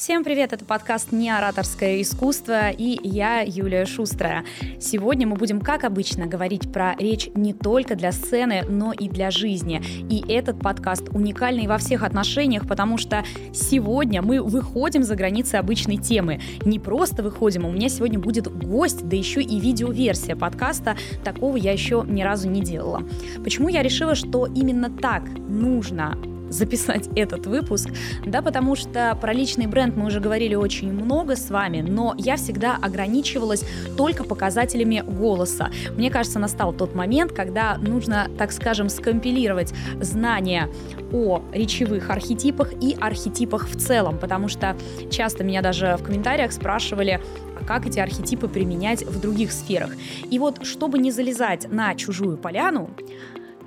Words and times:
Всем 0.00 0.24
привет, 0.24 0.54
это 0.54 0.64
подкаст 0.64 1.12
«Не 1.12 1.28
ораторское 1.28 2.00
искусство» 2.00 2.70
и 2.70 2.98
я, 3.06 3.42
Юлия 3.42 3.84
Шустрая. 3.84 4.46
Сегодня 4.80 5.26
мы 5.26 5.36
будем, 5.36 5.60
как 5.60 5.84
обычно, 5.84 6.24
говорить 6.24 6.72
про 6.72 6.96
речь 6.98 7.28
не 7.34 7.52
только 7.52 7.96
для 7.96 8.10
сцены, 8.10 8.64
но 8.66 8.94
и 8.94 9.10
для 9.10 9.30
жизни. 9.30 9.82
И 10.08 10.24
этот 10.26 10.58
подкаст 10.58 11.10
уникальный 11.12 11.66
во 11.66 11.76
всех 11.76 12.02
отношениях, 12.02 12.66
потому 12.66 12.96
что 12.96 13.24
сегодня 13.52 14.22
мы 14.22 14.42
выходим 14.42 15.02
за 15.02 15.16
границы 15.16 15.56
обычной 15.56 15.98
темы. 15.98 16.40
Не 16.64 16.78
просто 16.78 17.22
выходим, 17.22 17.66
у 17.66 17.70
меня 17.70 17.90
сегодня 17.90 18.18
будет 18.18 18.50
гость, 18.50 19.06
да 19.06 19.14
еще 19.16 19.42
и 19.42 19.60
видеоверсия 19.60 20.34
подкаста. 20.34 20.96
Такого 21.24 21.58
я 21.58 21.72
еще 21.72 22.06
ни 22.08 22.22
разу 22.22 22.48
не 22.48 22.62
делала. 22.62 23.02
Почему 23.44 23.68
я 23.68 23.82
решила, 23.82 24.14
что 24.14 24.46
именно 24.46 24.88
так 24.88 25.24
нужно 25.28 26.16
записать 26.60 27.08
этот 27.16 27.46
выпуск, 27.46 27.88
да, 28.26 28.42
потому 28.42 28.76
что 28.76 29.16
про 29.20 29.32
личный 29.32 29.66
бренд 29.66 29.96
мы 29.96 30.06
уже 30.06 30.20
говорили 30.20 30.54
очень 30.54 30.92
много 30.92 31.36
с 31.36 31.50
вами, 31.50 31.80
но 31.80 32.14
я 32.18 32.36
всегда 32.36 32.76
ограничивалась 32.76 33.64
только 33.96 34.24
показателями 34.24 35.02
голоса. 35.06 35.70
Мне 35.96 36.10
кажется, 36.10 36.38
настал 36.38 36.72
тот 36.72 36.94
момент, 36.94 37.32
когда 37.32 37.76
нужно, 37.78 38.28
так 38.36 38.52
скажем, 38.52 38.88
скомпилировать 38.88 39.72
знания 40.00 40.68
о 41.12 41.42
речевых 41.52 42.10
архетипах 42.10 42.72
и 42.80 42.96
архетипах 43.00 43.68
в 43.68 43.76
целом, 43.76 44.18
потому 44.18 44.48
что 44.48 44.76
часто 45.10 45.44
меня 45.44 45.62
даже 45.62 45.96
в 45.98 46.02
комментариях 46.02 46.52
спрашивали, 46.52 47.20
а 47.60 47.64
как 47.64 47.86
эти 47.86 47.98
архетипы 47.98 48.48
применять 48.48 49.04
в 49.04 49.20
других 49.20 49.52
сферах. 49.52 49.90
И 50.30 50.38
вот, 50.38 50.64
чтобы 50.64 50.98
не 50.98 51.10
залезать 51.10 51.70
на 51.70 51.94
чужую 51.94 52.36
поляну, 52.36 52.90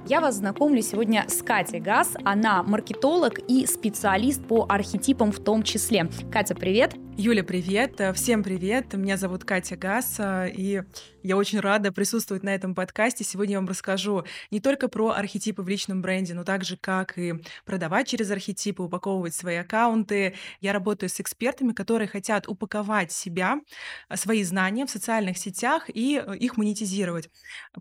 я 0.07 0.19
вас 0.19 0.35
знакомлю 0.35 0.81
сегодня 0.81 1.25
с 1.29 1.41
Катей 1.41 1.79
Газ. 1.79 2.15
Она 2.25 2.61
маркетолог 2.63 3.39
и 3.47 3.65
специалист 3.65 4.45
по 4.45 4.65
архетипам 4.67 5.31
в 5.31 5.39
том 5.39 5.63
числе. 5.63 6.09
Катя, 6.31 6.55
привет! 6.55 6.95
Юля, 7.15 7.43
привет! 7.43 8.01
Всем 8.15 8.43
привет! 8.43 8.93
Меня 8.95 9.17
зовут 9.17 9.43
Катя 9.45 9.77
Газ, 9.77 10.19
и 10.19 10.81
я 11.21 11.37
очень 11.37 11.59
рада 11.59 11.91
присутствовать 11.91 12.41
на 12.43 12.49
этом 12.49 12.73
подкасте. 12.73 13.23
Сегодня 13.23 13.53
я 13.53 13.59
вам 13.59 13.67
расскажу 13.67 14.23
не 14.49 14.59
только 14.59 14.87
про 14.89 15.11
архетипы 15.11 15.61
в 15.61 15.69
личном 15.69 16.01
бренде, 16.01 16.33
но 16.33 16.43
также 16.43 16.75
как 16.75 17.17
и 17.19 17.35
продавать 17.65 18.07
через 18.07 18.31
архетипы, 18.31 18.81
упаковывать 18.81 19.35
свои 19.35 19.57
аккаунты. 19.57 20.33
Я 20.59 20.73
работаю 20.73 21.07
с 21.07 21.19
экспертами, 21.19 21.71
которые 21.71 22.07
хотят 22.07 22.47
упаковать 22.47 23.11
себя, 23.11 23.59
свои 24.15 24.43
знания 24.43 24.87
в 24.87 24.89
социальных 24.89 25.37
сетях 25.37 25.89
и 25.93 26.21
их 26.39 26.57
монетизировать. 26.57 27.29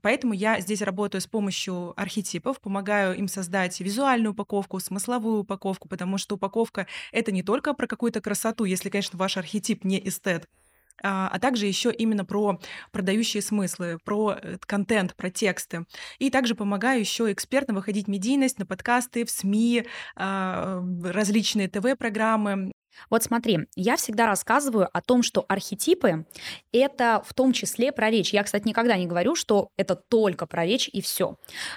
Поэтому 0.03 0.35
я 0.35 0.61
здесь 0.61 0.83
работаю 0.83 1.23
с 1.23 1.27
помощью 1.27 1.99
архетипов, 1.99 2.12
помогаю 2.61 3.17
им 3.17 3.29
создать 3.29 3.81
визуальную 3.81 4.33
упаковку, 4.33 4.81
смысловую 4.81 5.41
упаковку, 5.41 5.89
потому 5.89 6.19
что 6.19 6.37
упаковка— 6.37 6.87
это 7.13 7.33
не 7.33 7.43
только 7.43 7.75
про 7.75 7.87
какую-то 7.87 8.21
красоту, 8.21 8.65
если, 8.65 8.91
конечно, 8.91 9.19
ваш 9.19 9.37
архетип 9.37 9.85
не 9.85 10.07
эстет, 10.07 10.47
а, 11.03 11.29
а 11.33 11.39
также 11.39 11.67
еще 11.67 11.93
именно 11.93 12.25
про 12.25 12.61
продающие 12.93 13.43
смыслы, 13.43 13.99
про 14.05 14.37
э, 14.41 14.59
контент, 14.61 15.17
про 15.17 15.31
тексты. 15.31 15.85
И 16.19 16.31
также 16.31 16.55
помогаю 16.55 17.01
еще 17.01 17.33
экспертно 17.33 17.75
выходить 17.75 18.07
в 18.07 18.11
медийность 18.11 18.59
на 18.59 18.67
подкасты, 18.67 19.25
в 19.25 19.31
СМИ, 19.31 19.85
а, 20.17 20.83
различные 21.03 21.69
ТВ-программы, 21.69 22.73
вот 23.11 23.23
смотри, 23.23 23.61
я 23.77 23.97
всегда 23.97 24.27
рассказываю 24.27 24.89
о 24.93 25.01
том, 25.01 25.23
что 25.23 25.45
архетипы— 25.49 26.27
это 26.73 27.23
в 27.27 27.35
том 27.35 27.53
числе 27.53 27.93
про 27.93 28.11
речь. 28.11 28.33
Я, 28.33 28.43
кстати, 28.43 28.67
никогда 28.67 28.97
не 28.97 29.07
говорю, 29.07 29.35
что 29.35 29.69
это 29.77 29.95
только 29.95 30.47
про 30.47 30.65
речь 30.65 30.89
и 30.93 31.01
все. 31.01 31.37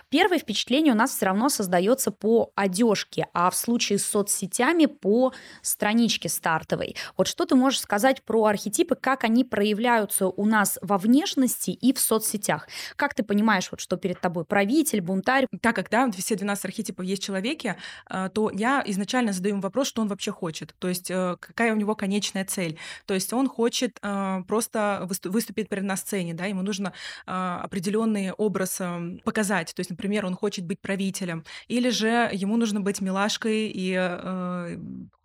Первое 0.09 0.39
впечатление 0.39 0.93
у 0.93 0.97
нас 0.97 1.15
все 1.15 1.25
равно 1.25 1.49
создается 1.49 2.11
по 2.11 2.51
одежке, 2.55 3.27
а 3.33 3.49
в 3.49 3.55
случае 3.55 3.99
с 3.99 4.05
соцсетями 4.05 4.85
по 4.85 5.33
страничке 5.61 6.29
стартовой. 6.29 6.95
Вот 7.17 7.27
что 7.27 7.45
ты 7.45 7.55
можешь 7.55 7.81
сказать 7.81 8.23
про 8.23 8.45
архетипы, 8.45 8.95
как 8.95 9.23
они 9.23 9.43
проявляются 9.43 10.27
у 10.27 10.45
нас 10.45 10.77
во 10.81 10.97
внешности 10.97 11.71
и 11.71 11.93
в 11.93 11.99
соцсетях? 11.99 12.67
Как 12.95 13.13
ты 13.13 13.23
понимаешь, 13.23 13.69
вот 13.71 13.79
что 13.79 13.97
перед 13.97 14.19
тобой 14.19 14.45
правитель, 14.45 15.01
бунтарь? 15.01 15.47
Так 15.61 15.75
как, 15.75 15.89
да, 15.89 16.09
все 16.11 16.35
12 16.35 16.65
архетипов 16.65 17.05
есть 17.05 17.21
в 17.21 17.25
человеке, 17.25 17.77
а, 18.05 18.29
то 18.29 18.49
я 18.51 18.83
изначально 18.85 19.33
задаю 19.33 19.59
вопрос, 19.59 19.87
что 19.87 20.01
он 20.01 20.07
вообще 20.07 20.31
хочет. 20.31 20.75
То 20.79 20.87
есть 20.87 21.04
есть 21.05 21.11
э, 21.11 21.37
какая 21.39 21.73
у 21.73 21.77
него 21.77 21.95
конечная 21.95 22.45
цель. 22.45 22.77
То 23.05 23.13
есть 23.13 23.33
он 23.33 23.47
хочет 23.47 23.97
э, 24.01 24.43
просто 24.47 25.07
выступить 25.23 25.69
перед 25.69 25.83
на 25.83 25.97
сцене, 25.97 26.33
да, 26.33 26.45
ему 26.45 26.61
нужно 26.61 26.93
э, 27.27 27.31
определенный 27.31 28.31
образ 28.31 28.81
показать. 29.23 29.73
То 29.75 29.79
есть, 29.79 29.89
например, 29.89 30.25
он 30.25 30.35
хочет 30.35 30.65
быть 30.65 30.79
правителем, 30.79 31.43
или 31.67 31.89
же 31.89 32.29
ему 32.33 32.57
нужно 32.57 32.81
быть 32.81 33.01
милашкой 33.01 33.71
и 33.73 33.93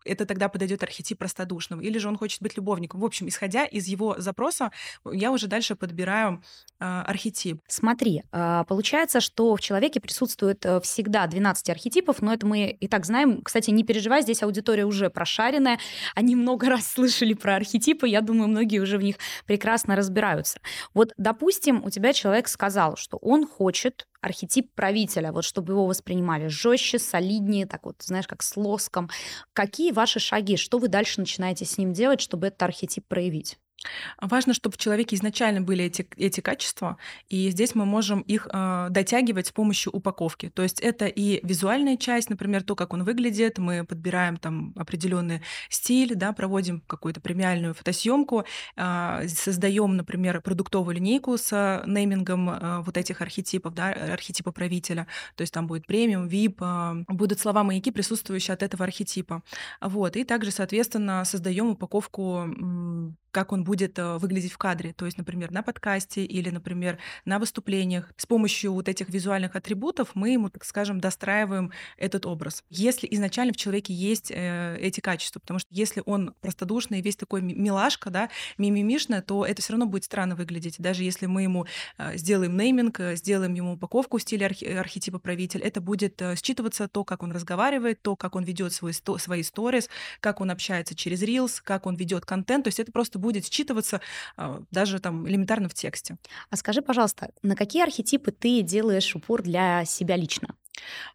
это 0.04 0.26
тогда 0.26 0.48
подойдет 0.48 0.82
архетип 0.82 1.18
простодушного. 1.18 1.80
Или 1.80 1.98
же 1.98 2.08
он 2.08 2.16
хочет 2.16 2.42
быть 2.42 2.56
любовником. 2.56 3.00
В 3.00 3.04
общем, 3.04 3.28
исходя 3.28 3.64
из 3.64 3.86
его 3.86 4.16
запроса, 4.18 4.70
я 5.10 5.30
уже 5.32 5.46
дальше 5.46 5.76
подбираю 5.76 6.42
э, 6.78 6.84
архетип. 6.84 7.60
Смотри, 7.68 8.22
э, 8.32 8.64
получается, 8.66 9.20
что 9.20 9.54
в 9.54 9.60
человеке 9.60 10.00
присутствует 10.00 10.64
э, 10.64 10.80
всегда 10.80 11.26
12 11.26 11.70
архетипов, 11.70 12.22
но 12.22 12.32
это 12.32 12.46
мы 12.46 12.70
и 12.70 12.88
так 12.88 13.04
знаем. 13.04 13.42
Кстати, 13.42 13.70
не 13.70 13.84
переживай, 13.84 14.22
здесь 14.22 14.42
аудитория 14.42 14.84
уже 14.84 15.10
прошаренная. 15.10 15.78
Они 16.14 16.34
много 16.34 16.68
раз 16.70 16.86
слышали 16.86 17.34
про 17.34 17.56
архетипы, 17.56 18.08
я 18.08 18.20
думаю, 18.20 18.48
многие 18.48 18.78
уже 18.78 18.98
в 18.98 19.02
них 19.02 19.16
прекрасно 19.46 19.96
разбираются. 19.96 20.60
Вот, 20.94 21.12
допустим, 21.16 21.84
у 21.84 21.90
тебя 21.90 22.12
человек 22.12 22.48
сказал, 22.48 22.96
что 22.96 23.16
он 23.18 23.46
хочет 23.46 24.06
архетип 24.20 24.72
правителя, 24.74 25.32
вот 25.32 25.44
чтобы 25.44 25.72
его 25.72 25.86
воспринимали 25.86 26.48
жестче, 26.48 26.98
солиднее, 26.98 27.66
так 27.66 27.84
вот, 27.84 27.96
знаешь, 28.02 28.26
как 28.26 28.42
с 28.42 28.56
лоском. 28.56 29.10
Какие 29.52 29.92
ваши 29.92 30.20
шаги, 30.20 30.56
что 30.56 30.78
вы 30.78 30.88
дальше 30.88 31.20
начинаете 31.20 31.64
с 31.64 31.78
ним 31.78 31.92
делать, 31.92 32.20
чтобы 32.20 32.48
этот 32.48 32.62
архетип 32.62 33.06
проявить? 33.06 33.58
Важно, 34.20 34.52
чтобы 34.52 34.74
в 34.74 34.78
человеке 34.78 35.16
изначально 35.16 35.62
были 35.62 35.84
эти, 35.84 36.06
эти 36.16 36.40
качества, 36.40 36.98
и 37.28 37.50
здесь 37.50 37.74
мы 37.74 37.86
можем 37.86 38.20
их 38.20 38.46
э, 38.52 38.88
дотягивать 38.90 39.46
с 39.46 39.52
помощью 39.52 39.92
упаковки. 39.92 40.50
То 40.50 40.62
есть 40.62 40.80
это 40.80 41.06
и 41.06 41.40
визуальная 41.46 41.96
часть, 41.96 42.28
например, 42.28 42.62
то, 42.62 42.76
как 42.76 42.92
он 42.92 43.04
выглядит, 43.04 43.58
мы 43.58 43.84
подбираем 43.84 44.36
там 44.36 44.74
определенный 44.76 45.40
стиль, 45.70 46.14
да, 46.14 46.32
проводим 46.32 46.82
какую-то 46.86 47.20
премиальную 47.20 47.72
фотосъемку, 47.72 48.44
э, 48.76 49.28
создаем, 49.28 49.96
например, 49.96 50.42
продуктовую 50.42 50.96
линейку 50.96 51.38
с 51.38 51.82
неймингом 51.86 52.50
э, 52.50 52.82
вот 52.82 52.98
этих 52.98 53.22
архетипов, 53.22 53.74
да, 53.74 53.88
архетипа 53.92 54.52
правителя. 54.52 55.06
То 55.36 55.42
есть 55.42 55.54
там 55.54 55.66
будет 55.66 55.86
премиум, 55.86 56.28
VIP, 56.28 56.56
э, 56.60 57.04
будут 57.08 57.40
слова-маяки, 57.40 57.90
присутствующие 57.90 58.52
от 58.52 58.62
этого 58.62 58.84
архетипа. 58.84 59.42
Вот. 59.80 60.16
И 60.16 60.24
также, 60.24 60.50
соответственно, 60.50 61.24
создаем 61.24 61.70
упаковку 61.70 62.46
как 63.30 63.52
он 63.52 63.64
будет 63.64 63.98
э, 63.98 64.18
выглядеть 64.18 64.52
в 64.52 64.58
кадре. 64.58 64.92
То 64.92 65.06
есть, 65.06 65.18
например, 65.18 65.50
на 65.50 65.62
подкасте 65.62 66.24
или, 66.24 66.50
например, 66.50 66.98
на 67.24 67.38
выступлениях. 67.38 68.12
С 68.16 68.26
помощью 68.26 68.72
вот 68.72 68.88
этих 68.88 69.08
визуальных 69.08 69.56
атрибутов 69.56 70.10
мы 70.14 70.30
ему, 70.30 70.50
так 70.50 70.64
скажем, 70.64 71.00
достраиваем 71.00 71.72
этот 71.96 72.26
образ. 72.26 72.64
Если 72.70 73.06
изначально 73.10 73.52
в 73.52 73.56
человеке 73.56 73.94
есть 73.94 74.30
э, 74.30 74.76
эти 74.80 75.00
качества, 75.00 75.40
потому 75.40 75.58
что 75.58 75.68
если 75.70 76.02
он 76.06 76.34
простодушный, 76.40 77.00
весь 77.00 77.16
такой 77.16 77.42
милашка, 77.42 78.10
да, 78.10 78.30
мимимишная, 78.58 79.22
то 79.22 79.44
это 79.44 79.62
все 79.62 79.72
равно 79.74 79.86
будет 79.86 80.04
странно 80.04 80.34
выглядеть. 80.34 80.76
Даже 80.78 81.04
если 81.04 81.26
мы 81.26 81.42
ему 81.42 81.66
э, 81.98 82.16
сделаем 82.16 82.56
нейминг, 82.56 83.00
сделаем 83.14 83.54
ему 83.54 83.74
упаковку 83.74 84.18
в 84.18 84.22
стиле 84.22 84.46
архи- 84.46 84.66
архетипа 84.66 85.18
правитель, 85.18 85.60
это 85.60 85.80
будет 85.80 86.20
считываться 86.20 86.88
то, 86.88 87.04
как 87.04 87.22
он 87.22 87.32
разговаривает, 87.32 88.02
то, 88.02 88.16
как 88.16 88.34
он 88.36 88.44
ведет 88.44 88.72
свой, 88.72 88.92
свои 88.92 89.42
сторис, 89.42 89.88
как 90.20 90.40
он 90.40 90.50
общается 90.50 90.94
через 90.94 91.22
Reels, 91.22 91.60
как 91.62 91.86
он 91.86 91.96
ведет 91.96 92.24
контент. 92.24 92.64
То 92.64 92.68
есть 92.68 92.80
это 92.80 92.92
просто 92.92 93.18
будет 93.20 93.44
считываться 93.44 94.00
а, 94.36 94.62
даже 94.70 94.98
там 94.98 95.28
элементарно 95.28 95.68
в 95.68 95.74
тексте. 95.74 96.16
А 96.50 96.56
скажи, 96.56 96.82
пожалуйста, 96.82 97.30
на 97.42 97.54
какие 97.54 97.82
архетипы 97.82 98.32
ты 98.32 98.62
делаешь 98.62 99.14
упор 99.14 99.42
для 99.42 99.84
себя 99.84 100.16
лично? 100.16 100.54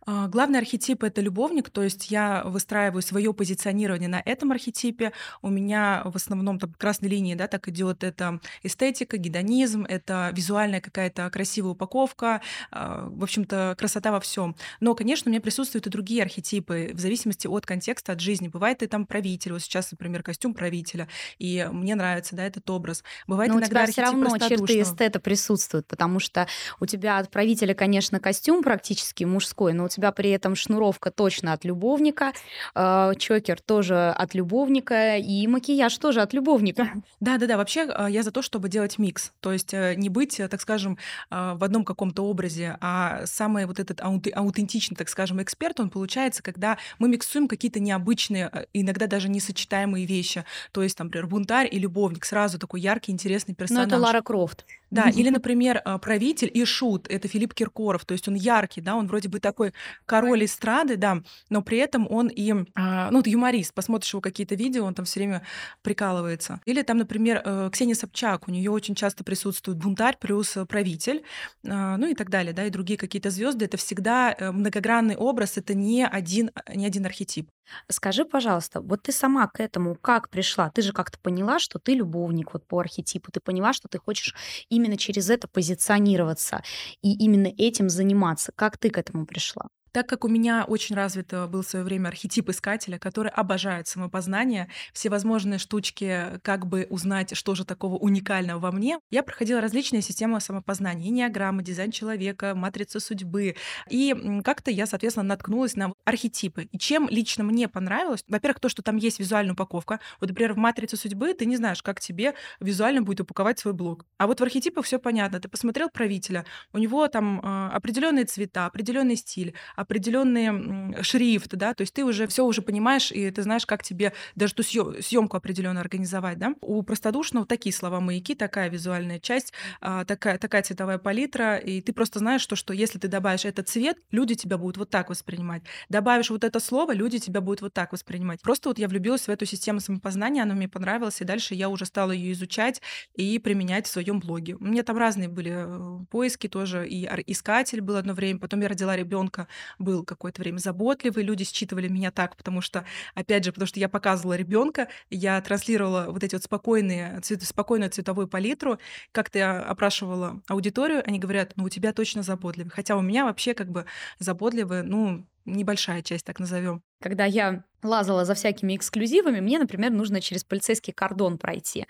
А, 0.05 0.27
главный 0.27 0.59
архетип 0.59 1.03
это 1.03 1.21
любовник, 1.21 1.69
то 1.69 1.83
есть 1.83 2.11
я 2.11 2.43
выстраиваю 2.45 3.01
свое 3.01 3.33
позиционирование 3.33 4.09
на 4.09 4.21
этом 4.23 4.51
архетипе. 4.51 5.13
У 5.41 5.49
меня 5.49 6.03
в 6.05 6.15
основном 6.15 6.59
там 6.59 6.73
красной 6.73 7.09
линии, 7.09 7.35
да, 7.35 7.47
так 7.47 7.67
идет 7.67 8.03
это 8.03 8.39
эстетика, 8.63 9.17
гедонизм, 9.17 9.85
это 9.85 10.31
визуальная 10.33 10.81
какая-то 10.81 11.29
красивая 11.29 11.71
упаковка, 11.71 12.41
а, 12.71 13.07
в 13.09 13.23
общем-то 13.23 13.75
красота 13.77 14.11
во 14.11 14.19
всем. 14.19 14.55
Но, 14.79 14.93
конечно, 14.95 15.29
у 15.29 15.31
меня 15.31 15.41
присутствуют 15.41 15.87
и 15.87 15.89
другие 15.89 16.23
архетипы 16.23 16.91
в 16.93 16.99
зависимости 16.99 17.47
от 17.47 17.65
контекста, 17.65 18.13
от 18.13 18.19
жизни. 18.19 18.47
Бывает 18.47 18.83
и 18.83 18.87
там 18.87 19.05
правитель, 19.05 19.53
вот 19.53 19.61
сейчас, 19.61 19.91
например, 19.91 20.23
костюм 20.23 20.53
правителя, 20.53 21.07
и 21.39 21.67
мне 21.71 21.95
нравится, 21.95 22.35
да, 22.35 22.45
этот 22.45 22.69
образ. 22.69 23.03
Бывает 23.27 23.51
Но 23.51 23.59
иногда 23.59 23.83
у 23.83 23.85
тебя 23.85 23.91
все 23.91 24.01
равно 24.01 24.37
черты 24.37 24.81
эстета 24.81 25.19
присутствуют, 25.19 25.87
потому 25.87 26.19
что 26.19 26.47
у 26.79 26.85
тебя 26.85 27.17
от 27.17 27.31
правителя, 27.31 27.73
конечно, 27.73 28.19
костюм 28.19 28.63
практически 28.63 29.23
мужской 29.23 29.54
мужской, 29.55 29.73
но 29.73 29.85
у 29.85 29.87
тебя 29.87 30.11
при 30.11 30.29
этом 30.31 30.55
шнуровка 30.55 31.11
точно 31.11 31.53
от 31.53 31.65
любовника, 31.65 32.33
э, 32.75 33.13
чокер 33.17 33.61
тоже 33.61 34.09
от 34.09 34.35
любовника 34.35 35.17
и 35.17 35.47
макияж 35.47 35.97
тоже 35.97 36.21
от 36.21 36.33
любовника. 36.33 36.89
Да-да-да, 37.19 37.57
вообще 37.57 37.87
э, 37.87 38.07
я 38.09 38.23
за 38.23 38.31
то, 38.31 38.41
чтобы 38.41 38.69
делать 38.69 38.99
микс, 38.99 39.31
то 39.39 39.51
есть 39.53 39.73
э, 39.73 39.95
не 39.95 40.09
быть, 40.09 40.41
так 40.49 40.61
скажем, 40.61 40.97
в 41.29 41.63
одном 41.63 41.85
каком-то 41.85 42.23
образе, 42.23 42.77
а 42.81 43.25
самый 43.25 43.65
вот 43.65 43.79
этот 43.79 44.01
аутентичный, 44.01 44.97
так 44.97 45.09
скажем, 45.09 45.41
эксперт, 45.41 45.79
он 45.79 45.89
получается, 45.89 46.43
когда 46.43 46.77
мы 46.99 47.07
миксуем 47.07 47.47
какие-то 47.47 47.79
необычные, 47.79 48.67
иногда 48.73 49.07
даже 49.07 49.29
несочетаемые 49.29 50.05
вещи, 50.05 50.43
то 50.71 50.83
есть, 50.83 50.97
там, 50.97 51.07
например, 51.07 51.27
бунтарь 51.27 51.67
и 51.71 51.79
любовник, 51.79 52.25
сразу 52.25 52.59
такой 52.59 52.81
яркий, 52.81 53.11
интересный 53.11 53.55
персонаж. 53.55 53.89
Ну, 53.89 53.95
это 53.95 54.03
Лара 54.03 54.21
Крофт. 54.21 54.65
Да, 54.91 55.09
или, 55.09 55.29
например, 55.29 55.81
правитель 56.01 56.49
и 56.53 56.63
шут, 56.65 57.07
это 57.09 57.27
Филипп 57.27 57.53
Киркоров, 57.53 58.05
то 58.05 58.13
есть 58.13 58.27
он 58.27 58.35
яркий, 58.35 58.81
да, 58.81 58.95
он 58.95 59.07
вроде 59.07 59.29
бы 59.29 59.39
такой 59.45 59.73
король 60.07 60.45
эстрады, 60.45 60.97
да, 60.97 61.21
но 61.51 61.61
при 61.61 61.77
этом 61.77 62.07
он 62.09 62.29
и, 62.29 62.51
а, 62.73 63.11
ну, 63.11 63.21
юморист, 63.23 63.75
посмотришь 63.75 64.11
его 64.11 64.21
какие-то 64.21 64.55
видео, 64.55 64.85
он 64.85 64.95
там 64.95 65.05
все 65.05 65.19
время 65.19 65.43
прикалывается. 65.83 66.61
Или 66.65 66.81
там, 66.81 66.97
например, 66.97 67.43
э, 67.45 67.69
Ксения 67.71 67.93
Собчак, 67.93 68.47
у 68.47 68.51
нее 68.51 68.71
очень 68.71 68.95
часто 68.95 69.23
присутствует 69.23 69.77
бунтарь 69.77 70.17
плюс 70.19 70.57
правитель, 70.67 71.23
а, 71.67 71.97
ну 71.97 72.07
и 72.07 72.15
так 72.15 72.31
далее, 72.31 72.53
да, 72.53 72.65
и 72.65 72.71
другие 72.71 72.97
какие-то 72.97 73.29
звезды. 73.29 73.65
Это 73.65 73.77
всегда 73.77 74.33
э, 74.33 74.51
многогранный 74.51 75.15
образ, 75.15 75.57
это 75.57 75.75
не 75.75 76.07
один, 76.07 76.49
не 76.73 76.87
один 76.87 77.05
архетип. 77.05 77.47
Скажи, 77.89 78.25
пожалуйста, 78.25 78.81
вот 78.81 79.03
ты 79.03 79.11
сама 79.11 79.47
к 79.47 79.59
этому 79.59 79.95
как 79.95 80.29
пришла? 80.29 80.69
Ты 80.69 80.81
же 80.81 80.93
как-то 80.93 81.19
поняла, 81.19 81.59
что 81.59 81.79
ты 81.79 81.93
любовник 81.93 82.53
вот 82.53 82.65
по 82.67 82.79
архетипу, 82.79 83.31
ты 83.31 83.39
поняла, 83.39 83.73
что 83.73 83.87
ты 83.87 83.99
хочешь 83.99 84.35
именно 84.69 84.97
через 84.97 85.29
это 85.29 85.47
позиционироваться 85.47 86.63
и 87.01 87.13
именно 87.13 87.47
этим 87.47 87.89
заниматься. 87.89 88.51
Как 88.55 88.77
ты 88.77 88.89
к 88.89 88.97
этому 88.97 89.25
пришла? 89.25 89.67
Так 89.95 90.09
как 90.09 90.25
у 90.25 90.27
меня 90.27 90.65
очень 90.67 90.93
развит 90.93 91.31
был 91.47 91.61
в 91.61 91.65
свое 91.65 91.85
время 91.85 92.09
архетип 92.09 92.49
искателя, 92.49 92.99
который 92.99 93.31
обожает 93.31 93.87
самопознание, 93.87 94.67
всевозможные 94.91 95.57
штучки, 95.57 96.37
как 96.41 96.67
бы 96.67 96.85
узнать, 96.89 97.33
что 97.37 97.55
же 97.55 97.63
такого 97.63 97.95
уникального 97.95 98.59
во 98.59 98.73
мне, 98.73 98.99
я 99.09 99.23
проходила 99.23 99.61
различные 99.61 100.01
системы 100.01 100.41
самопознания, 100.41 101.07
энеограммы, 101.07 101.63
дизайн 101.63 101.91
человека, 101.91 102.55
матрица 102.55 102.99
судьбы. 102.99 103.55
И 103.89 104.41
как-то 104.43 104.69
я, 104.69 104.85
соответственно, 104.85 105.27
наткнулась 105.27 105.77
на 105.77 105.93
архетипы. 106.03 106.67
И 106.73 106.77
чем 106.77 107.07
лично 107.07 107.45
мне 107.45 107.69
понравилось, 107.69 108.25
во-первых, 108.27 108.59
то, 108.59 108.67
что 108.67 108.81
там 108.81 108.97
есть 108.97 109.21
визуальная 109.21 109.53
упаковка. 109.53 110.01
Вот, 110.19 110.27
например, 110.27 110.55
в 110.55 110.57
матрице 110.57 110.97
судьбы 110.97 111.33
ты 111.33 111.45
не 111.45 111.55
знаешь, 111.55 111.81
как 111.81 112.01
тебе 112.01 112.33
визуально 112.59 113.01
будет 113.01 113.21
упаковать 113.21 113.59
свой 113.59 113.73
блог. 113.73 114.05
А 114.17 114.27
вот 114.27 114.41
в 114.41 114.43
архетипах 114.43 114.83
все 114.83 114.99
понятно. 114.99 115.39
Ты 115.39 115.47
посмотрел 115.47 115.87
правителя, 115.89 116.43
у 116.73 116.79
него 116.79 117.07
там 117.07 117.39
э, 117.39 117.69
определенные 117.73 118.25
цвета, 118.25 118.65
определенный 118.65 119.15
стиль, 119.15 119.53
определенный 119.85 121.03
шрифт, 121.03 121.55
да, 121.55 121.73
то 121.73 121.81
есть 121.81 121.93
ты 121.93 122.03
уже 122.03 122.27
все 122.27 122.43
уже 122.45 122.61
понимаешь, 122.61 123.11
и 123.11 123.29
ты 123.31 123.43
знаешь, 123.43 123.65
как 123.65 123.83
тебе 123.83 124.13
даже 124.35 124.53
ту 124.53 124.63
съемку 124.63 125.37
определенно 125.37 125.79
организовать, 125.79 126.37
да. 126.39 126.53
У 126.61 126.81
простодушного 126.83 127.45
такие 127.45 127.73
слова 127.73 127.99
маяки, 127.99 128.35
такая 128.35 128.69
визуальная 128.69 129.19
часть, 129.19 129.53
а, 129.81 130.03
такая, 130.05 130.37
такая 130.37 130.63
цветовая 130.63 130.97
палитра, 130.97 131.57
и 131.57 131.81
ты 131.81 131.93
просто 131.93 132.19
знаешь, 132.19 132.41
что, 132.41 132.55
что 132.55 132.73
если 132.73 132.99
ты 132.99 133.07
добавишь 133.07 133.45
этот 133.45 133.69
цвет, 133.69 133.97
люди 134.11 134.35
тебя 134.35 134.57
будут 134.57 134.77
вот 134.77 134.89
так 134.89 135.09
воспринимать. 135.09 135.63
Добавишь 135.89 136.29
вот 136.29 136.43
это 136.43 136.59
слово, 136.59 136.93
люди 136.93 137.19
тебя 137.19 137.41
будут 137.41 137.61
вот 137.61 137.73
так 137.73 137.91
воспринимать. 137.91 138.41
Просто 138.41 138.69
вот 138.69 138.79
я 138.79 138.87
влюбилась 138.87 139.27
в 139.27 139.29
эту 139.29 139.45
систему 139.45 139.79
самопознания, 139.79 140.43
она 140.43 140.55
мне 140.55 140.67
понравилась, 140.67 141.21
и 141.21 141.25
дальше 141.25 141.53
я 141.53 141.69
уже 141.69 141.85
стала 141.85 142.11
ее 142.11 142.33
изучать 142.33 142.81
и 143.13 143.37
применять 143.39 143.85
в 143.85 143.91
своем 143.91 144.19
блоге. 144.19 144.55
У 144.55 144.65
меня 144.65 144.83
там 144.83 144.97
разные 144.97 145.29
были 145.29 145.53
э, 145.55 146.05
поиски 146.09 146.47
тоже, 146.47 146.87
и 146.87 147.07
искатель 147.27 147.81
был 147.81 147.95
одно 147.97 148.13
время, 148.13 148.39
потом 148.39 148.61
я 148.61 148.67
родила 148.67 148.95
ребенка, 148.95 149.47
был 149.79 150.03
какое-то 150.03 150.41
время 150.41 150.57
заботливый, 150.57 151.23
люди 151.23 151.43
считывали 151.43 151.87
меня 151.87 152.11
так, 152.11 152.35
потому 152.35 152.61
что, 152.61 152.85
опять 153.13 153.43
же, 153.43 153.51
потому 153.51 153.67
что 153.67 153.79
я 153.79 153.89
показывала 153.89 154.33
ребенка, 154.33 154.87
я 155.09 155.39
транслировала 155.41 156.07
вот 156.09 156.23
эти 156.23 156.35
вот 156.35 156.43
спокойные, 156.43 157.19
цвет, 157.21 157.43
спокойную 157.43 157.91
цветовую 157.91 158.27
палитру, 158.27 158.79
как-то 159.11 159.39
я 159.39 159.59
опрашивала 159.59 160.41
аудиторию, 160.47 161.03
они 161.05 161.19
говорят, 161.19 161.53
ну, 161.55 161.65
у 161.65 161.69
тебя 161.69 161.93
точно 161.93 162.23
заботливый. 162.23 162.71
Хотя 162.71 162.95
у 162.95 163.01
меня 163.01 163.25
вообще 163.25 163.53
как 163.53 163.69
бы 163.69 163.85
заботливый, 164.19 164.83
ну, 164.83 165.25
небольшая 165.45 166.01
часть, 166.01 166.25
так 166.25 166.39
назовем. 166.39 166.81
Когда 167.01 167.25
я 167.25 167.63
лазала 167.83 168.25
за 168.25 168.33
всякими 168.33 168.75
эксклюзивами, 168.75 169.39
мне, 169.39 169.59
например, 169.59 169.91
нужно 169.91 170.21
через 170.21 170.43
полицейский 170.43 170.93
кордон 170.93 171.37
пройти. 171.37 171.85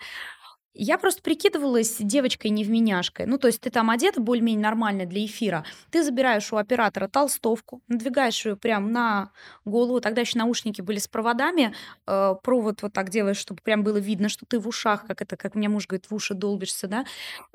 Я 0.78 0.98
просто 0.98 1.22
прикидывалась 1.22 1.96
девочкой-невменяшкой. 1.98 3.24
Ну, 3.26 3.38
то 3.38 3.46
есть 3.46 3.62
ты 3.62 3.70
там 3.70 3.88
одета 3.88 4.20
более-менее 4.20 4.62
нормально 4.62 5.06
для 5.06 5.24
эфира. 5.24 5.64
Ты 5.90 6.02
забираешь 6.02 6.52
у 6.52 6.56
оператора 6.56 7.08
толстовку, 7.08 7.80
надвигаешь 7.88 8.44
ее 8.44 8.56
прям 8.56 8.92
на 8.92 9.30
голову. 9.64 10.00
Тогда 10.00 10.20
еще 10.20 10.38
наушники 10.38 10.82
были 10.82 10.98
с 10.98 11.08
проводами. 11.08 11.74
Э, 12.06 12.34
провод 12.42 12.82
вот 12.82 12.92
так 12.92 13.08
делаешь, 13.08 13.38
чтобы 13.38 13.62
прям 13.62 13.84
было 13.84 13.96
видно, 13.96 14.28
что 14.28 14.44
ты 14.44 14.58
в 14.58 14.68
ушах, 14.68 15.06
как 15.06 15.22
это, 15.22 15.36
как 15.38 15.54
мне 15.54 15.70
муж 15.70 15.86
говорит, 15.86 16.10
в 16.10 16.14
уши 16.14 16.34
долбишься, 16.34 16.88
да. 16.88 17.06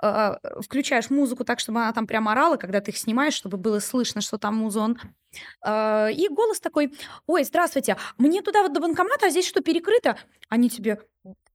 Э, 0.02 0.38
включаешь 0.60 1.12
музыку 1.12 1.44
так, 1.44 1.60
чтобы 1.60 1.80
она 1.82 1.94
там 1.94 2.08
прям 2.08 2.28
орала, 2.28 2.58
когда 2.58 2.82
ты 2.82 2.90
их 2.90 2.98
снимаешь, 2.98 3.36
чтобы 3.36 3.58
было 3.58 3.80
слышно, 3.80 4.22
что 4.22 4.40
там 4.40 4.56
музон. 4.56 4.98
Э, 5.66 6.12
и 6.12 6.28
голос 6.28 6.60
такой, 6.60 6.94
ой, 7.28 7.44
здравствуйте, 7.44 7.98
мне 8.18 8.42
туда 8.42 8.64
вот 8.64 8.74
до 8.74 8.80
банкомата, 8.80 9.28
а 9.28 9.30
здесь 9.30 9.48
что, 9.48 9.62
перекрыто? 9.62 10.18
Они 10.50 10.70
тебе, 10.70 11.00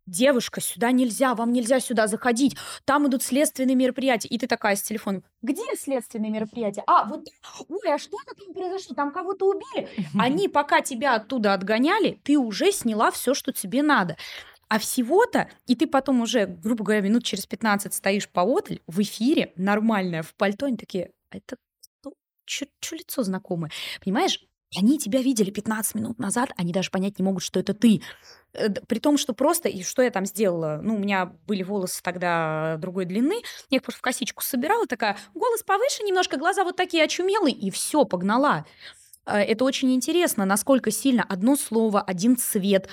девушка, 0.06 0.60
сюда 0.60 0.92
нельзя, 0.92 1.34
вам 1.34 1.52
нельзя 1.52 1.80
сюда 1.80 2.06
заходить, 2.06 2.56
там 2.84 3.06
идут 3.08 3.22
следственные 3.22 3.74
мероприятия. 3.74 4.28
И 4.28 4.38
ты 4.38 4.46
такая 4.46 4.76
с 4.76 4.82
телефоном, 4.82 5.24
где 5.42 5.62
следственные 5.76 6.30
мероприятия? 6.30 6.82
А, 6.86 7.04
вот, 7.04 7.28
ой, 7.68 7.92
а 7.92 7.98
что 7.98 8.16
там 8.26 8.54
произошло? 8.54 8.94
Там 8.94 9.12
кого-то 9.12 9.46
убили? 9.48 9.88
Они, 10.18 10.48
пока 10.48 10.80
тебя 10.80 11.14
оттуда 11.16 11.54
отгоняли, 11.54 12.20
ты 12.22 12.38
уже 12.38 12.72
сняла 12.72 13.10
все, 13.10 13.34
что 13.34 13.52
тебе 13.52 13.82
надо. 13.82 14.16
А 14.68 14.78
всего-то, 14.80 15.48
и 15.66 15.76
ты 15.76 15.86
потом 15.86 16.22
уже, 16.22 16.46
грубо 16.46 16.84
говоря, 16.84 17.00
минут 17.00 17.24
через 17.24 17.46
15 17.46 17.94
стоишь 17.94 18.28
поодаль, 18.28 18.80
в 18.88 19.00
эфире, 19.00 19.52
нормальная, 19.54 20.22
в 20.22 20.34
пальто, 20.34 20.66
они 20.66 20.76
такие, 20.76 21.12
«А 21.30 21.36
это 21.36 21.56
что 22.48 22.96
лицо 22.96 23.22
знакомое? 23.22 23.70
Понимаешь? 24.04 24.40
Они 24.74 24.98
тебя 24.98 25.22
видели 25.22 25.50
15 25.50 25.94
минут 25.94 26.18
назад, 26.18 26.50
они 26.56 26.72
даже 26.72 26.90
понять 26.90 27.18
не 27.18 27.24
могут, 27.24 27.42
что 27.42 27.60
это 27.60 27.72
ты. 27.72 28.02
Э, 28.52 28.68
при 28.70 28.98
том, 28.98 29.16
что 29.16 29.32
просто, 29.32 29.68
и 29.68 29.82
что 29.82 30.02
я 30.02 30.10
там 30.10 30.26
сделала, 30.26 30.80
ну, 30.82 30.96
у 30.96 30.98
меня 30.98 31.32
были 31.46 31.62
волосы 31.62 32.02
тогда 32.02 32.76
другой 32.78 33.04
длины, 33.04 33.42
я 33.70 33.76
их 33.76 33.82
просто 33.82 33.98
в 33.98 34.02
косичку 34.02 34.42
собирала, 34.42 34.86
такая, 34.86 35.16
голос 35.34 35.62
повыше 35.62 36.02
немножко, 36.02 36.36
глаза 36.36 36.64
вот 36.64 36.76
такие 36.76 37.04
очумелые, 37.04 37.54
и 37.54 37.70
все, 37.70 38.04
погнала. 38.04 38.66
Э, 39.24 39.38
это 39.38 39.64
очень 39.64 39.94
интересно, 39.94 40.44
насколько 40.44 40.90
сильно 40.90 41.22
одно 41.22 41.56
слово, 41.56 42.00
один 42.00 42.36
цвет, 42.36 42.88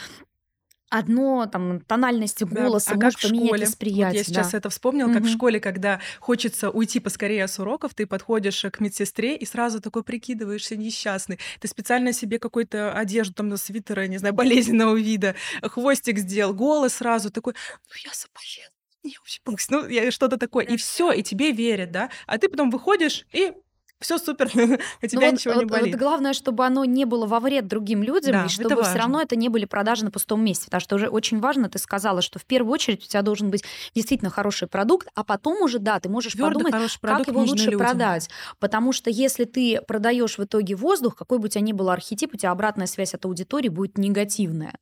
одно 0.94 1.48
там 1.48 1.82
тональность 1.82 2.44
голоса 2.44 2.92
да, 2.92 2.94
а 2.94 3.04
может 3.06 3.20
как 3.20 3.30
поменять 3.30 3.48
школе? 3.48 3.66
восприятие. 3.66 4.06
Вот 4.06 4.16
я 4.16 4.24
сейчас 4.24 4.52
да. 4.52 4.58
это 4.60 4.70
вспомнила, 4.70 5.12
как 5.12 5.22
угу. 5.22 5.28
в 5.28 5.32
школе, 5.32 5.60
когда 5.60 6.00
хочется 6.20 6.70
уйти 6.70 7.00
поскорее 7.00 7.48
с 7.48 7.58
уроков, 7.60 7.96
ты 7.96 8.06
подходишь 8.06 8.64
к 8.72 8.80
медсестре 8.80 9.36
и 9.36 9.46
сразу 9.46 9.82
такой 9.82 10.04
прикидываешься 10.04 10.78
несчастный. 10.78 11.40
Ты 11.60 11.68
специально 11.68 12.14
себе 12.14 12.38
какую-то 12.38 12.94
одежду, 12.94 13.34
там, 13.34 13.50
на 13.50 13.58
свитера, 13.58 14.06
не 14.06 14.20
знаю, 14.20 14.34
болезненного 14.36 14.96
вида, 14.96 15.36
хвостик 15.64 16.20
сделал, 16.20 16.54
голос 16.54 16.94
сразу 16.94 17.32
такой, 17.32 17.54
ну 17.90 17.96
я 18.06 18.12
заболел. 18.14 18.70
Я 19.04 19.18
вообще, 19.20 19.68
ну, 19.70 19.88
я 19.88 20.12
что-то 20.12 20.38
такое. 20.38 20.64
И 20.64 20.78
все, 20.78 21.12
и 21.12 21.24
тебе 21.24 21.52
верят, 21.52 21.92
да. 21.92 22.10
А 22.26 22.38
ты 22.38 22.48
потом 22.48 22.70
выходишь 22.70 23.26
и 23.34 23.52
все 24.04 24.18
супер, 24.18 24.48
у 25.02 25.08
тебя 25.08 25.28
ну, 25.28 25.32
ничего 25.32 25.56
вот, 25.56 25.64
не 25.64 25.66
болит. 25.66 25.94
Вот 25.94 26.00
главное, 26.00 26.34
чтобы 26.34 26.66
оно 26.66 26.86
не 26.86 27.06
было 27.06 27.26
во 27.26 27.40
вред 27.40 27.68
другим 27.68 28.04
людям, 28.04 28.32
да, 28.32 28.46
и 28.46 28.50
чтобы 28.50 28.84
все 28.84 28.98
равно 28.98 29.22
это 29.22 29.36
не 29.36 29.50
были 29.50 29.66
продажи 29.66 30.06
на 30.06 30.12
пустом 30.12 30.44
месте. 30.44 30.66
Потому 30.66 30.82
что 30.82 30.96
уже 30.96 31.08
очень 31.08 31.40
важно, 31.40 31.70
ты 31.70 31.80
сказала, 31.80 32.22
что 32.22 32.40
в 32.40 32.46
первую 32.46 32.74
очередь 32.74 33.04
у 33.04 33.08
тебя 33.08 33.22
должен 33.22 33.50
быть 33.50 33.64
действительно 33.96 34.30
хороший 34.30 34.68
продукт, 34.68 35.08
а 35.16 35.24
потом 35.24 35.62
уже, 35.62 35.80
да, 35.80 36.00
ты 36.00 36.10
можешь 36.10 36.34
Твердо 36.34 36.60
подумать, 36.60 37.00
как 37.02 37.28
его 37.28 37.42
лучше 37.42 37.66
людям. 37.66 37.80
продать. 37.80 38.30
Потому 38.60 38.92
что 38.92 39.10
если 39.10 39.46
ты 39.46 39.82
продаешь 39.82 40.38
в 40.38 40.44
итоге 40.44 40.76
воздух, 40.76 41.16
какой 41.16 41.40
бы 41.40 41.46
у 41.46 41.48
тебя 41.48 41.62
ни 41.62 41.74
был 41.74 41.90
архетип, 41.90 42.34
у 42.34 42.38
тебя 42.38 42.52
обратная 42.52 42.88
связь 42.88 43.14
от 43.14 43.26
аудитории 43.26 43.70
будет 43.70 43.98
негативная. 43.98 44.76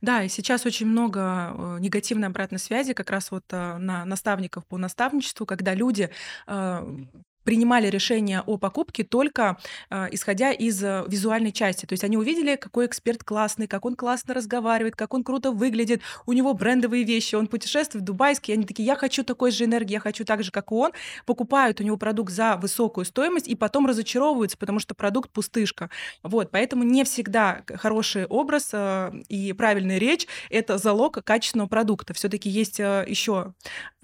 Да, 0.00 0.24
и 0.24 0.28
сейчас 0.28 0.66
очень 0.66 0.86
много 0.86 1.20
э, 1.20 1.76
негативной 1.80 2.28
обратной 2.28 2.58
связи 2.58 2.92
как 2.92 3.10
раз 3.10 3.30
вот 3.30 3.44
э, 3.50 3.78
на 3.78 4.04
наставников 4.04 4.66
по 4.66 4.76
наставничеству, 4.76 5.46
когда 5.46 5.74
люди 5.74 6.10
э, 6.48 6.96
принимали 7.44 7.88
решение 7.88 8.42
о 8.42 8.56
покупке 8.56 9.04
только 9.04 9.58
э, 9.90 10.08
исходя 10.12 10.52
из 10.52 10.82
э, 10.82 11.04
визуальной 11.08 11.52
части. 11.52 11.86
То 11.86 11.92
есть 11.92 12.04
они 12.04 12.16
увидели, 12.16 12.56
какой 12.56 12.86
эксперт 12.86 13.24
классный, 13.24 13.66
как 13.66 13.84
он 13.84 13.94
классно 13.94 14.34
разговаривает, 14.34 14.96
как 14.96 15.14
он 15.14 15.24
круто 15.24 15.50
выглядит, 15.50 16.02
у 16.26 16.32
него 16.32 16.54
брендовые 16.54 17.04
вещи, 17.04 17.34
он 17.34 17.46
путешествует 17.46 18.02
в 18.02 18.06
Дубайский, 18.06 18.54
они 18.54 18.64
такие, 18.64 18.86
я 18.86 18.96
хочу 18.96 19.24
такой 19.24 19.50
же 19.50 19.64
энергии, 19.64 19.92
я 19.92 20.00
хочу 20.00 20.24
так 20.24 20.42
же, 20.42 20.50
как 20.50 20.70
и 20.70 20.74
он, 20.74 20.92
покупают 21.26 21.80
у 21.80 21.84
него 21.84 21.96
продукт 21.96 22.32
за 22.32 22.56
высокую 22.56 23.04
стоимость 23.04 23.48
и 23.48 23.54
потом 23.54 23.86
разочаровываются, 23.86 24.56
потому 24.58 24.78
что 24.78 24.94
продукт 24.94 25.30
пустышка. 25.30 25.90
Вот, 26.22 26.50
поэтому 26.50 26.82
не 26.84 27.04
всегда 27.04 27.62
хороший 27.74 28.26
образ 28.26 28.70
э, 28.72 29.12
и 29.28 29.52
правильная 29.52 29.98
речь— 29.98 30.26
это 30.50 30.78
залог 30.78 31.22
качественного 31.24 31.68
продукта. 31.68 32.14
все 32.14 32.28
таки 32.28 32.48
есть 32.48 32.80
э, 32.80 33.04
еще 33.06 33.54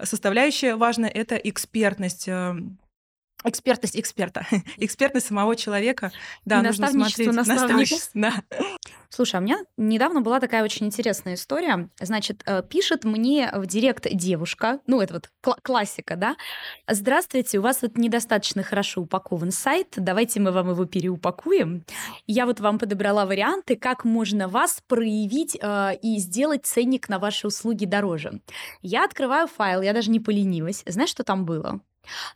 составляющая 0.01 0.75
важная— 0.75 1.09
это 1.13 1.35
экспертность 1.35 2.27
э, 2.27 2.55
Экспертность 3.43 3.97
эксперта, 3.97 4.45
экспертность 4.77 5.27
самого 5.27 5.55
человека. 5.55 6.11
Да, 6.43 6.59
И 6.59 6.63
нужно 6.63 6.87
смотреть. 6.89 7.31
Наставничество, 7.31 8.21
да. 8.21 8.33
Слушай, 9.09 9.35
а 9.35 9.39
у 9.39 9.41
меня 9.41 9.59
недавно 9.77 10.21
была 10.21 10.39
такая 10.39 10.63
очень 10.63 10.85
интересная 10.85 11.33
история. 11.33 11.89
Значит, 11.99 12.43
э, 12.45 12.61
пишет 12.61 13.05
мне 13.05 13.49
в 13.53 13.65
директ 13.65 14.07
девушка, 14.11 14.81
ну 14.87 15.01
это 15.01 15.15
вот 15.15 15.29
кла- 15.41 15.57
классика, 15.63 16.15
да? 16.15 16.35
Здравствуйте, 16.87 17.59
у 17.59 17.61
вас 17.61 17.81
вот 17.81 17.97
недостаточно 17.97 18.61
хорошо 18.61 19.01
упакован 19.01 19.51
сайт, 19.51 19.93
давайте 19.95 20.39
мы 20.39 20.51
вам 20.51 20.69
его 20.69 20.85
переупакуем. 20.85 21.85
Я 22.27 22.45
вот 22.45 22.59
вам 22.59 22.77
подобрала 22.77 23.25
варианты, 23.25 23.75
как 23.75 24.03
можно 24.03 24.47
вас 24.47 24.81
проявить 24.87 25.57
э, 25.59 25.95
и 26.01 26.17
сделать 26.19 26.65
ценник 26.65 27.09
на 27.09 27.19
ваши 27.19 27.47
услуги 27.47 27.85
дороже. 27.85 28.41
Я 28.81 29.05
открываю 29.05 29.47
файл, 29.47 29.81
я 29.81 29.93
даже 29.93 30.11
не 30.11 30.19
поленилась. 30.19 30.83
Знаешь, 30.85 31.09
что 31.09 31.23
там 31.23 31.45
было? 31.45 31.79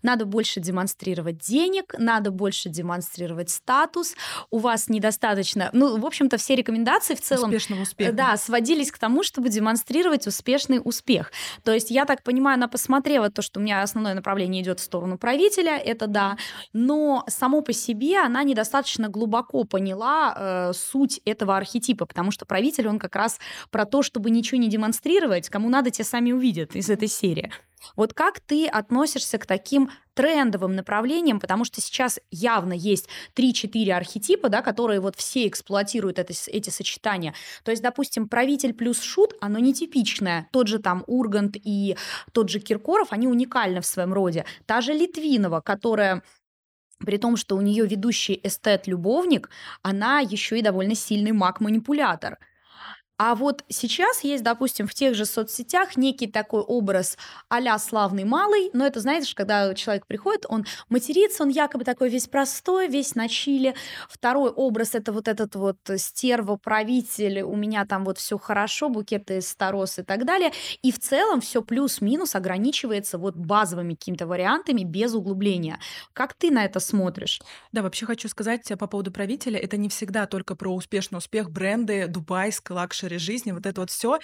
Надо 0.02 0.26
больше 0.26 0.60
демонстрировать 0.60 1.38
денег, 1.38 1.96
надо 1.98 2.32
больше 2.32 2.70
демонстрировать 2.70 3.50
статус. 3.50 4.16
У 4.50 4.60
вас 4.60 4.90
недостаточно... 4.90 5.70
Ну, 5.74 5.98
в 5.98 6.06
общем-то, 6.06 6.38
все 6.38 6.56
рекомендации 6.56 7.16
в 7.16 7.22
целом... 7.22 7.50
Успешного 7.50 7.80
э, 7.80 7.84
успеха. 7.84 8.14
Да, 8.14 8.38
сводились 8.38 8.92
к 8.92 8.98
тому, 8.98 9.24
чтобы 9.24 9.50
демонстрировать 9.50 10.28
успешный 10.28 10.80
успех. 10.84 11.32
То 11.64 11.74
есть, 11.74 11.92
я 11.92 12.06
так 12.06 12.24
понимаю, 12.24 12.56
она 12.56 12.68
посмотрела 12.68 13.30
то, 13.30 13.42
что 13.42 13.60
у 13.60 13.64
меня 13.64 13.82
основное 13.82 14.14
направление 14.14 14.62
идет 14.62 14.80
в 14.80 14.84
сторону 14.84 15.18
правителя, 15.18 15.78
это 15.78 16.08
да, 16.08 16.38
но 16.74 17.24
само 17.28 17.62
по 17.62 17.74
себе 17.74 18.20
она 18.20 18.44
недостаточно 18.44 19.10
глубоко 19.10 19.64
поняла 19.64 20.36
э, 20.36 20.74
суть 20.74 21.22
этого 21.26 21.58
архетипа, 21.58 22.06
потому 22.06 22.32
что 22.32 22.46
правитель, 22.46 22.88
он 22.88 23.00
как 23.00 23.16
раз 23.16 23.40
про 23.72 23.86
то, 23.86 24.02
чтобы 24.02 24.30
ничего 24.30 24.60
не 24.60 24.70
демонстрировать, 24.70 25.50
кому 25.50 25.70
надо, 25.70 25.92
те 25.92 26.04
сами 26.04 26.32
увидят 26.32 26.76
из 26.76 26.90
этой 26.90 27.08
серии. 27.08 27.52
Вот 27.96 28.14
как 28.14 28.40
ты 28.40 28.68
относишься 28.68 29.38
к 29.38 29.46
таким 29.46 29.90
трендовым 30.14 30.76
направлениям, 30.76 31.40
потому 31.40 31.66
что 31.66 31.82
сейчас 31.82 32.20
явно 32.32 32.74
есть 32.74 33.10
3-4 33.36 33.92
архетипа, 33.92 34.50
да, 34.50 34.62
которые 34.62 35.00
вот 35.00 35.16
все 35.16 35.48
эксплуатируют 35.48 36.20
это, 36.20 36.34
эти 36.48 36.70
сочетания. 36.70 37.34
То 37.64 37.72
есть, 37.72 37.84
допустим, 37.84 38.28
правитель 38.28 38.74
плюс 38.74 39.02
шут, 39.02 39.34
оно 39.42 39.60
нетипичное. 39.60 40.48
Тот 40.52 40.68
же 40.68 40.80
там 40.80 41.04
Ургант 41.08 41.58
и 41.64 41.98
тот 42.32 42.50
же 42.50 42.60
Киркоров, 42.60 43.08
они 43.12 43.28
уникальны 43.28 43.82
в 43.82 43.86
своем 43.86 44.14
роде. 44.14 44.46
Та 44.66 44.82
же 44.82 44.94
Литвинова, 44.94 45.62
которая 45.62 46.24
при 47.00 47.18
том, 47.18 47.38
что 47.38 47.56
у 47.56 47.62
нее 47.62 47.86
ведущий 47.86 48.40
эстет-любовник, 48.44 49.50
она 49.82 50.20
еще 50.20 50.58
и 50.60 50.62
довольно 50.62 50.96
сильный 50.96 51.32
маг-манипулятор. 51.32 52.38
А 53.26 53.36
вот 53.36 53.64
сейчас 53.70 54.26
есть, 54.26 54.44
допустим, 54.44 54.86
в 54.86 54.94
тех 54.94 55.16
же 55.16 55.26
соцсетях 55.26 55.96
некий 55.96 56.28
такой 56.28 56.60
образ 56.60 57.18
а 57.48 57.80
славный 57.80 58.26
малый, 58.26 58.70
но 58.74 58.86
это, 58.86 59.00
знаешь, 59.00 59.34
когда 59.34 59.74
человек 59.76 60.06
приходит, 60.06 60.46
он 60.50 60.66
матерится, 60.90 61.44
он 61.44 61.50
якобы 61.50 61.86
такой 61.86 62.10
весь 62.10 62.28
простой, 62.28 62.90
весь 62.90 63.16
на 63.16 63.30
чиле. 63.30 63.76
Второй 64.10 64.50
образ— 64.50 64.90
это 64.94 65.14
вот 65.14 65.30
этот 65.30 65.56
вот 65.56 65.78
стерва-правитель, 65.96 67.44
у 67.44 67.56
меня 67.56 67.86
там 67.86 68.04
вот 68.04 68.18
все 68.18 68.38
хорошо, 68.38 68.90
букеты 68.90 69.38
из 69.38 69.48
старос 69.48 70.00
и 70.00 70.04
так 70.04 70.26
далее. 70.26 70.52
И 70.82 70.92
в 70.92 71.00
целом 71.00 71.40
все 71.40 71.62
плюс-минус 71.62 72.36
ограничивается 72.36 73.18
вот 73.18 73.38
базовыми 73.38 73.94
какими-то 73.94 74.28
вариантами 74.28 74.84
без 74.84 75.14
углубления. 75.14 75.80
Как 76.12 76.34
ты 76.34 76.52
на 76.52 76.66
это 76.66 76.82
смотришь? 76.82 77.42
Да, 77.72 77.84
вообще 77.84 78.06
хочу 78.06 78.28
сказать 78.28 78.70
э, 78.70 78.76
по 78.76 78.88
поводу 78.88 79.14
правителя, 79.14 79.58
это 79.58 79.78
не 79.78 79.88
всегда 79.88 80.26
только 80.26 80.58
про 80.58 80.76
успешный 80.76 81.20
успех, 81.20 81.50
бренды, 81.50 82.08
дубайская 82.08 82.76
лакшери 82.76 83.13
жизни, 83.20 83.52
вот 83.52 83.66
это 83.66 83.82
вот 83.82 83.90
все. 83.90 84.20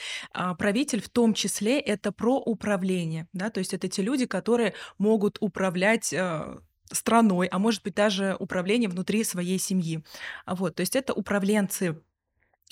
Правитель 0.58 1.02
в 1.02 1.10
том 1.10 1.34
числе 1.34 1.80
это 1.80 2.12
про 2.12 2.38
управление, 2.38 3.28
да, 3.34 3.50
то 3.50 3.60
есть 3.60 3.74
это 3.74 3.88
те 3.88 4.02
люди, 4.02 4.26
которые 4.26 4.74
могут 4.98 5.38
управлять 5.42 6.14
э, 6.14 6.58
страной, 6.92 7.48
а 7.48 7.60
может 7.60 7.84
быть 7.84 7.96
даже 7.96 8.36
управление 8.40 8.90
внутри 8.90 9.24
своей 9.24 9.60
семьи. 9.60 10.04
А 10.46 10.56
Вот, 10.56 10.76
то 10.76 10.82
есть 10.82 10.96
это 10.96 11.14
управленцы 11.14 12.02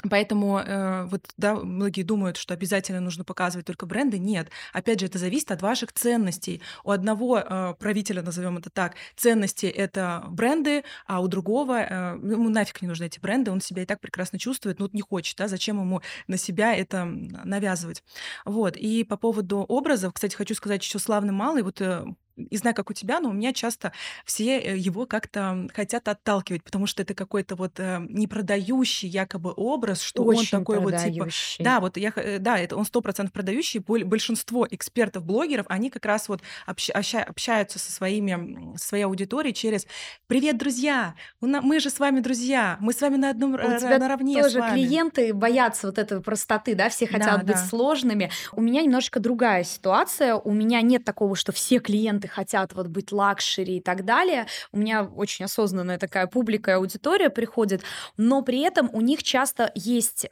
Поэтому 0.09 0.59
э, 0.59 1.05
вот 1.05 1.23
да, 1.37 1.55
многие 1.55 2.03
думают, 2.03 2.37
что 2.37 2.53
обязательно 2.53 2.99
нужно 2.99 3.23
показывать 3.23 3.65
только 3.65 3.87
бренды. 3.87 4.19
Нет, 4.19 4.49
опять 4.71 4.99
же, 4.99 5.07
это 5.07 5.17
зависит 5.17 5.51
от 5.51 5.63
ваших 5.63 5.91
ценностей. 5.91 6.61
У 6.83 6.91
одного 6.91 7.39
э, 7.39 7.73
правителя, 7.79 8.21
назовем 8.21 8.57
это 8.57 8.69
так, 8.69 8.93
ценности 9.15 9.65
это 9.65 10.23
бренды, 10.29 10.83
а 11.07 11.19
у 11.19 11.27
другого 11.27 11.79
э, 11.81 12.19
ему 12.21 12.49
нафиг 12.49 12.83
не 12.83 12.87
нужны 12.87 13.05
эти 13.05 13.19
бренды, 13.19 13.49
он 13.49 13.59
себя 13.59 13.83
и 13.83 13.85
так 13.87 13.99
прекрасно 13.99 14.37
чувствует, 14.37 14.77
но 14.77 14.85
вот 14.85 14.93
не 14.93 15.01
хочет, 15.01 15.35
да, 15.37 15.47
зачем 15.47 15.79
ему 15.79 16.01
на 16.27 16.37
себя 16.37 16.75
это 16.75 17.05
навязывать. 17.05 18.03
Вот. 18.45 18.77
И 18.77 19.03
по 19.03 19.17
поводу 19.17 19.61
образов, 19.61 20.13
кстати, 20.13 20.35
хочу 20.35 20.53
сказать 20.53 20.83
еще 20.83 20.99
славный 20.99 21.33
малый, 21.33 21.63
вот 21.63 21.81
э, 21.81 22.05
не 22.37 22.57
знаю, 22.57 22.75
как 22.75 22.89
у 22.89 22.93
тебя, 22.93 23.19
но 23.19 23.29
у 23.29 23.33
меня 23.33 23.51
часто 23.51 23.91
все 24.25 24.59
э, 24.59 24.77
его 24.77 25.05
как-то 25.05 25.67
хотят 25.73 26.07
отталкивать, 26.07 26.63
потому 26.63 26.85
что 26.85 27.01
это 27.01 27.13
какой-то 27.13 27.55
вот 27.55 27.79
э, 27.79 27.99
непродающий 28.09 29.09
якобы 29.09 29.53
образ, 29.55 30.01
что 30.01 30.23
Очень 30.23 30.57
он 30.57 30.59
такой 30.61 30.79
вот 30.79 30.91
типа... 30.97 31.01
продающий. 31.15 31.63
Да, 31.63 31.79
вот 31.79 31.97
я, 31.97 32.13
э, 32.15 32.37
да, 32.39 32.57
это 32.57 32.75
он 32.77 32.85
сто 32.85 33.01
процентов 33.01 33.33
продающий. 33.33 33.79
Боль- 33.79 34.03
Большинство 34.05 34.67
экспертов, 34.69 35.25
блогеров, 35.25 35.65
они 35.69 35.89
как 35.89 36.05
раз 36.05 36.29
вот 36.29 36.41
общ- 36.67 36.91
обща- 36.93 37.23
общаются 37.23 37.79
со 37.79 37.91
своими, 37.91 38.75
со 38.77 38.87
своей 38.87 39.03
аудиторией 39.05 39.53
через 39.53 39.87
«Привет, 40.27 40.57
друзья! 40.57 41.15
Мы 41.41 41.79
же 41.79 41.89
с 41.89 41.99
вами 41.99 42.19
друзья! 42.19 42.77
Мы 42.79 42.93
с 42.93 43.01
вами 43.01 43.17
на 43.17 43.31
одном 43.31 43.55
У 43.55 43.57
тебя 43.57 43.97
наравне 43.97 44.41
тоже 44.43 44.59
вами». 44.59 44.73
клиенты 44.75 45.33
боятся 45.33 45.87
вот 45.87 45.97
этой 45.97 46.21
простоты, 46.21 46.75
да, 46.75 46.89
все 46.89 47.07
Да, 47.07 47.13
хотят 47.13 47.43
быть 47.45 47.55
да. 47.55 47.65
сложными. 47.65 48.31
У 48.51 48.61
меня 48.61 48.81
немножко 48.83 49.19
другая 49.19 49.63
ситуация. 49.63 50.35
У 50.35 50.51
меня 50.53 50.81
нет 50.81 51.03
такого, 51.03 51.35
что 51.35 51.51
все 51.51 51.79
клиенты 51.79 52.26
хотят 52.27 52.73
вот 52.73 52.87
быть 52.87 53.11
лакшери 53.11 53.77
и 53.77 53.81
так 53.81 54.05
далее. 54.05 54.47
У 54.71 54.77
меня 54.77 55.03
очень 55.03 55.45
осознанная 55.45 55.97
такая 55.97 56.27
публика 56.27 56.71
и 56.71 56.73
аудитория 56.75 57.29
приходит, 57.29 57.81
но 58.17 58.41
при 58.41 58.61
этом 58.61 58.89
у 58.93 59.01
них 59.01 59.23
часто 59.23 59.71
есть, 59.75 60.27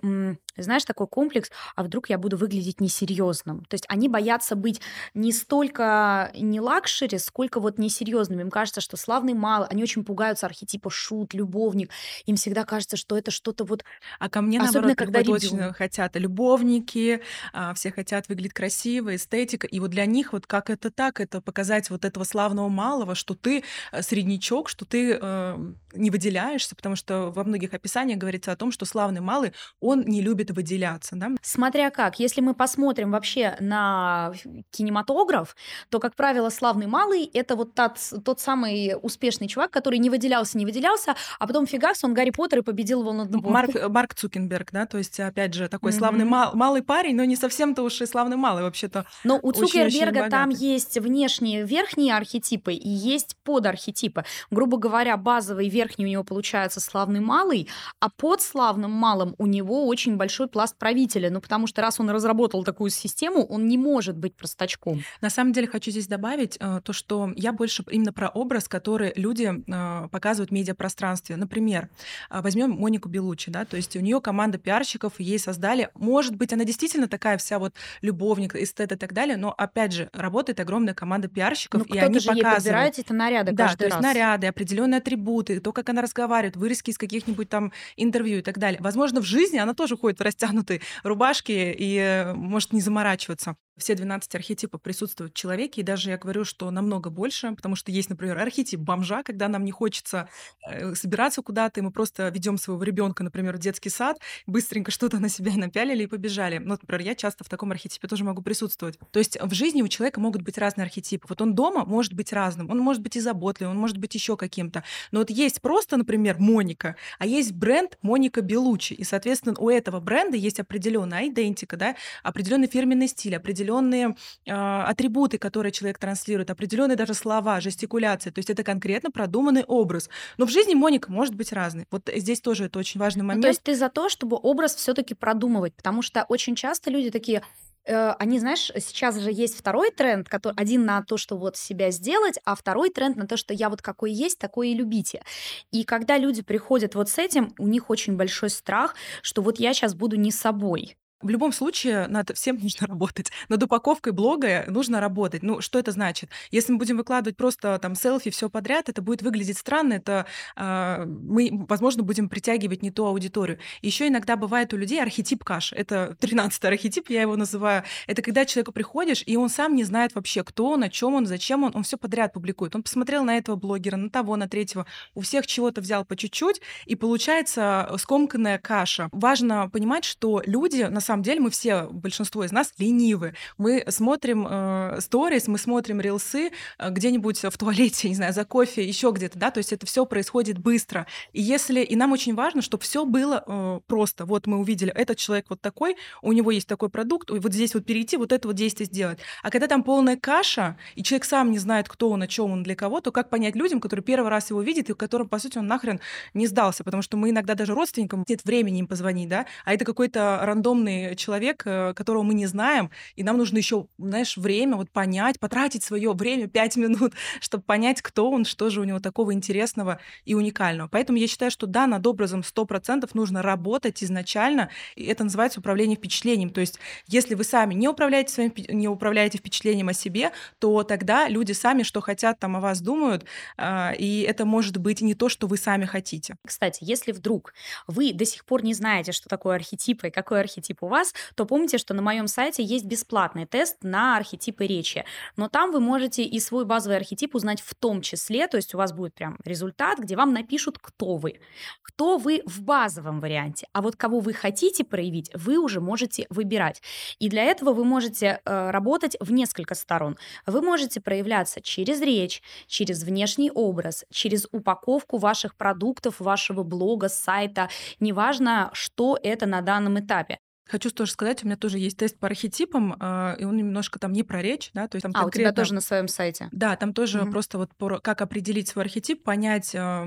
знаешь, 0.64 0.86
такой 0.86 1.08
комплекс, 1.08 1.52
а 1.76 1.84
вдруг 1.84 2.10
я 2.10 2.18
буду 2.18 2.38
выглядеть 2.38 2.82
несерьезным. 2.82 3.66
То 3.66 3.76
есть 3.76 3.86
они 3.88 4.10
боятся 4.10 4.56
быть 4.56 4.82
не 5.14 5.32
столько 5.32 6.32
не 6.36 6.60
лакшери, 6.60 7.18
сколько 7.18 7.60
вот 7.60 7.78
несерьезными. 7.78 8.42
Им 8.42 8.50
кажется, 8.52 8.82
что 8.82 8.98
славный 8.98 9.34
мало. 9.34 9.68
Они 9.68 9.84
очень 9.84 10.04
пугаются 10.04 10.46
архетипа 10.46 10.90
шут, 10.90 11.34
любовник. 11.34 11.92
Им 12.26 12.36
всегда 12.36 12.66
кажется, 12.66 12.98
что 12.98 13.18
это 13.18 13.32
что-то 13.32 13.66
вот 13.66 13.84
А 14.20 14.30
ко 14.30 14.42
мне, 14.42 14.60
Особенно, 14.60 14.94
наоборот, 14.94 14.96
когда 14.96 15.20
приходят 15.20 15.44
очень 15.44 15.58
ребенок. 15.58 15.76
хотят 15.76 16.16
любовники, 16.16 17.22
а, 17.54 17.74
все 17.74 17.92
хотят 17.92 18.28
выглядеть 18.30 18.54
красиво, 18.54 19.16
эстетика. 19.16 19.68
И 19.68 19.80
вот 19.80 19.92
для 19.92 20.06
них 20.06 20.34
вот 20.34 20.48
как 20.48 20.70
это 20.70 20.92
так, 20.92 21.20
это 21.20 21.42
показать 21.42 21.90
вот 21.90 22.06
этого 22.06 22.24
славного 22.24 22.70
малого, 22.70 23.16
что 23.16 23.36
ты 23.36 23.64
э, 23.92 24.02
среднячок, 24.02 24.70
что 24.70 24.86
ты 24.86 25.18
э, 25.22 25.58
не 25.94 26.10
выделяешься, 26.12 26.76
потому 26.76 26.96
что 26.96 27.32
во 27.32 27.44
многих 27.44 27.74
описаниях 27.74 28.20
говорится 28.20 28.52
о 28.52 28.56
том, 28.56 28.72
что 28.72 28.86
славный 28.86 29.22
малый, 29.22 29.54
он 29.80 30.02
не 30.06 30.22
любит 30.22 30.45
выделяться, 30.52 31.16
да? 31.16 31.30
Смотря 31.42 31.90
как. 31.90 32.20
Если 32.20 32.42
мы 32.42 32.54
посмотрим 32.54 33.12
вообще 33.12 33.56
на 33.60 34.34
кинематограф, 34.72 35.56
то, 35.90 36.00
как 36.00 36.16
правило, 36.16 36.50
славный 36.50 36.88
малый— 36.88 37.26
это 37.34 37.56
вот 37.56 37.74
тот, 37.74 37.98
тот 38.24 38.40
самый 38.40 38.94
успешный 39.02 39.48
чувак, 39.48 39.72
который 39.72 40.00
не 40.00 40.10
выделялся, 40.10 40.58
не 40.58 40.66
выделялся, 40.66 41.16
а 41.40 41.48
потом 41.48 41.66
фигакс, 41.66 42.04
он 42.04 42.14
Гарри 42.14 42.32
Поттер 42.32 42.60
и 42.60 42.62
победил 42.62 43.02
его 43.02 43.14
над 43.14 43.32
Марк, 43.32 43.76
э, 43.76 43.88
Марк 43.88 44.14
Цукенберг, 44.16 44.72
да, 44.72 44.86
то 44.86 44.98
есть, 44.98 45.20
опять 45.20 45.54
же, 45.54 45.68
такой 45.70 45.92
славный 45.92 46.26
Мгм. 46.26 46.32
мал- 46.32 46.52
малый 46.56 46.82
парень, 46.84 47.16
но 47.16 47.24
не 47.24 47.36
совсем-то 47.36 47.84
уж 47.84 48.02
и 48.02 48.06
славный 48.06 48.38
малый 48.38 48.64
вообще-то. 48.64 49.06
Но 49.24 49.40
у 49.42 49.52
Цукерберга 49.52 50.30
там 50.30 50.50
есть 50.50 50.98
внешние 50.98 51.64
верхние 51.66 52.16
архетипы 52.16 52.74
и 52.74 52.90
есть 52.90 53.36
подархетипы. 53.44 54.26
Грубо 54.52 54.78
говоря, 54.78 55.18
базовый 55.18 55.70
верхний 55.70 56.06
у 56.06 56.10
него 56.10 56.24
получается 56.24 56.80
славный 56.80 57.20
малый, 57.20 57.68
а 58.00 58.10
под 58.10 58.42
славным 58.42 58.92
малым 58.92 59.36
у 59.38 59.46
него 59.46 59.88
очень 59.88 60.18
большой 60.18 60.35
пласт 60.48 60.78
правителя. 60.78 61.30
Ну, 61.30 61.42
потому 61.42 61.68
что 61.68 61.82
раз 61.82 62.00
он 62.00 62.10
разработал 62.10 62.64
такую 62.64 62.90
систему, 62.92 63.46
он 63.46 63.68
не 63.68 63.78
может 63.78 64.18
быть 64.18 64.36
простачком. 64.36 65.02
На 65.22 65.30
самом 65.30 65.54
деле 65.54 65.68
хочу 65.68 65.92
здесь 65.92 66.08
добавить 66.08 66.58
э, 66.60 66.82
то, 66.84 66.94
что 66.94 67.32
я 67.36 67.52
больше 67.54 67.84
именно 67.90 68.14
про 68.14 68.30
образ, 68.30 68.68
который 68.68 69.14
люди 69.16 69.52
э, 69.68 70.08
показывают 70.10 70.50
в 70.52 70.54
медиапространстве. 70.54 71.36
Например, 71.36 71.90
э, 72.30 72.42
возьмем 72.42 72.72
Монику 72.72 73.10
Белучи, 73.10 73.50
да, 73.52 73.66
то 73.66 73.78
есть 73.78 73.96
у 73.96 74.00
нее 74.00 74.22
команда 74.22 74.58
пиарщиков, 74.58 75.20
ей 75.20 75.40
создали, 75.40 75.90
может 75.96 76.36
быть, 76.36 76.54
она 76.54 76.64
действительно 76.66 77.08
такая 77.08 77.38
вся 77.38 77.60
вот 77.60 77.74
любовник, 78.02 78.56
эстет 78.56 78.92
и 78.92 78.96
так 78.96 79.14
далее, 79.14 79.38
но 79.38 79.54
опять 79.58 79.92
же 79.94 80.10
работает 80.14 80.60
огромная 80.60 80.94
команда 80.94 81.28
пиарщиков, 81.28 81.88
Ну, 81.88 81.96
и 81.96 81.98
они 81.98 82.20
же 82.20 82.30
ей 82.32 82.44
показывают. 82.44 82.56
подбирает 82.64 83.00
эти 83.00 83.12
наряды 83.14 83.52
Да, 83.52 83.66
каждый 83.66 83.78
то 83.80 83.86
есть 83.86 83.96
раз. 83.96 84.04
наряды, 84.04 84.48
определенные 84.48 84.98
атрибуты, 85.00 85.60
то, 85.60 85.72
как 85.72 85.90
она 85.90 86.02
разговаривает, 86.02 86.56
вырезки 86.56 86.90
из 86.92 86.98
каких-нибудь 86.98 87.50
там 87.50 87.72
интервью 87.96 88.40
и 88.40 88.42
так 88.42 88.58
далее. 88.58 88.80
Возможно, 88.82 89.22
в 89.22 89.26
жизни 89.26 89.58
она 89.58 89.74
тоже 89.74 89.98
ходит 89.98 90.18
растянутой 90.26 90.82
рубашке 91.04 91.72
и 91.72 91.98
э, 91.98 92.34
может 92.34 92.74
не 92.74 92.82
заморачиваться. 92.82 93.56
Все 93.78 93.94
12 93.96 94.34
архетипов 94.36 94.82
присутствуют 94.82 95.34
в 95.34 95.36
человеке, 95.36 95.82
и 95.82 95.84
даже 95.84 96.10
я 96.10 96.18
говорю, 96.18 96.46
что 96.46 96.72
намного 96.72 97.10
больше, 97.10 97.54
потому 97.56 97.76
что 97.76 97.92
есть, 97.92 98.10
например, 98.10 98.38
архетип 98.40 98.80
бомжа, 98.80 99.22
когда 99.22 99.50
нам 99.50 99.66
не 99.66 99.72
хочется 99.72 100.30
э, 100.66 100.96
собираться 100.96 101.42
куда-то, 101.42 101.82
и 101.82 101.84
мы 101.84 101.92
просто 101.92 102.30
ведем 102.30 102.58
своего 102.58 102.82
ребенка, 102.84 103.24
например, 103.24 103.58
в 103.58 103.60
детский 103.60 103.90
сад, 103.90 104.18
быстренько 104.48 104.92
что-то 104.92 105.20
на 105.20 105.28
себя 105.28 105.52
напялили 105.56 106.04
и 106.04 106.08
побежали. 106.08 106.58
Ну, 106.58 106.78
например, 106.80 107.02
я 107.02 107.16
часто 107.16 107.44
в 107.44 107.50
таком 107.50 107.72
архетипе 107.72 108.08
тоже 108.08 108.24
могу 108.24 108.42
присутствовать. 108.42 108.98
То 109.12 109.20
есть 109.20 109.38
в 109.42 109.54
жизни 109.54 109.82
у 109.82 109.90
человека 109.90 110.22
могут 110.22 110.42
быть 110.42 110.58
разные 110.58 110.84
архетипы. 110.86 111.26
Вот 111.28 111.42
он 111.42 111.54
дома 111.54 111.84
может 111.84 112.14
быть 112.14 112.32
разным, 112.32 112.70
он 112.70 112.80
может 112.80 113.02
быть 113.02 113.18
и 113.18 113.20
заботливым, 113.20 113.76
он 113.76 113.82
может 113.82 113.98
быть 113.98 114.16
еще 114.16 114.38
каким-то. 114.38 114.86
Но 115.12 115.20
вот 115.20 115.30
есть 115.30 115.62
просто, 115.62 115.98
например, 115.98 116.38
Моника, 116.40 116.96
а 117.20 117.26
есть 117.26 117.52
бренд 117.52 117.98
Моника 118.02 118.40
Белучи, 118.42 118.94
и, 118.94 119.04
соответственно, 119.04 119.56
у 119.58 119.70
этого 119.70 120.00
бренда 120.00 120.38
есть 120.38 120.62
определенная 120.62 121.28
идентика, 121.28 121.76
да, 121.76 121.96
определенный 122.24 122.68
фирменный 122.68 123.10
стиль, 123.10 123.36
определенный 123.36 123.65
определенные 123.66 124.16
э, 124.46 124.52
атрибуты, 124.52 125.38
которые 125.38 125.72
человек 125.72 125.98
транслирует, 125.98 126.50
определенные 126.50 126.96
даже 126.96 127.14
слова, 127.14 127.60
жестикуляции. 127.60 128.30
То 128.30 128.40
есть 128.40 128.50
это 128.50 128.64
конкретно 128.64 129.12
продуманный 129.12 129.64
образ. 129.64 130.10
Но 130.38 130.46
в 130.46 130.52
жизни 130.52 130.76
Моника 130.76 131.12
может 131.12 131.36
быть 131.36 131.52
разной. 131.52 131.86
Вот 131.92 132.10
здесь 132.16 132.42
тоже 132.42 132.66
это 132.66 132.80
очень 132.80 133.00
важный 133.00 133.24
момент. 133.24 133.38
Ну, 133.38 133.42
то 133.44 133.48
есть 133.48 133.64
ты 133.64 133.76
за 133.76 133.90
то, 133.90 134.10
чтобы 134.10 134.38
образ 134.42 134.76
все-таки 134.76 135.14
продумывать, 135.14 135.74
потому 135.76 136.02
что 136.02 136.26
очень 136.30 136.56
часто 136.56 136.92
люди 136.92 137.10
такие, 137.10 137.42
э, 137.86 138.12
они, 138.20 138.40
знаешь, 138.40 138.72
сейчас 138.78 139.20
же 139.20 139.32
есть 139.32 139.58
второй 139.58 139.92
тренд, 139.92 140.30
который 140.30 140.56
один 140.58 140.86
на 140.86 141.04
то, 141.04 141.18
что 141.18 141.38
вот 141.38 141.58
себя 141.58 141.92
сделать, 141.92 142.40
а 142.46 142.56
второй 142.56 142.90
тренд 142.90 143.18
на 143.18 143.28
то, 143.28 143.38
что 143.38 143.54
я 143.54 143.70
вот 143.70 143.82
какой 143.82 144.12
есть, 144.12 144.38
такой 144.38 144.70
и 144.70 144.76
любите. 144.76 145.24
И 145.72 145.84
когда 145.84 146.18
люди 146.18 146.42
приходят 146.44 146.96
вот 146.96 147.10
с 147.10 147.18
этим, 147.18 147.54
у 147.58 147.68
них 147.68 147.90
очень 147.90 148.16
большой 148.16 148.50
страх, 148.50 148.96
что 149.22 149.42
вот 149.42 149.60
я 149.60 149.74
сейчас 149.74 149.96
буду 149.96 150.16
не 150.18 150.32
собой. 150.32 150.96
В 151.22 151.30
любом 151.30 151.54
случае, 151.54 152.08
над 152.08 152.36
всем 152.36 152.58
нужно 152.62 152.88
работать. 152.88 153.32
Над 153.48 153.64
упаковкой 153.64 154.12
блога 154.14 154.66
нужно 154.68 155.00
работать. 155.00 155.44
Ну, 155.44 155.62
что 155.62 155.80
это 155.80 155.92
значит? 155.92 156.30
Если 156.52 156.74
мы 156.74 156.78
будем 156.78 156.98
выкладывать 156.98 157.38
просто 157.38 157.80
там 157.80 157.96
селфи, 157.96 158.32
все 158.32 158.50
подряд, 158.50 158.90
это 158.90 159.02
будет 159.02 159.22
выглядеть 159.22 159.58
странно, 159.58 159.94
это 159.94 160.26
э, 160.56 161.06
мы, 161.06 161.66
возможно, 161.70 162.04
будем 162.04 162.28
притягивать 162.28 162.82
не 162.82 162.92
ту 162.92 163.06
аудиторию. 163.06 163.60
Еще 163.82 164.08
иногда 164.08 164.36
бывает 164.36 164.74
у 164.74 164.78
людей 164.78 165.02
архетип 165.02 165.44
каш. 165.44 165.72
Это 165.72 166.18
13 166.20 166.64
архетип, 166.66 167.10
я 167.10 167.22
его 167.22 167.36
называю. 167.38 167.84
Это 168.08 168.22
когда 168.22 168.46
человеку 168.46 168.74
приходишь, 168.74 169.24
и 169.26 169.38
он 169.38 169.50
сам 169.50 169.76
не 169.76 169.86
знает 169.86 170.16
вообще, 170.16 170.44
кто 170.44 170.72
он, 170.72 170.84
о 170.84 170.90
чем 170.90 171.14
он, 171.14 171.26
зачем 171.26 171.64
он, 171.64 171.72
он 171.74 171.84
все 171.84 171.98
подряд 171.98 172.34
публикует. 172.34 172.76
Он 172.76 172.84
посмотрел 172.84 173.24
на 173.24 173.38
этого 173.38 173.56
блогера, 173.56 173.96
на 173.96 174.10
того, 174.10 174.36
на 174.36 174.50
третьего, 174.50 174.86
у 175.14 175.22
всех 175.22 175.48
чего-то 175.48 175.80
взял 175.82 176.04
по 176.04 176.16
чуть-чуть, 176.18 176.62
и 176.86 176.96
получается 176.96 177.90
скомканная 177.98 178.58
каша. 178.58 179.10
Важно 179.12 179.70
понимать, 179.70 180.04
что 180.04 180.42
люди 180.46 180.84
на 180.84 181.00
самом 181.06 181.15
самом 181.16 181.24
деле 181.24 181.40
мы 181.40 181.50
все, 181.50 181.88
большинство 181.90 182.44
из 182.44 182.52
нас 182.52 182.74
ленивы. 182.78 183.36
Мы 183.58 183.86
смотрим 183.88 184.46
э, 184.50 184.98
сторис, 185.00 185.48
мы 185.48 185.58
смотрим 185.58 186.02
рилсы 186.02 186.52
э, 186.78 186.90
где-нибудь 186.90 187.44
в 187.44 187.58
туалете, 187.58 188.10
не 188.10 188.16
знаю, 188.16 188.34
за 188.34 188.44
кофе, 188.44 188.86
еще 188.86 189.12
где-то, 189.12 189.40
да, 189.40 189.50
то 189.50 189.60
есть 189.60 189.72
это 189.72 189.86
все 189.86 190.06
происходит 190.06 190.58
быстро. 190.58 191.08
И 191.32 191.42
если, 191.42 191.82
и 191.82 191.96
нам 191.96 192.12
очень 192.12 192.36
важно, 192.36 192.62
чтобы 192.62 192.84
все 192.84 193.06
было 193.06 193.44
э, 193.48 193.80
просто. 193.88 194.26
Вот 194.26 194.46
мы 194.46 194.58
увидели, 194.58 194.92
этот 194.92 195.18
человек 195.18 195.46
вот 195.50 195.62
такой, 195.62 195.96
у 196.22 196.34
него 196.34 196.52
есть 196.52 196.68
такой 196.68 196.90
продукт, 196.90 197.30
вот 197.30 197.54
здесь 197.54 197.74
вот 197.74 197.86
перейти, 197.86 198.18
вот 198.18 198.34
это 198.34 198.50
вот 198.50 198.58
действие 198.58 198.88
сделать. 198.88 199.20
А 199.42 199.50
когда 199.50 199.68
там 199.68 199.84
полная 199.84 200.18
каша, 200.18 200.78
и 200.96 201.04
человек 201.04 201.24
сам 201.24 201.52
не 201.52 201.60
знает, 201.60 201.88
кто 201.88 202.10
он, 202.10 202.24
о 202.24 202.28
чем 202.28 202.52
он, 202.52 202.64
для 202.64 202.76
кого, 202.76 203.00
то 203.00 203.14
как 203.14 203.30
понять 203.30 203.56
людям, 203.56 203.80
которые 203.80 204.04
первый 204.04 204.30
раз 204.30 204.50
его 204.50 204.62
видят, 204.62 204.90
и 204.90 204.94
которым, 204.94 205.30
по 205.30 205.40
сути, 205.40 205.58
он 205.60 205.68
нахрен 205.68 206.02
не 206.34 206.48
сдался, 206.48 206.84
потому 206.84 207.02
что 207.02 207.16
мы 207.16 207.30
иногда 207.30 207.56
даже 207.56 207.74
родственникам 207.74 208.26
нет 208.28 208.44
времени 208.44 208.80
им 208.80 208.88
позвонить, 208.88 209.30
да, 209.30 209.46
а 209.64 209.74
это 209.74 209.86
какой-то 209.86 210.40
рандомный 210.42 210.95
человек, 211.16 211.64
э, 211.66 211.94
которого 211.94 212.24
мы 212.24 212.34
не 212.34 212.46
знаем, 212.46 212.92
и 213.16 213.24
нам 213.24 213.38
нужно 213.38 213.58
еще, 213.58 213.88
знаешь, 213.98 214.38
время 214.38 214.76
вот 214.76 214.90
понять, 214.92 215.40
потратить 215.40 215.84
свое 215.84 216.14
время, 216.14 216.48
пять 216.48 216.76
минут, 216.76 217.14
чтобы 217.42 217.64
понять, 217.64 218.02
кто 218.02 218.30
он, 218.30 218.46
что 218.46 218.70
же 218.70 218.82
у 218.82 218.84
него 218.84 219.00
такого 219.00 219.34
интересного 219.34 220.00
и 220.26 220.34
уникального. 220.34 220.88
Поэтому 220.88 221.18
я 221.18 221.28
считаю, 221.28 221.52
что 221.52 221.68
да, 221.68 221.88
над 221.88 222.06
образом 222.08 222.42
100% 222.42 223.10
нужно 223.14 223.42
работать 223.42 224.04
изначально, 224.04 224.70
и 224.96 225.06
это 225.06 225.24
называется 225.24 225.60
управление 225.60 225.98
впечатлением. 225.98 226.50
То 226.50 226.62
есть 226.62 226.80
если 227.08 227.36
вы 227.36 227.44
сами 227.44 227.74
не 227.74 227.88
управляете 227.88 228.34
своим, 228.34 228.54
не 228.70 228.88
управляете 228.88 229.38
впечатлением 229.38 229.90
о 229.90 229.94
себе, 229.94 230.32
то 230.60 230.84
тогда 230.84 231.28
люди 231.28 231.52
сами 231.52 231.84
что 231.84 232.02
хотят, 232.02 232.40
там 232.40 232.56
о 232.56 232.60
вас 232.60 232.82
думают, 232.82 233.26
а, 233.58 233.94
и 233.98 234.22
это 234.22 234.46
может 234.46 234.78
быть 234.78 235.02
не 235.02 235.14
то, 235.14 235.30
что 235.30 235.48
вы 235.48 235.58
сами 235.58 235.86
хотите. 235.86 236.36
Кстати, 236.46 236.80
если 236.82 237.12
вдруг 237.12 237.54
вы 237.88 238.14
до 238.14 238.26
сих 238.26 238.46
пор 238.46 238.64
не 238.64 238.74
знаете, 238.74 239.12
что 239.12 239.30
такое 239.30 239.56
архетип 239.56 240.04
и 240.04 240.10
какой 240.10 240.42
архетип 240.42 240.82
у 240.86 240.88
вас, 240.88 241.14
то 241.36 241.46
помните, 241.46 241.78
что 241.78 241.94
на 241.94 242.02
моем 242.02 242.28
сайте 242.28 242.64
есть 242.64 242.86
бесплатный 242.86 243.46
тест 243.46 243.78
на 243.84 244.18
архетипы 244.18 244.66
речи. 244.66 245.06
Но 245.36 245.50
там 245.50 245.72
вы 245.72 245.80
можете 245.80 246.24
и 246.24 246.40
свой 246.40 246.66
базовый 246.66 246.98
архетип 246.98 247.36
узнать 247.36 247.62
в 247.62 247.76
том 247.76 248.02
числе, 248.02 248.48
то 248.48 248.58
есть 248.58 248.74
у 248.74 248.78
вас 248.78 248.94
будет 248.94 249.14
прям 249.14 249.38
результат, 249.44 250.00
где 250.00 250.16
вам 250.16 250.34
напишут, 250.34 250.78
кто 250.80 251.18
вы. 251.18 251.40
Кто 251.82 252.18
вы 252.18 252.42
в 252.46 252.62
базовом 252.62 253.20
варианте. 253.20 253.68
А 253.74 253.82
вот 253.82 253.96
кого 253.96 254.20
вы 254.20 254.34
хотите 254.34 254.84
проявить, 254.84 255.32
вы 255.34 255.58
уже 255.58 255.82
можете 255.82 256.26
выбирать. 256.30 256.82
И 257.20 257.30
для 257.30 257.44
этого 257.44 257.74
вы 257.74 257.84
можете 257.84 258.42
э, 258.46 258.70
работать 258.72 259.16
в 259.20 259.32
несколько 259.32 259.76
сторон. 259.76 260.18
Вы 260.46 260.62
можете 260.62 261.02
проявляться 261.02 261.62
через 261.62 262.02
речь, 262.02 262.42
через 262.68 263.04
внешний 263.04 263.52
образ, 263.52 264.06
через 264.12 264.48
упаковку 264.52 265.18
ваших 265.18 265.56
продуктов, 265.56 266.20
вашего 266.20 266.64
блога, 266.64 267.10
сайта. 267.10 267.70
Неважно, 268.00 268.70
что 268.74 269.18
это 269.22 269.46
на 269.46 269.62
данном 269.62 270.00
этапе. 270.00 270.40
Хочу 270.68 270.90
тоже 270.90 271.12
сказать, 271.12 271.44
у 271.44 271.48
меня 271.48 271.58
тоже 271.58 271.78
есть 271.78 271.98
тест 271.98 272.18
по 272.18 272.28
архетипам, 272.28 272.96
э, 273.00 273.36
и 273.40 273.44
он 273.46 273.56
немножко 273.56 274.00
там 274.00 274.12
не 274.14 274.24
про 274.24 274.42
речь, 274.42 274.72
да, 274.74 274.88
то 274.88 274.96
есть 274.96 275.04
там 275.04 275.12
а, 275.14 275.22
конкретно... 275.22 275.52
у 275.52 275.54
тебя 275.54 275.62
тоже 275.62 275.74
на 275.76 275.82
своем 275.82 276.08
сайте? 276.08 276.50
Да, 276.52 276.76
там 276.76 276.94
тоже 276.94 277.22
угу. 277.22 277.32
просто 277.32 277.58
вот 277.60 277.76
по, 277.76 278.00
как 278.00 278.22
определить 278.22 278.68
свой 278.68 278.86
архетип, 278.86 279.24
понять, 279.24 279.76
э, 279.76 280.06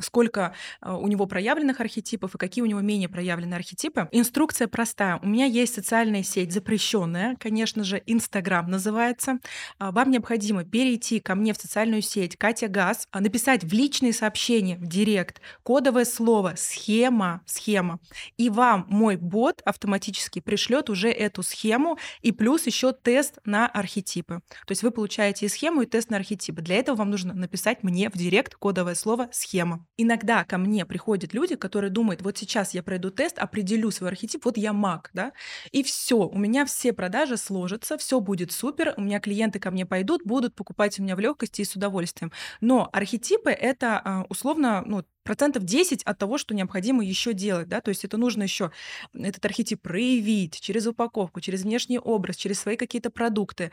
сколько 0.00 0.54
а, 0.80 0.96
у 0.96 1.06
него 1.06 1.26
проявленных 1.26 1.80
архетипов 1.80 2.34
и 2.34 2.38
какие 2.38 2.62
у 2.62 2.66
него 2.66 2.80
менее 2.80 3.08
проявленные 3.08 3.56
архетипы. 3.56 4.08
Инструкция 4.12 4.68
простая. 4.68 5.18
У 5.22 5.26
меня 5.26 5.46
есть 5.46 5.74
социальная 5.74 6.22
сеть 6.22 6.52
запрещенная, 6.52 7.36
конечно 7.38 7.84
же, 7.84 8.02
Инстаграм 8.06 8.68
называется. 8.68 9.38
А, 9.78 9.92
вам 9.92 10.10
необходимо 10.10 10.64
перейти 10.64 11.20
ко 11.20 11.34
мне 11.34 11.52
в 11.52 11.56
социальную 11.56 12.02
сеть 12.02 12.36
Катя 12.36 12.68
Газ, 12.68 13.08
а, 13.10 13.20
написать 13.20 13.64
в 13.64 13.72
личные 13.72 14.12
сообщения, 14.12 14.76
в 14.76 14.86
директ, 14.86 15.40
кодовое 15.62 16.04
слово 16.04 16.54
«схема», 16.56 17.42
«схема», 17.46 18.00
и 18.36 18.50
вам 18.50 18.86
мой 18.88 19.16
бот 19.16 19.62
автоматически 19.64 20.40
пришлет 20.40 20.90
уже 20.90 21.10
эту 21.10 21.42
схему 21.42 21.98
и 22.20 22.32
плюс 22.32 22.66
еще 22.66 22.92
тест 22.92 23.38
на 23.44 23.66
архетипы. 23.66 24.40
То 24.66 24.72
есть 24.72 24.82
вы 24.82 24.90
получаете 24.90 25.46
и 25.46 25.48
схему, 25.48 25.82
и 25.82 25.86
тест 25.86 26.10
на 26.10 26.16
архетипы. 26.16 26.62
Для 26.62 26.76
этого 26.76 26.96
вам 26.96 27.10
нужно 27.10 27.34
написать 27.34 27.82
мне 27.82 28.10
в 28.10 28.14
директ 28.14 28.54
кодовое 28.54 28.94
слово 28.94 29.28
«схема». 29.32 29.83
Иногда 29.96 30.44
ко 30.44 30.58
мне 30.58 30.84
приходят 30.86 31.34
люди, 31.34 31.56
которые 31.56 31.90
думают, 31.90 32.22
вот 32.22 32.36
сейчас 32.38 32.74
я 32.74 32.82
пройду 32.82 33.10
тест, 33.10 33.38
определю 33.38 33.90
свой 33.90 34.10
архетип, 34.10 34.44
вот 34.44 34.56
я 34.56 34.72
маг, 34.72 35.10
да, 35.12 35.32
и 35.72 35.82
все, 35.82 36.16
у 36.16 36.38
меня 36.38 36.64
все 36.64 36.92
продажи 36.92 37.36
сложатся, 37.36 37.96
все 37.98 38.20
будет 38.20 38.52
супер, 38.52 38.94
у 38.96 39.02
меня 39.02 39.20
клиенты 39.20 39.58
ко 39.58 39.70
мне 39.70 39.86
пойдут, 39.86 40.22
будут 40.24 40.54
покупать 40.54 40.98
у 40.98 41.02
меня 41.02 41.16
в 41.16 41.20
легкости 41.20 41.62
и 41.62 41.64
с 41.64 41.76
удовольствием. 41.76 42.32
Но 42.60 42.88
архетипы 42.92 43.50
это 43.50 44.00
а, 44.04 44.26
условно, 44.28 44.82
ну, 44.86 45.04
процентов 45.24 45.64
10 45.64 46.02
от 46.02 46.18
того, 46.18 46.38
что 46.38 46.54
необходимо 46.54 47.04
еще 47.04 47.32
делать, 47.32 47.68
да, 47.68 47.80
то 47.80 47.88
есть 47.88 48.04
это 48.04 48.16
нужно 48.16 48.44
еще 48.44 48.70
этот 49.12 49.44
архетип 49.44 49.82
проявить 49.82 50.60
через 50.60 50.86
упаковку, 50.86 51.40
через 51.40 51.62
внешний 51.62 51.98
образ, 51.98 52.36
через 52.36 52.60
свои 52.60 52.76
какие-то 52.76 53.10
продукты, 53.10 53.72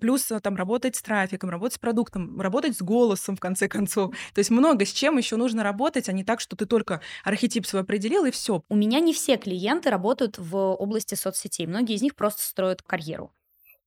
плюс 0.00 0.30
э, 0.30 0.40
там 0.40 0.56
работать 0.56 0.96
с 0.96 1.02
трафиком, 1.02 1.50
работать 1.50 1.74
с 1.74 1.78
продуктом, 1.78 2.40
работать 2.40 2.76
с 2.76 2.82
голосом, 2.82 3.36
в 3.36 3.40
конце 3.40 3.68
концов. 3.74 4.14
То 4.34 4.38
есть 4.38 4.50
много 4.50 4.84
с 4.84 4.92
чем 4.92 5.18
еще 5.18 5.36
нужно 5.36 5.62
работать, 5.62 6.08
а 6.08 6.12
не 6.12 6.24
так, 6.24 6.40
что 6.40 6.56
ты 6.56 6.66
только 6.66 7.00
архетип 7.24 7.66
свой 7.66 7.82
определил 7.82 8.24
и 8.26 8.30
все. 8.30 8.62
У 8.68 8.76
меня 8.76 9.00
не 9.00 9.12
все 9.12 9.36
клиенты 9.36 9.90
работают 9.90 10.38
в 10.38 10.56
области 10.56 11.14
соцсетей, 11.14 11.66
многие 11.66 11.96
из 11.96 12.02
них 12.02 12.14
просто 12.14 12.42
строят 12.42 12.82
карьеру. 12.82 13.32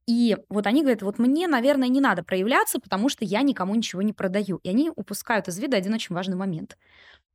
И 0.08 0.38
вот 0.50 0.66
они 0.68 0.82
говорят, 0.82 1.02
вот 1.02 1.20
мне, 1.20 1.48
наверное, 1.48 1.90
не 1.90 2.00
надо 2.00 2.24
проявляться, 2.24 2.80
потому 2.80 3.10
что 3.10 3.26
я 3.26 3.42
никому 3.42 3.76
ничего 3.76 4.02
не 4.02 4.14
продаю. 4.14 4.58
И 4.64 4.70
они 4.70 4.90
упускают 4.96 5.50
из 5.50 5.60
вида 5.60 5.76
один 5.76 5.94
очень 5.94 6.16
важный 6.16 6.38
момент. 6.38 6.78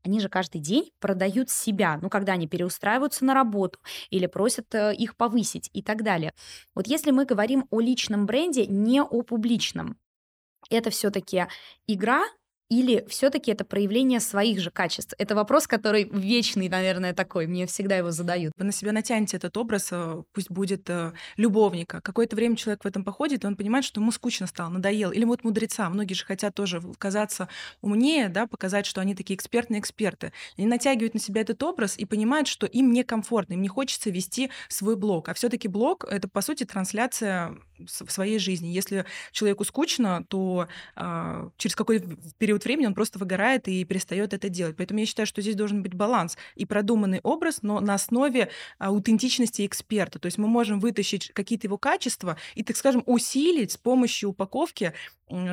Они 0.05 0.21
же 0.21 0.29
каждый 0.29 0.61
день 0.61 0.91
продают 0.99 1.51
себя, 1.51 1.99
ну, 2.03 2.09
когда 2.09 2.33
они 2.33 2.49
переустраиваются 2.49 3.25
на 3.25 3.35
работу 3.35 3.79
или 4.11 4.27
просят 4.27 4.75
э, 4.75 4.95
их 4.95 5.17
повысить 5.17 5.71
и 5.73 5.83
так 5.83 6.03
далее. 6.03 6.33
Вот 6.75 6.87
если 6.89 7.11
мы 7.13 7.25
говорим 7.27 7.67
о 7.71 7.81
личном 7.81 8.27
бренде, 8.27 8.67
не 8.67 9.01
о 9.03 9.23
публичном, 9.23 9.97
это 10.71 10.91
все-таки 10.91 11.47
игра, 11.87 12.23
Или 12.73 13.05
все-таки 13.07 13.51
это 13.51 13.67
проявление 13.67 14.19
своих 14.19 14.59
же 14.59 14.71
качеств? 14.71 15.13
Это 15.19 15.35
вопрос, 15.35 15.67
который 15.67 16.05
вечный, 16.05 16.71
наверное, 16.71 17.13
такой. 17.13 17.47
Мне 17.47 17.67
всегда 17.67 17.97
его 17.97 18.13
задают. 18.13 18.55
Вы 18.57 18.65
на 18.65 18.73
себя 18.73 18.93
натянете 18.93 19.37
этот 19.37 19.55
образ, 19.59 19.89
э, 19.91 20.23
пусть 20.33 20.51
будет 20.51 20.89
э, 20.89 21.13
любовника. 21.37 22.01
Какое-то 22.01 22.35
время 22.35 22.57
человек 22.57 22.85
в 22.85 22.87
этом 22.87 23.05
походит, 23.05 23.45
и 23.45 23.47
он 23.47 23.57
понимает, 23.57 23.85
что 23.85 24.01
ему 24.01 24.11
скучно 24.11 24.47
стало, 24.47 24.71
надоел. 24.71 25.11
Или 25.11 25.25
вот 25.25 25.45
мудреца. 25.45 25.91
Многие 25.91 26.15
же 26.15 26.25
хотят 26.25 26.55
тоже 26.55 26.81
казаться 26.97 27.51
умнее, 27.83 28.31
да, 28.31 28.47
показать, 28.47 28.87
что 28.87 29.03
они 29.03 29.15
такие 29.15 29.37
экспертные 29.37 29.79
эксперты. 29.79 30.33
Они 30.57 30.67
натягивают 30.67 31.13
на 31.13 31.21
себя 31.21 31.43
этот 31.43 31.63
образ 31.63 31.99
и 31.99 32.07
понимают, 32.07 32.49
что 32.49 32.65
им 32.65 32.91
некомфортно, 32.91 33.53
им 33.53 33.61
не 33.61 33.69
хочется 33.69 34.09
вести 34.09 34.49
свой 34.71 34.97
блог. 34.97 35.29
А 35.29 35.35
все-таки 35.35 35.69
блог— 35.69 36.07
это, 36.11 36.27
по 36.27 36.41
сути, 36.41 36.65
трансляция 36.65 37.55
в 37.87 38.11
своей 38.11 38.39
жизни. 38.39 38.69
Если 38.69 39.05
человеку 39.33 39.65
скучно, 39.65 40.25
то 40.29 40.69
э, 40.97 41.51
через 41.57 41.77
какой-то 41.77 42.17
период 42.39 42.65
времени 42.65 42.87
он 42.87 42.95
просто 42.95 43.19
выгорает 43.19 43.69
и 43.69 43.85
перестает 43.85 44.33
это 44.33 44.49
делать. 44.49 44.77
Поэтому 44.77 45.01
я 45.01 45.07
считаю, 45.07 45.27
что 45.27 45.43
здесь 45.43 45.55
должен 45.55 45.83
быть 45.83 45.95
баланс 45.95 46.37
и 46.55 46.67
продуманный 46.67 47.21
образ, 47.23 47.63
но 47.63 47.81
на 47.81 47.95
основе 47.95 48.51
аутентичности 48.79 49.67
эксперта. 49.67 50.19
То 50.19 50.27
есть 50.27 50.39
мы 50.39 50.49
можем 50.49 50.81
вытащить 50.81 51.33
какие-то 51.33 51.67
его 51.67 51.79
качества 51.79 52.37
и, 52.55 52.63
так 52.63 52.77
скажем, 52.77 53.03
усилить 53.07 53.73
с 53.73 53.77
помощью 53.77 54.31
упаковки 54.31 54.93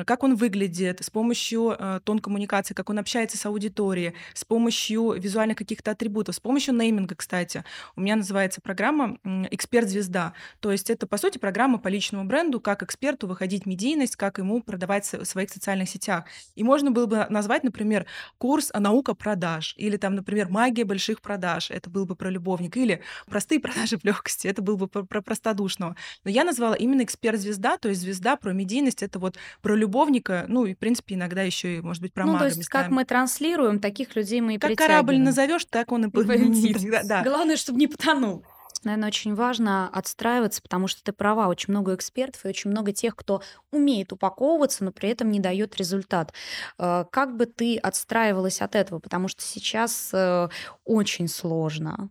как 0.04 0.22
он 0.22 0.34
выглядит, 0.36 1.02
с 1.02 1.10
помощью 1.10 1.74
э, 1.78 2.00
тон 2.04 2.18
коммуникации, 2.18 2.74
как 2.74 2.90
он 2.90 2.98
общается 2.98 3.38
с 3.38 3.46
аудиторией, 3.46 4.14
с 4.34 4.44
помощью 4.44 5.12
визуальных 5.12 5.56
каких-то 5.56 5.92
атрибутов, 5.92 6.34
с 6.34 6.40
помощью 6.40 6.74
нейминга, 6.74 7.14
кстати. 7.14 7.64
У 7.96 8.02
меня 8.02 8.16
называется 8.16 8.60
программа 8.60 9.18
«Эксперт-звезда». 9.50 10.34
То 10.60 10.70
есть 10.70 10.90
это, 10.90 11.06
по 11.06 11.16
сути, 11.16 11.38
программа 11.38 11.78
по 11.78 11.88
личному 11.88 12.19
бренду, 12.28 12.60
как 12.60 12.82
эксперту 12.82 13.26
выходить 13.26 13.64
в 13.64 13.66
медийность, 13.66 14.16
как 14.16 14.38
ему 14.38 14.62
продавать 14.62 15.10
в 15.12 15.24
своих 15.24 15.50
социальных 15.50 15.88
сетях. 15.88 16.24
И 16.54 16.62
можно 16.62 16.90
было 16.90 17.06
бы 17.06 17.26
назвать, 17.30 17.64
например, 17.64 18.06
курс 18.38 18.70
«Наука 18.74 19.14
продаж» 19.14 19.74
или 19.76 19.96
там, 19.96 20.14
например, 20.14 20.48
«Магия 20.48 20.84
больших 20.84 21.20
продаж». 21.20 21.70
Это 21.70 21.90
был 21.90 22.06
бы 22.06 22.16
про 22.16 22.30
любовника. 22.30 22.78
Или 22.78 23.02
«Простые 23.26 23.60
продажи 23.60 23.98
в 23.98 24.04
легкости». 24.04 24.46
Это 24.46 24.62
был 24.62 24.76
бы 24.76 24.88
про, 24.88 25.04
про 25.04 25.22
простодушного. 25.22 25.96
Но 26.24 26.30
я 26.30 26.44
назвала 26.44 26.74
именно 26.74 27.02
«Эксперт-звезда», 27.02 27.76
то 27.78 27.88
есть 27.88 28.00
звезда 28.00 28.36
про 28.36 28.52
медийность. 28.52 29.02
Это 29.02 29.18
вот 29.18 29.36
про 29.62 29.74
любовника, 29.74 30.44
ну 30.48 30.66
и, 30.66 30.74
в 30.74 30.78
принципе, 30.78 31.14
иногда 31.14 31.42
еще 31.42 31.78
и, 31.78 31.80
может 31.80 32.02
быть, 32.02 32.12
про 32.12 32.24
ну, 32.24 32.32
мага 32.32 32.44
то 32.44 32.46
есть, 32.46 32.58
местами. 32.58 32.82
как 32.82 32.92
мы 32.92 33.04
транслируем, 33.04 33.78
таких 33.80 34.16
людей 34.16 34.40
мы 34.40 34.54
и 34.54 34.58
Как 34.58 34.76
корабль 34.76 35.18
назовешь, 35.18 35.64
так 35.64 35.92
он 35.92 36.06
и 36.06 36.10
полетит. 36.10 36.78
Да. 37.04 37.22
Главное, 37.22 37.56
чтобы 37.56 37.78
не 37.78 37.86
потонул. 37.86 38.44
Наверное, 38.84 39.08
очень 39.08 39.34
важно 39.34 39.88
отстраиваться, 39.88 40.62
потому 40.62 40.86
что 40.88 41.02
ты 41.02 41.12
права, 41.12 41.48
очень 41.48 41.72
много 41.72 41.94
экспертов 41.94 42.44
и 42.44 42.48
очень 42.48 42.70
много 42.70 42.92
тех, 42.92 43.14
кто 43.14 43.42
умеет 43.70 44.12
упаковываться, 44.12 44.84
но 44.84 44.92
при 44.92 45.10
этом 45.10 45.30
не 45.30 45.40
дает 45.40 45.76
результат. 45.76 46.32
Э, 46.78 47.04
как 47.10 47.36
бы 47.36 47.46
ты 47.46 47.76
отстраивалась 47.76 48.60
от 48.62 48.74
этого? 48.74 48.98
Потому 48.98 49.28
что 49.28 49.42
сейчас 49.42 50.10
э, 50.14 50.48
очень 50.84 51.28
сложно. 51.28 52.10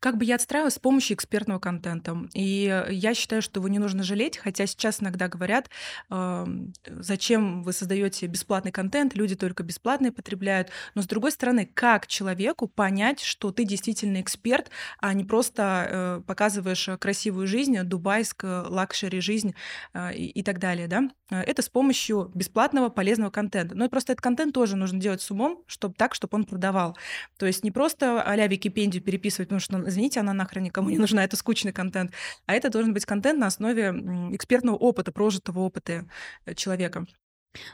Как 0.00 0.16
бы 0.16 0.24
я 0.24 0.36
отстраивалась 0.36 0.74
с 0.74 0.78
помощью 0.78 1.16
экспертного 1.16 1.58
контента. 1.58 2.16
И 2.34 2.84
я 2.90 3.14
считаю, 3.14 3.42
что 3.42 3.60
его 3.60 3.68
не 3.68 3.78
нужно 3.78 4.02
жалеть, 4.02 4.38
хотя 4.38 4.66
сейчас 4.66 5.02
иногда 5.02 5.28
говорят, 5.28 5.68
зачем 6.86 7.62
вы 7.62 7.72
создаете 7.72 8.26
бесплатный 8.26 8.72
контент, 8.72 9.14
люди 9.14 9.36
только 9.36 9.62
бесплатные 9.62 10.12
потребляют. 10.12 10.70
Но 10.94 11.02
с 11.02 11.06
другой 11.06 11.32
стороны, 11.32 11.70
как 11.72 12.06
человеку 12.06 12.68
понять, 12.68 13.20
что 13.20 13.52
ты 13.52 13.64
действительно 13.64 14.20
эксперт, 14.20 14.70
а 14.98 15.12
не 15.12 15.24
просто 15.24 15.86
э, 15.88 16.22
показываешь 16.26 16.88
красивую 16.98 17.46
жизнь, 17.46 17.78
дубайскую 17.82 18.70
лакшери 18.70 19.20
жизнь 19.20 19.54
э, 19.92 20.14
и, 20.14 20.26
и 20.26 20.42
так 20.42 20.58
далее, 20.58 20.88
да? 20.88 21.10
Это 21.30 21.62
с 21.62 21.68
помощью 21.68 22.30
бесплатного 22.34 22.88
полезного 22.88 23.30
контента. 23.30 23.76
Но 23.76 23.84
и 23.84 23.88
просто 23.88 24.12
этот 24.12 24.22
контент 24.22 24.52
тоже 24.52 24.76
нужно 24.76 24.98
делать 24.98 25.22
с 25.22 25.30
умом, 25.30 25.62
чтобы 25.68 25.94
так, 25.94 26.14
чтобы 26.14 26.36
он 26.36 26.44
продавал. 26.44 26.96
То 27.38 27.46
есть 27.46 27.62
не 27.62 27.70
просто 27.70 28.20
а-ля 28.20 28.48
Википедию 28.48 29.02
переписывать 29.02 29.49
потому 29.50 29.82
что, 29.82 29.88
извините, 29.88 30.20
она 30.20 30.32
нахрен 30.32 30.62
никому 30.62 30.90
не 30.90 30.98
нужна, 30.98 31.24
это 31.24 31.36
скучный 31.36 31.72
контент. 31.72 32.12
А 32.46 32.54
это 32.54 32.70
должен 32.70 32.94
быть 32.94 33.04
контент 33.04 33.40
на 33.40 33.48
основе 33.48 33.88
экспертного 34.32 34.76
опыта, 34.76 35.10
прожитого 35.10 35.60
опыта 35.60 36.06
э, 36.44 36.54
человека. 36.54 37.06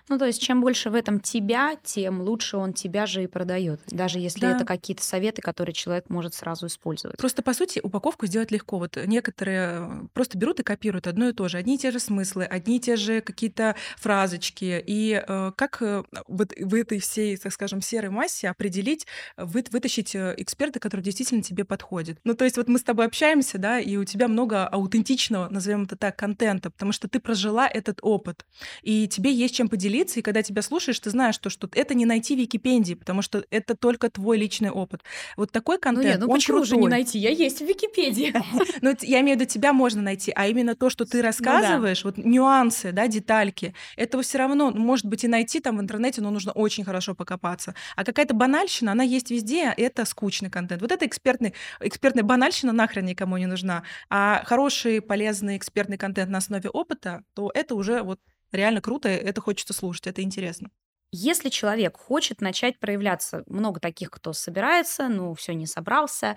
Ну, 0.09 0.19
то 0.19 0.25
есть, 0.25 0.41
чем 0.41 0.61
больше 0.61 0.91
в 0.91 0.95
этом 0.95 1.21
тебя, 1.21 1.77
тем 1.83 2.21
лучше 2.21 2.57
он 2.57 2.73
тебя 2.73 3.07
же 3.07 3.25
и 3.25 3.27
продает. 3.27 3.81
Даже 3.89 4.19
если 4.19 4.41
да. 4.43 4.57
это 4.57 4.65
какие-то 4.65 5.03
советы, 5.03 5.43
которые 5.43 5.75
человек 5.75 6.09
может 6.09 6.35
сразу 6.35 6.67
использовать. 6.67 7.19
Просто, 7.19 7.43
по 7.43 7.53
сути, 7.53 7.81
упаковку 7.83 8.27
сделать 8.27 8.51
легко. 8.51 8.79
Вот 8.79 8.97
некоторые 9.05 10.09
просто 10.15 10.39
берут 10.39 10.61
и 10.61 10.63
копируют 10.63 11.07
одно 11.07 11.29
и 11.29 11.33
то 11.33 11.49
же. 11.49 11.59
Одни 11.59 11.75
и 11.75 11.79
те 11.79 11.91
же 11.91 11.99
смыслы, 11.99 12.45
одни 12.45 12.77
и 12.77 12.81
те 12.81 12.97
же 12.97 13.21
какие-то 13.21 13.77
фразочки. 13.97 14.83
И 14.87 15.23
э, 15.27 15.53
как 15.57 15.83
э, 15.83 16.05
вот 16.27 16.53
в 16.59 16.75
этой 16.75 16.99
всей, 16.99 17.37
так 17.37 17.53
скажем, 17.53 17.83
серой 17.83 18.11
массе 18.11 18.49
определить, 18.49 19.07
вы, 19.37 19.65
вытащить 19.71 20.15
э, 20.15 20.35
эксперта, 20.39 20.81
который 20.81 21.03
действительно 21.03 21.43
тебе 21.43 21.65
подходит. 21.65 22.19
Ну, 22.25 22.35
то 22.35 22.45
есть, 22.45 22.57
вот 22.57 22.69
мы 22.69 22.79
с 22.79 22.83
тобой 22.83 23.07
общаемся, 23.07 23.59
да, 23.59 23.79
и 23.79 23.97
у 23.97 24.05
тебя 24.05 24.29
много 24.29 24.67
аутентичного, 24.67 25.49
назовем 25.49 25.83
это 25.83 25.97
так, 25.97 26.17
контента, 26.17 26.71
потому 26.71 26.93
что 26.93 27.09
ты 27.09 27.21
прожила 27.21 27.69
этот 27.69 27.99
опыт, 28.03 28.47
и 28.83 29.09
тебе 29.09 29.33
есть 29.33 29.55
чем 29.55 29.66
чем 29.67 29.69
поделиться, 29.69 30.21
и 30.21 30.23
когда 30.23 30.43
тебя 30.43 30.63
слушаешь, 30.63 30.99
ты 31.01 31.11
знаешь, 31.11 31.35
что, 31.35 31.51
что 31.51 31.69
это 31.75 31.95
не 31.95 32.07
найти 32.07 32.35
в 32.35 32.39
Википедии, 32.39 32.95
потому 32.95 33.23
что 33.23 33.45
это 33.51 33.75
только 33.75 34.11
твой 34.11 34.39
личный 34.39 34.71
опыт. 34.71 35.03
Вот 35.37 35.51
такой 35.53 35.79
контент, 35.79 36.05
ну, 36.05 36.11
нет, 36.11 36.21
ну 36.21 36.27
он 36.27 36.35
почему 36.35 36.59
крутой. 36.59 36.69
же 36.69 36.77
не 36.77 36.89
найти? 36.89 37.19
Я 37.19 37.31
есть 37.31 37.61
в 37.61 37.67
Википедии. 37.67 38.35
Ну, 38.83 38.95
я 39.01 39.21
имею 39.21 39.37
в 39.37 39.41
виду, 39.41 39.51
тебя 39.51 39.73
можно 39.73 40.03
найти, 40.03 40.33
а 40.35 40.47
именно 40.47 40.75
то, 40.75 40.91
что 40.91 41.05
ты 41.05 41.23
рассказываешь, 41.23 42.05
вот 42.05 42.19
нюансы, 42.19 42.93
да, 42.93 43.09
детальки, 43.09 43.75
этого 43.97 44.23
все 44.23 44.39
равно, 44.39 44.71
ну, 44.71 44.81
может 44.81 45.07
быть, 45.07 45.25
и 45.25 45.29
найти 45.29 45.61
там 45.61 45.79
в 45.79 45.81
интернете, 45.81 46.21
но 46.21 46.31
нужно 46.31 46.53
очень 46.53 46.85
хорошо 46.85 47.15
покопаться. 47.15 47.75
А 47.97 48.05
какая-то 48.05 48.35
банальщина, 48.35 48.93
она 48.93 49.03
есть 49.03 49.31
везде, 49.31 49.69
а 49.69 49.75
это 49.77 50.05
скучный 50.05 50.51
контент. 50.51 50.83
Вот 50.83 50.93
это 50.93 51.07
экспертный, 51.07 51.55
экспертная 51.81 52.23
банальщина 52.23 52.73
нахрен 52.73 53.07
никому 53.07 53.39
не 53.39 53.47
нужна. 53.47 53.83
А 54.11 54.43
хороший, 54.45 55.01
полезный 55.01 55.57
экспертный 55.57 55.97
контент 55.97 56.31
на 56.31 56.39
основе 56.39 56.69
опыта, 56.71 57.23
то 57.35 57.51
это 57.55 57.75
уже 57.75 58.03
вот 58.03 58.21
реально 58.53 58.81
круто, 58.81 59.09
это 59.09 59.41
хочется 59.41 59.73
слушать, 59.73 60.07
это 60.07 60.23
интересно. 60.23 60.71
Если 61.13 61.49
человек 61.51 61.97
хочет 61.97 62.41
начать 62.41 62.79
проявляться, 62.79 63.45
много 63.47 63.81
таких, 63.81 64.11
кто 64.11 64.33
собирается, 64.33 65.09
ну, 65.09 65.35
все 65.35 65.55
не 65.55 65.67
собрался, 65.67 66.37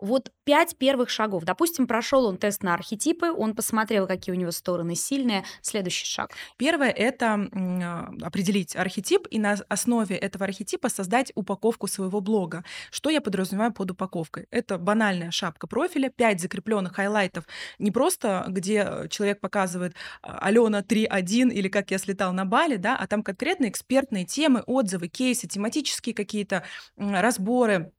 вот 0.00 0.30
пять 0.44 0.76
первых 0.76 1.10
шагов. 1.10 1.44
Допустим, 1.44 1.86
прошел 1.86 2.26
он 2.26 2.36
тест 2.36 2.62
на 2.62 2.74
архетипы, 2.74 3.30
он 3.30 3.54
посмотрел, 3.54 4.06
какие 4.06 4.34
у 4.34 4.38
него 4.38 4.50
стороны 4.50 4.94
сильные. 4.94 5.44
Следующий 5.60 6.06
шаг. 6.06 6.30
Первое— 6.56 6.90
это 6.96 7.34
а, 7.34 8.10
определить 8.22 8.76
архетип 8.76 9.26
и 9.30 9.38
на 9.38 9.56
основе 9.68 10.16
этого 10.16 10.44
архетипа 10.44 10.88
создать 10.88 11.32
упаковку 11.34 11.86
своего 11.86 12.20
блога. 12.20 12.64
Что 12.90 13.10
я 13.10 13.20
подразумеваю 13.20 13.72
под 13.72 13.90
упаковкой? 13.90 14.46
Это 14.50 14.78
банальная 14.78 15.30
шапка 15.30 15.66
профиля, 15.66 16.10
пять 16.10 16.40
закрепленных 16.40 16.94
хайлайтов. 16.94 17.44
Не 17.78 17.90
просто, 17.90 18.44
где 18.48 19.06
человек 19.10 19.40
показывает 19.40 19.94
а, 20.22 20.38
Алена 20.38 20.80
3.1 20.80 21.50
или 21.52 21.68
как 21.68 21.90
я 21.90 21.98
слетал 21.98 22.32
на 22.32 22.44
Бали, 22.44 22.76
да, 22.76 22.96
а 22.96 23.06
там 23.06 23.22
конкретно 23.22 23.68
экспертные 23.68 24.24
темы, 24.24 24.62
отзывы, 24.66 25.08
кейсы, 25.08 25.46
тематические 25.46 26.14
какие-то 26.14 26.62
разборы, 26.96 27.92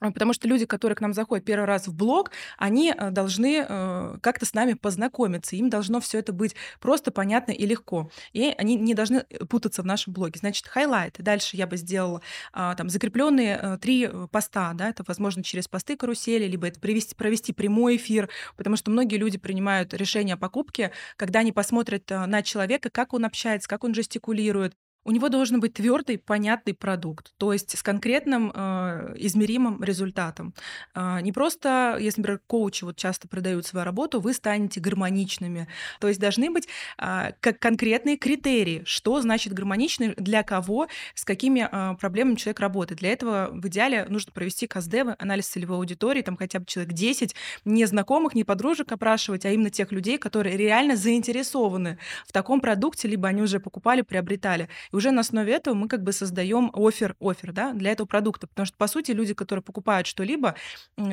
потому 0.00 0.32
что 0.32 0.46
люди, 0.46 0.66
которые 0.66 0.96
к 0.96 1.00
нам 1.00 1.14
заходят 1.14 1.44
первый 1.44 1.64
раз 1.64 1.86
в 1.86 1.94
блог, 1.94 2.30
они 2.58 2.92
э, 2.96 3.10
должны 3.10 3.64
э, 3.66 4.18
как-то 4.20 4.44
с 4.44 4.52
нами 4.52 4.74
познакомиться. 4.74 5.56
Им 5.56 5.70
должно 5.70 6.00
все 6.00 6.18
это 6.18 6.32
быть 6.32 6.54
просто 6.80 7.10
понятно 7.10 7.52
и 7.52 7.64
легко. 7.64 8.10
И 8.32 8.54
они 8.58 8.76
не 8.76 8.94
должны 8.94 9.24
э, 9.28 9.44
путаться 9.46 9.82
в 9.82 9.86
нашем 9.86 10.12
блоге. 10.12 10.38
Значит, 10.38 10.66
хайлайты. 10.66 11.22
Дальше 11.22 11.56
я 11.56 11.66
бы 11.66 11.76
сделала 11.76 12.20
а, 12.52 12.74
там 12.74 12.90
закрепленные 12.90 13.78
три 13.80 14.08
поста. 14.30 14.72
Да? 14.74 14.90
Это, 14.90 15.02
возможно, 15.06 15.42
через 15.42 15.68
посты 15.68 15.96
карусели, 15.96 16.46
либо 16.46 16.68
это 16.68 16.78
провести, 16.78 17.14
провести 17.14 17.52
прямой 17.52 17.96
эфир, 17.96 18.28
потому 18.56 18.76
что 18.76 18.90
многие 18.90 19.16
люди 19.16 19.38
принимают 19.38 19.94
решение 19.94 20.34
о 20.34 20.36
покупке, 20.36 20.92
когда 21.16 21.40
они 21.40 21.52
посмотрят 21.52 22.08
на 22.10 22.42
человека, 22.42 22.90
как 22.90 23.14
он 23.14 23.24
общается, 23.24 23.68
как 23.68 23.84
он 23.84 23.94
жестикулирует, 23.94 24.74
у 25.06 25.12
него 25.12 25.28
должен 25.28 25.60
быть 25.60 25.74
твердый, 25.74 26.18
понятный 26.18 26.74
продукт, 26.74 27.32
то 27.38 27.52
есть 27.52 27.78
с 27.78 27.82
конкретным 27.82 28.50
э, 28.52 29.14
измеримым 29.18 29.82
результатом. 29.82 30.52
Э, 30.96 31.20
не 31.22 31.30
просто, 31.30 31.96
если, 32.00 32.20
например, 32.20 32.40
коучи 32.46 32.82
вот 32.82 32.96
часто 32.96 33.28
продают 33.28 33.66
свою 33.66 33.84
работу, 33.84 34.20
вы 34.20 34.34
станете 34.34 34.80
гармоничными. 34.80 35.68
То 36.00 36.08
есть 36.08 36.18
должны 36.18 36.50
быть 36.50 36.66
э, 36.98 37.32
как 37.40 37.60
конкретные 37.60 38.16
критерии, 38.16 38.82
что 38.84 39.20
значит 39.20 39.52
гармоничный, 39.52 40.14
для 40.16 40.42
кого, 40.42 40.88
с 41.14 41.24
какими 41.24 41.68
э, 41.70 41.96
проблемами 41.98 42.34
человек 42.34 42.58
работает. 42.58 42.98
Для 42.98 43.12
этого 43.12 43.50
в 43.52 43.64
идеале 43.68 44.06
нужно 44.08 44.32
провести 44.32 44.66
КАЗДЕВы, 44.66 45.14
анализ 45.20 45.46
целевой 45.46 45.76
аудитории, 45.76 46.22
там 46.22 46.36
хотя 46.36 46.58
бы 46.58 46.66
человек 46.66 46.92
10, 46.92 47.36
не 47.64 47.84
знакомых, 47.84 48.34
не 48.34 48.42
подружек 48.42 48.90
опрашивать, 48.90 49.46
а 49.46 49.50
именно 49.50 49.70
тех 49.70 49.92
людей, 49.92 50.18
которые 50.18 50.56
реально 50.56 50.96
заинтересованы 50.96 51.98
в 52.26 52.32
таком 52.32 52.60
продукте, 52.60 53.06
либо 53.06 53.28
они 53.28 53.42
уже 53.42 53.60
покупали, 53.60 54.02
приобретали. 54.02 54.68
И 54.92 54.95
уже 54.96 55.10
на 55.10 55.20
основе 55.20 55.52
этого 55.52 55.74
мы 55.74 55.88
как 55.88 56.02
бы 56.02 56.12
создаем 56.12 56.70
офер, 56.74 57.16
офер, 57.20 57.52
да, 57.52 57.72
для 57.72 57.92
этого 57.92 58.06
продукта. 58.06 58.46
Потому 58.46 58.66
что, 58.66 58.76
по 58.76 58.86
сути, 58.86 59.12
люди, 59.12 59.34
которые 59.34 59.62
покупают 59.62 60.06
что-либо, 60.06 60.54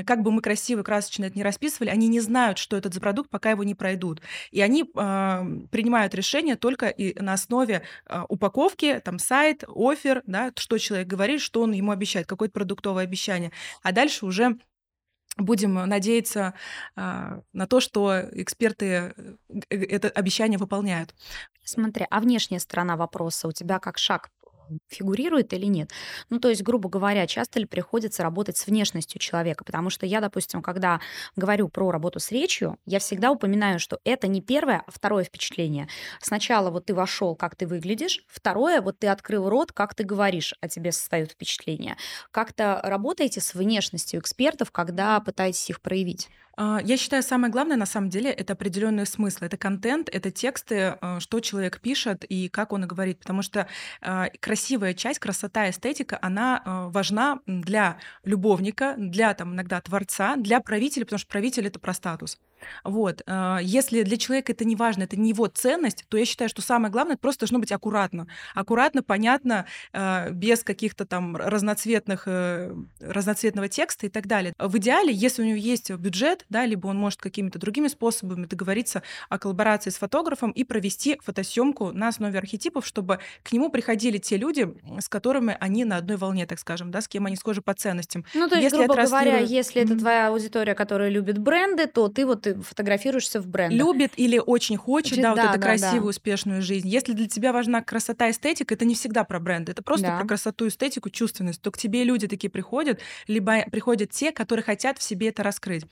как 0.06 0.22
бы 0.22 0.32
мы 0.32 0.41
красиво 0.41 0.84
красочно 0.84 1.26
это 1.26 1.38
не 1.38 1.43
расписывали, 1.43 1.89
они 1.89 2.08
не 2.08 2.19
знают, 2.19 2.58
что 2.58 2.78
это 2.78 2.91
за 2.91 3.00
продукт, 3.00 3.30
пока 3.30 3.52
его 3.52 3.63
не 3.63 3.76
пройдут. 3.76 4.22
И 4.52 4.62
они 4.62 4.84
э, 4.84 4.86
принимают 5.72 6.15
решение 6.15 6.56
только 6.56 6.88
и 6.88 7.19
на 7.22 7.34
основе 7.34 7.84
э, 8.06 8.22
упаковки, 8.30 9.02
там, 9.04 9.19
сайт, 9.19 9.63
офер, 9.67 10.24
да, 10.26 10.52
что 10.58 10.78
человек 10.78 11.08
говорит, 11.08 11.41
что 11.41 11.62
он 11.62 11.74
ему 11.74 11.91
обещает, 11.91 12.28
какое-то 12.28 12.54
продуктовое 12.54 13.04
обещание. 13.04 13.52
А 13.82 13.91
дальше 13.91 14.26
уже 14.26 14.58
будем 15.38 15.74
надеяться 15.74 16.54
э, 16.96 17.41
на 17.54 17.67
то, 17.67 17.80
что 17.80 18.22
эксперты 18.34 18.86
э, 18.86 19.36
это 19.69 20.10
обещание 20.10 20.60
выполняют. 20.60 21.15
Смотри, 21.63 22.06
а 22.10 22.19
внешняя 22.19 22.60
сторона 22.60 22.95
вопроса 22.97 23.47
у 23.47 23.52
тебя 23.52 23.80
как 23.80 23.97
шаг 23.97 24.30
фигурирует 24.89 25.54
или 25.54 25.65
нет. 25.65 25.91
Ну, 26.30 26.39
то 26.39 26.49
есть, 26.49 26.63
грубо 26.63 26.89
говоря, 26.89 27.28
часто 27.28 27.60
ли 27.60 27.65
приходится 27.65 28.23
работать 28.23 28.58
с 28.58 28.65
внешностью 28.65 29.19
человека? 29.19 29.63
Потому 29.65 29.89
что 29.89 30.06
я, 30.06 30.21
допустим, 30.21 30.62
когда 30.62 30.99
говорю 31.36 31.67
про 31.69 31.91
работу 31.91 32.19
с 32.19 32.32
речью, 32.32 32.78
я 32.86 32.99
всегда 32.99 33.32
упоминаю, 33.32 33.80
что 33.80 33.99
это 34.06 34.28
не 34.28 34.41
первое, 34.41 34.84
а 34.88 34.91
второе 34.91 35.26
впечатление. 35.26 35.89
Сначала 36.21 36.71
вот 36.71 36.86
ты 36.86 36.95
вошел, 36.95 37.36
как 37.36 37.56
ты 37.56 37.67
выглядишь, 37.67 38.23
второе, 38.28 38.82
вот 38.82 38.97
ты 38.99 39.08
открыл 39.08 39.49
рот, 39.49 39.71
как 39.73 39.95
ты 39.95 40.04
говоришь, 40.06 40.56
о 40.62 40.67
тебе 40.69 40.91
создают 40.91 41.32
впечатление. 41.32 41.97
Как-то 42.32 42.80
работаете 42.84 43.41
с 43.41 43.54
внешностью 43.54 44.19
экспертов, 44.21 44.71
когда 44.71 45.19
пытаетесь 45.19 45.69
их 45.69 45.82
проявить? 45.82 46.30
А, 46.56 46.80
я 46.84 46.98
считаю, 46.98 47.24
самое 47.24 47.52
главное 47.52 47.78
на 47.78 47.86
самом 47.86 48.10
деле 48.10 48.30
это 48.30 48.54
определенные 48.54 49.06
смыслы, 49.06 49.48
это 49.48 49.58
контент, 49.58 50.10
это 50.10 50.30
тексты, 50.32 50.98
а, 51.02 51.20
что 51.20 51.39
человек 51.39 51.80
пишет 51.80 52.24
и 52.26 52.48
как 52.50 52.74
он 52.74 52.86
говорит, 52.86 53.20
потому 53.20 53.42
что 53.42 53.68
а, 54.02 54.30
красивая 54.39 54.94
часть, 54.94 55.20
красота, 55.20 55.70
эстетика, 55.70 56.20
она 56.22 56.62
важна 56.66 57.39
для 57.48 57.98
любовника, 58.24 58.96
для 58.98 59.34
там 59.34 59.54
иногда 59.54 59.82
творца, 59.82 60.36
для 60.36 60.60
правителя, 60.60 61.06
потому 61.06 61.20
что 61.20 61.28
правитель 61.30 61.68
это 61.68 61.80
про 61.80 61.94
статус. 61.94 62.38
Вот. 62.84 63.21
Если 63.62 64.04
для 64.04 64.17
человека 64.17 64.52
это 64.52 64.65
не 64.65 64.76
важно, 64.76 65.04
это 65.04 65.17
не 65.17 65.30
его 65.30 65.47
ценность, 65.47 66.06
то 66.10 66.17
я 66.17 66.26
считаю, 66.26 66.49
что 66.49 66.62
самое 66.62 66.91
главное, 66.91 67.13
это 67.13 67.21
просто 67.21 67.41
должно 67.41 67.60
быть 67.60 67.71
аккуратно. 67.71 68.28
Аккуратно, 68.56 69.04
понятно, 69.04 69.65
без 70.32 70.63
каких-то 70.63 71.06
там 71.06 71.36
разноцветных, 71.36 72.23
э, 72.26 72.76
разноцветного 72.99 73.67
текста 73.67 74.06
и 74.06 74.10
так 74.10 74.28
далее. 74.28 74.54
В 74.58 74.78
идеале, 74.78 75.13
если 75.13 75.41
у 75.41 75.45
него 75.45 75.58
есть 75.58 75.91
бюджет, 75.91 76.45
да, 76.49 76.65
либо 76.65 76.88
он 76.88 76.97
может 76.97 77.21
какими-то 77.21 77.60
другими 77.60 77.88
способами 77.88 78.45
договориться 78.45 79.04
о 79.30 79.38
коллаборации 79.38 79.89
с 79.89 79.97
фотографом 79.97 80.52
и 80.52 80.63
провести 80.63 81.19
фотосъемку 81.23 81.91
на 81.91 82.08
основе 82.08 82.38
архетипов, 82.39 82.86
чтобы 82.86 83.19
к 83.43 83.52
нему 83.52 83.69
приходили 83.69 84.17
те 84.17 84.38
люди, 84.38 84.73
с 84.99 85.10
которыми 85.10 85.58
они 85.60 85.86
на 85.86 85.97
одной 85.97 86.17
волне, 86.17 86.45
так 86.45 86.60
скажем, 86.60 86.91
да, 86.91 87.02
с 87.02 87.08
кем 87.08 87.26
они 87.26 87.36
схожи 87.36 87.62
по 87.62 87.73
ценностям. 87.73 88.26
Ну, 88.34 88.47
то 88.47 88.56
есть, 88.56 88.71
если 88.71 88.86
грубо 88.86 89.04
говоря, 89.04 89.38
если 89.39 89.82
mm-hmm. 89.82 89.86
это 89.86 89.97
твоя 89.97 90.28
аудитория, 90.30 90.76
которая 90.76 91.10
любит 91.10 91.38
бренды, 91.38 91.88
то 91.88 92.08
ты 92.08 92.26
вот 92.26 92.47
фотографируешься 92.62 93.42
в 93.42 93.48
брендах. 93.48 93.78
Любит 93.78 94.13
или 94.18 94.38
очень 94.38 94.78
хочет, 94.78 95.18
да, 95.18 95.34
да, 95.36 95.42
вот 95.42 95.50
эту 95.52 95.60
да, 95.60 95.68
красивую, 95.68 96.02
да. 96.02 96.10
успешную 96.10 96.62
жизнь. 96.62 96.88
Если 96.88 97.13
для 97.13 97.28
тебя 97.28 97.54
важна 97.54 97.82
красота, 97.82 98.30
эстетика, 98.30 98.74
это 98.74 98.86
не 98.86 98.96
всегда 98.96 99.24
про 99.24 99.39
бренды, 99.39 99.72
это 99.72 99.84
просто 99.84 100.08
да. 100.08 100.18
про 100.18 100.28
красоту, 100.28 100.68
эстетику, 100.68 101.10
чувственность. 101.10 101.62
То 101.62 101.72
к 101.72 101.78
тебе 101.78 102.04
люди 102.04 102.28
такие 102.28 102.50
приходят, 102.50 103.00
либо 103.28 103.63
приходят 103.72 104.12
те, 104.12 104.32
которые 104.32 104.63
хотят 104.63 104.98
в 104.98 105.04
себе 105.04 105.30
это 105.30 105.44
раскрыть. 105.44 105.86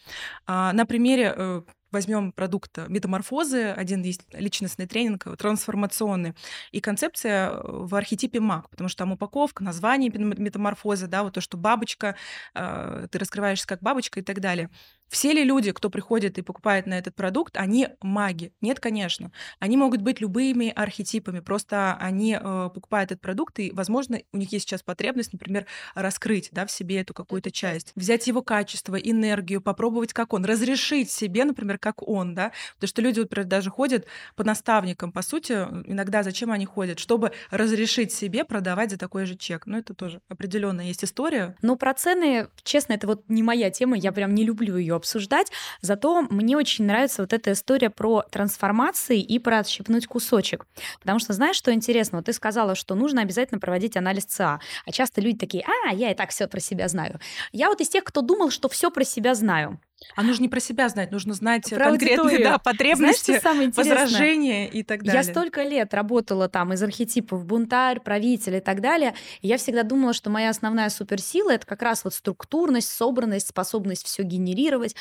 А, 0.46 0.74
на 0.74 0.86
примере 0.86 1.34
э, 1.36 1.62
возьмем 1.92 2.32
продукт 2.32 2.78
метаморфозы, 2.88 3.70
один 3.70 4.02
есть 4.02 4.22
личностный 4.34 4.88
тренинг, 4.88 5.28
трансформационный, 5.38 6.34
и 6.72 6.80
концепция 6.80 7.52
э, 7.52 7.62
в 7.64 7.94
архетипе 7.96 8.40
маг, 8.40 8.70
потому 8.70 8.90
что 8.90 9.00
там 9.00 9.12
упаковка, 9.12 9.64
название 9.64 10.10
метаморфозы, 10.10 11.08
да, 11.08 11.24
вот 11.24 11.34
то, 11.34 11.42
что 11.42 11.58
бабочка, 11.58 12.16
э, 12.54 13.08
ты 13.12 13.20
раскрываешься 13.20 13.68
как 13.68 13.82
бабочка 13.82 14.20
и 14.20 14.24
так 14.24 14.40
далее. 14.40 14.70
Все 15.12 15.34
ли 15.34 15.44
люди, 15.44 15.74
кто 15.74 15.90
приходит 15.90 16.38
и 16.38 16.42
покупает 16.42 16.86
на 16.86 16.98
этот 16.98 17.16
продукт, 17.16 17.58
они 17.58 17.90
маги? 18.02 18.54
Нет, 18.62 18.80
конечно. 18.80 19.30
Они 19.60 19.76
могут 19.76 20.02
быть 20.02 20.22
любыми 20.22 20.72
архетипами, 20.74 21.42
просто 21.42 21.98
они 22.00 22.40
э, 22.42 22.70
покупают 22.74 23.12
этот 23.12 23.22
продукт, 23.22 23.60
и, 23.60 23.72
возможно, 23.72 24.22
у 24.32 24.38
них 24.38 24.54
есть 24.54 24.70
сейчас 24.70 24.84
потребность, 24.84 25.34
например, 25.34 25.66
раскрыть 25.96 26.48
да, 26.54 26.66
в 26.66 26.72
себе 26.72 27.02
эту 27.02 27.14
какую-то 27.14 27.52
часть, 27.52 27.92
взять 27.98 28.26
его 28.26 28.42
качество, 28.42 28.96
энергию, 28.96 29.60
попробовать, 29.60 30.14
как 30.14 30.32
он, 30.32 30.46
разрешить 30.46 31.12
себе, 31.12 31.44
например, 31.44 31.78
как 31.78 32.08
он, 32.08 32.34
да, 32.34 32.54
потому 32.76 32.88
что 32.88 33.02
люди, 33.02 33.20
например, 33.20 33.48
даже 33.48 33.70
ходят 33.70 34.08
по 34.38 34.46
наставникам, 34.46 35.12
по 35.12 35.24
сути, 35.24 35.52
иногда 35.88 36.24
зачем 36.24 36.52
они 36.52 36.66
ходят? 36.66 37.00
Чтобы 37.00 37.34
разрешить 37.50 38.14
себе 38.14 38.46
продавать 38.46 38.92
за 38.92 38.98
такой 38.98 39.26
же 39.26 39.36
чек. 39.36 39.66
Ну, 39.66 39.78
это 39.78 39.94
тоже 39.94 40.22
определенная 40.30 40.86
есть 40.86 41.04
история. 41.04 41.58
Ну, 41.62 41.76
про 41.76 41.94
цены, 41.94 42.48
честно, 42.64 42.94
это 42.94 43.08
вот 43.08 43.26
не 43.28 43.44
моя 43.44 43.70
тема, 43.72 43.98
я 43.98 44.14
прям 44.14 44.34
не 44.34 44.46
люблю 44.46 44.78
ее 44.78 45.01
обсуждать. 45.02 45.52
Зато 45.82 46.22
мне 46.30 46.56
очень 46.56 46.86
нравится 46.86 47.24
вот 47.24 47.34
эта 47.34 47.52
история 47.52 47.90
про 47.90 48.24
трансформации 48.30 49.20
и 49.20 49.40
про 49.40 49.60
отщипнуть 49.60 50.08
кусочек. 50.08 50.66
Потому 51.00 51.20
что 51.20 51.34
знаешь, 51.34 51.56
что 51.56 51.74
интересно? 51.74 52.20
Вот 52.20 52.26
ты 52.26 52.34
сказала, 52.34 52.76
что 52.76 52.96
нужно 52.96 53.22
обязательно 53.22 53.60
проводить 53.60 53.98
анализ 53.98 54.26
ЦА. 54.26 54.60
А 54.86 54.92
часто 54.92 55.22
люди 55.22 55.38
такие, 55.38 55.66
а, 55.66 55.94
я 55.94 56.12
и 56.12 56.16
так 56.16 56.30
все 56.30 56.48
про 56.48 56.60
себя 56.60 56.88
знаю. 56.88 57.20
Я 57.52 57.68
вот 57.68 57.82
из 57.82 57.90
тех, 57.90 58.04
кто 58.04 58.22
думал, 58.22 58.52
что 58.52 58.70
все 58.70 58.90
про 58.92 59.04
себя 59.04 59.36
знаю. 59.36 59.80
А 60.16 60.24
нужно 60.24 60.44
не 60.44 60.50
про 60.50 60.60
себя 60.60 60.90
знать, 60.90 61.12
нужно 61.12 61.34
знать 61.34 61.70
про 61.70 61.86
конкретные 61.86 62.44
да, 62.44 62.58
потребности, 62.58 63.40
Знаешь, 63.40 63.76
возражения 63.76 64.68
и 64.68 64.84
так 64.84 65.04
далее. 65.04 65.22
Я 65.22 65.24
столько 65.24 65.64
лет 65.64 65.94
работала 65.94 66.50
там 66.50 66.74
из 66.74 66.82
архетипов 66.84 67.46
бунтарь, 67.46 68.00
правитель 68.00 68.56
и 68.56 68.60
так 68.60 68.82
далее. 68.82 69.14
И 69.42 69.48
я 69.48 69.58
всегда 69.58 69.84
думала, 69.84 70.14
что 70.14 70.30
моя 70.30 70.50
основная 70.50 70.90
суперсила 70.90 71.52
это 71.52 71.66
как 71.66 71.82
раз 71.82 72.04
вот 72.04 72.14
структурность, 72.14 72.90
собранность, 72.90 73.48
способность 73.48 74.06
все 74.06 74.24
генерировать. 74.24 74.96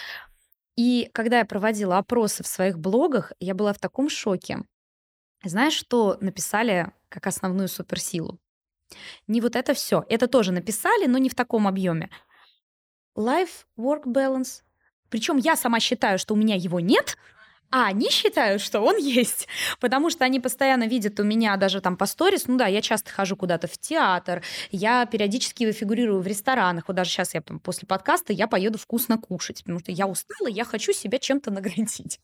И 0.77 1.11
когда 1.13 1.39
я 1.39 1.45
проводила 1.45 1.99
опросы 1.99 2.43
в 2.43 2.47
своих 2.47 2.79
блогах, 2.79 3.33
я 3.41 3.55
была 3.55 3.73
в 3.73 3.79
таком 3.79 4.09
шоке. 4.09 4.59
Знаешь, 5.43 5.75
что 5.75 6.19
написали 6.21 6.93
как 7.09 7.27
основную 7.27 7.69
суперсилу? 7.69 8.39
Не 9.27 9.41
вот 9.41 9.57
это 9.57 9.75
все. 9.75 10.05
Это 10.09 10.27
тоже 10.27 10.53
написали, 10.53 11.07
но 11.07 11.19
не 11.19 11.29
в 11.29 11.35
таком 11.35 11.67
объеме. 11.67 12.11
Life-work 13.17 14.05
balance, 14.05 14.63
причем 15.11 15.37
я 15.37 15.57
сама 15.57 15.81
считаю, 15.81 16.18
что 16.18 16.35
у 16.35 16.37
меня 16.37 16.55
его 16.55 16.81
нет, 16.81 17.18
а 17.70 17.87
они 17.87 18.11
считают, 18.11 18.62
что 18.62 18.81
он 18.81 18.96
есть, 18.99 19.49
потому 19.79 20.11
что 20.11 20.25
они 20.25 20.40
постоянно 20.40 20.85
видят 20.87 21.20
у 21.20 21.25
меня 21.25 21.57
даже 21.57 21.81
там 21.81 21.96
по 21.96 22.07
сторис, 22.07 22.46
ну 22.46 22.57
да, 22.57 22.66
я 22.66 22.81
часто 22.81 23.11
хожу 23.11 23.37
куда-то 23.37 23.68
в 23.68 23.79
театр, 23.79 24.42
я 24.70 25.07
периодически 25.07 25.70
фигурирую 25.73 26.20
в 26.20 26.27
ресторанах, 26.27 26.88
вот 26.88 26.96
даже 26.96 27.11
сейчас 27.11 27.35
я 27.35 27.40
там 27.40 27.61
после 27.61 27.87
подкаста 27.87 28.33
я 28.33 28.46
поеду 28.46 28.79
вкусно 28.79 29.18
кушать, 29.18 29.62
потому 29.62 29.81
что 29.81 29.92
я 29.92 30.07
устала, 30.07 30.49
я 30.49 30.64
хочу 30.64 30.92
себя 30.92 31.18
чем-то 31.18 31.51
наградить 31.51 32.18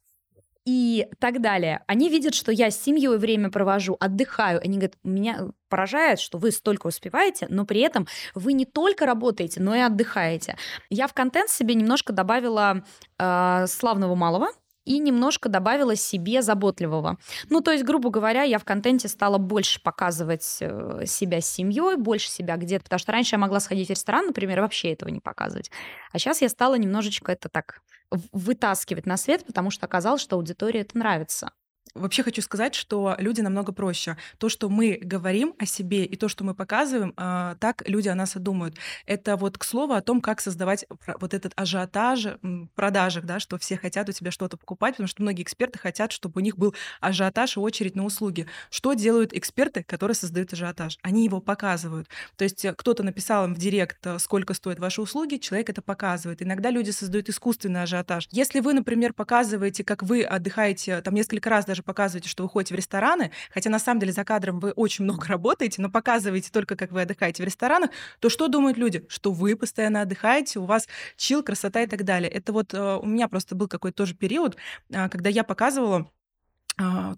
и 0.66 1.06
так 1.20 1.40
далее. 1.40 1.82
Они 1.86 2.10
видят, 2.10 2.34
что 2.34 2.50
я 2.50 2.70
с 2.70 2.82
семьей 2.82 3.16
время 3.16 3.50
провожу, 3.50 3.96
отдыхаю. 4.00 4.60
Они 4.62 4.76
говорят, 4.78 4.96
меня 5.04 5.48
поражает, 5.68 6.18
что 6.18 6.38
вы 6.38 6.50
столько 6.50 6.88
успеваете, 6.88 7.46
но 7.48 7.64
при 7.64 7.80
этом 7.80 8.06
вы 8.34 8.52
не 8.52 8.66
только 8.66 9.06
работаете, 9.06 9.60
но 9.62 9.74
и 9.74 9.78
отдыхаете. 9.78 10.56
Я 10.90 11.06
в 11.06 11.14
контент 11.14 11.50
себе 11.50 11.74
немножко 11.74 12.12
добавила 12.12 12.84
э, 13.18 13.66
славного 13.68 14.14
малого, 14.16 14.48
и 14.86 15.00
немножко 15.00 15.48
добавила 15.48 15.96
себе 15.96 16.42
заботливого. 16.42 17.18
Ну, 17.50 17.60
то 17.60 17.72
есть, 17.72 17.84
грубо 17.84 18.08
говоря, 18.08 18.44
я 18.44 18.58
в 18.58 18.64
контенте 18.64 19.08
стала 19.08 19.36
больше 19.36 19.82
показывать 19.82 20.58
э, 20.60 21.02
себя 21.06 21.40
с 21.40 21.46
семьей, 21.46 21.96
больше 21.96 22.30
себя 22.30 22.56
где-то, 22.56 22.84
потому 22.84 23.00
что 23.00 23.10
раньше 23.10 23.34
я 23.34 23.38
могла 23.38 23.58
сходить 23.58 23.88
в 23.88 23.90
ресторан, 23.90 24.26
например, 24.26 24.58
и 24.58 24.60
вообще 24.62 24.92
этого 24.92 25.08
не 25.08 25.18
показывать. 25.18 25.72
А 26.12 26.18
сейчас 26.20 26.40
я 26.40 26.48
стала 26.48 26.76
немножечко 26.76 27.32
это 27.32 27.48
так 27.48 27.80
вытаскивать 28.10 29.06
на 29.06 29.16
свет, 29.16 29.44
потому 29.46 29.70
что 29.70 29.86
оказалось, 29.86 30.22
что 30.22 30.36
аудитории 30.36 30.80
это 30.80 30.96
нравится. 30.98 31.50
Вообще 31.96 32.22
хочу 32.22 32.42
сказать, 32.42 32.74
что 32.74 33.16
люди 33.18 33.40
намного 33.40 33.72
проще. 33.72 34.16
То, 34.38 34.48
что 34.48 34.68
мы 34.68 34.98
говорим 35.00 35.54
о 35.58 35.66
себе 35.66 36.04
и 36.04 36.16
то, 36.16 36.28
что 36.28 36.44
мы 36.44 36.54
показываем, 36.54 37.14
а, 37.16 37.56
так 37.56 37.88
люди 37.88 38.08
о 38.08 38.14
нас 38.14 38.36
и 38.36 38.38
думают. 38.38 38.76
Это 39.06 39.36
вот 39.36 39.56
к 39.58 39.64
слову 39.64 39.94
о 39.94 40.02
том, 40.02 40.20
как 40.20 40.40
создавать 40.40 40.86
вот 41.20 41.34
этот 41.34 41.52
ажиотаж 41.56 42.26
в 42.42 42.66
продажах, 42.74 43.24
да, 43.24 43.40
что 43.40 43.58
все 43.58 43.76
хотят 43.76 44.08
у 44.08 44.12
тебя 44.12 44.30
что-то 44.30 44.56
покупать, 44.56 44.94
потому 44.94 45.08
что 45.08 45.22
многие 45.22 45.42
эксперты 45.42 45.78
хотят, 45.78 46.12
чтобы 46.12 46.40
у 46.40 46.44
них 46.44 46.58
был 46.58 46.74
ажиотаж 47.00 47.56
и 47.56 47.60
очередь 47.60 47.96
на 47.96 48.04
услуги. 48.04 48.46
Что 48.70 48.92
делают 48.92 49.32
эксперты, 49.32 49.82
которые 49.82 50.14
создают 50.14 50.52
ажиотаж? 50.52 50.98
Они 51.02 51.24
его 51.24 51.40
показывают. 51.40 52.08
То 52.36 52.44
есть 52.44 52.64
э, 52.64 52.74
кто-то 52.74 53.02
написал 53.02 53.46
им 53.46 53.54
в 53.54 53.58
директ, 53.58 54.06
э, 54.06 54.18
сколько 54.18 54.54
стоят 54.54 54.78
ваши 54.78 55.00
услуги, 55.00 55.36
человек 55.36 55.70
это 55.70 55.80
показывает. 55.80 56.42
Иногда 56.42 56.70
люди 56.70 56.90
создают 56.90 57.28
искусственный 57.28 57.82
ажиотаж. 57.82 58.28
Если 58.30 58.60
вы, 58.60 58.74
например, 58.74 59.14
показываете, 59.14 59.84
как 59.84 60.02
вы 60.02 60.22
отдыхаете 60.22 61.00
там 61.00 61.14
несколько 61.14 61.48
раз 61.50 61.64
даже 61.64 61.82
показываете, 61.86 62.28
что 62.28 62.42
вы 62.42 62.50
ходите 62.50 62.74
в 62.74 62.76
рестораны, 62.76 63.30
хотя 63.50 63.70
на 63.70 63.78
самом 63.78 64.00
деле 64.00 64.12
за 64.12 64.24
кадром 64.24 64.60
вы 64.60 64.72
очень 64.72 65.04
много 65.04 65.26
работаете, 65.28 65.80
но 65.80 65.90
показываете 65.90 66.50
только, 66.52 66.76
как 66.76 66.92
вы 66.92 67.02
отдыхаете 67.02 67.42
в 67.42 67.46
ресторанах, 67.46 67.90
то 68.20 68.28
что 68.28 68.48
думают 68.48 68.76
люди? 68.76 69.04
Что 69.08 69.32
вы 69.32 69.56
постоянно 69.56 70.02
отдыхаете, 70.02 70.58
у 70.58 70.64
вас 70.64 70.88
чил, 71.16 71.42
красота 71.42 71.82
и 71.82 71.86
так 71.86 72.04
далее. 72.04 72.30
Это 72.30 72.52
вот 72.52 72.74
э, 72.74 72.96
у 72.96 73.06
меня 73.06 73.28
просто 73.28 73.54
был 73.54 73.68
какой-то 73.68 73.96
тоже 73.96 74.14
период, 74.14 74.56
а, 74.92 75.08
когда 75.08 75.30
я 75.30 75.44
показывала 75.44 76.10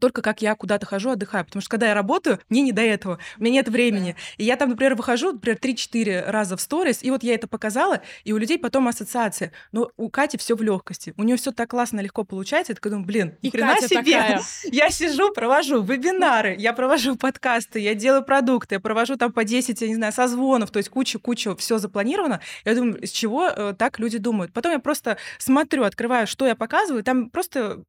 только 0.00 0.22
как 0.22 0.42
я 0.42 0.54
куда-то 0.54 0.86
хожу, 0.86 1.10
отдыхаю. 1.10 1.44
Потому 1.44 1.60
что 1.60 1.70
когда 1.70 1.88
я 1.88 1.94
работаю, 1.94 2.38
мне 2.48 2.62
не 2.62 2.72
до 2.72 2.82
этого, 2.82 3.18
у 3.38 3.42
меня 3.42 3.54
нет 3.54 3.68
времени. 3.68 4.16
И 4.36 4.44
я 4.44 4.56
там, 4.56 4.70
например, 4.70 4.94
выхожу, 4.94 5.32
например, 5.32 5.58
3-4 5.58 6.30
раза 6.30 6.56
в 6.56 6.60
сторис, 6.60 7.02
и 7.02 7.10
вот 7.10 7.22
я 7.22 7.34
это 7.34 7.48
показала, 7.48 8.00
и 8.24 8.32
у 8.32 8.36
людей 8.36 8.58
потом 8.58 8.88
ассоциация. 8.88 9.52
Но 9.72 9.90
у 9.96 10.10
Кати 10.10 10.38
все 10.38 10.54
в 10.56 10.62
легкости. 10.62 11.14
У 11.16 11.24
нее 11.24 11.36
все 11.36 11.52
так 11.52 11.70
классно, 11.70 12.00
легко 12.00 12.24
получается. 12.24 12.72
Я 12.72 12.76
такая 12.76 12.92
думаю, 12.92 13.06
блин, 13.06 13.36
и 13.42 13.50
хрена 13.50 13.74
Катя 13.74 13.88
себе. 13.88 14.12
Такая. 14.12 14.42
Я 14.70 14.90
сижу, 14.90 15.32
провожу 15.32 15.82
вебинары, 15.82 16.54
я 16.58 16.72
провожу 16.72 17.16
подкасты, 17.16 17.80
я 17.80 17.94
делаю 17.94 18.24
продукты, 18.24 18.76
я 18.76 18.80
провожу 18.80 19.16
там 19.16 19.32
по 19.32 19.44
10, 19.44 19.80
я 19.80 19.88
не 19.88 19.94
знаю, 19.94 20.12
созвонов, 20.12 20.70
то 20.70 20.78
есть 20.78 20.88
куча-куча, 20.88 21.56
все 21.56 21.78
запланировано. 21.78 22.40
Я 22.64 22.74
думаю, 22.74 23.06
с 23.06 23.10
чего 23.10 23.46
э, 23.48 23.74
так 23.78 23.98
люди 23.98 24.18
думают? 24.18 24.52
Потом 24.52 24.72
я 24.72 24.78
просто 24.78 25.16
смотрю, 25.38 25.84
открываю, 25.84 26.26
что 26.26 26.46
я 26.46 26.54
показываю, 26.54 27.02
там 27.02 27.30
просто 27.30 27.82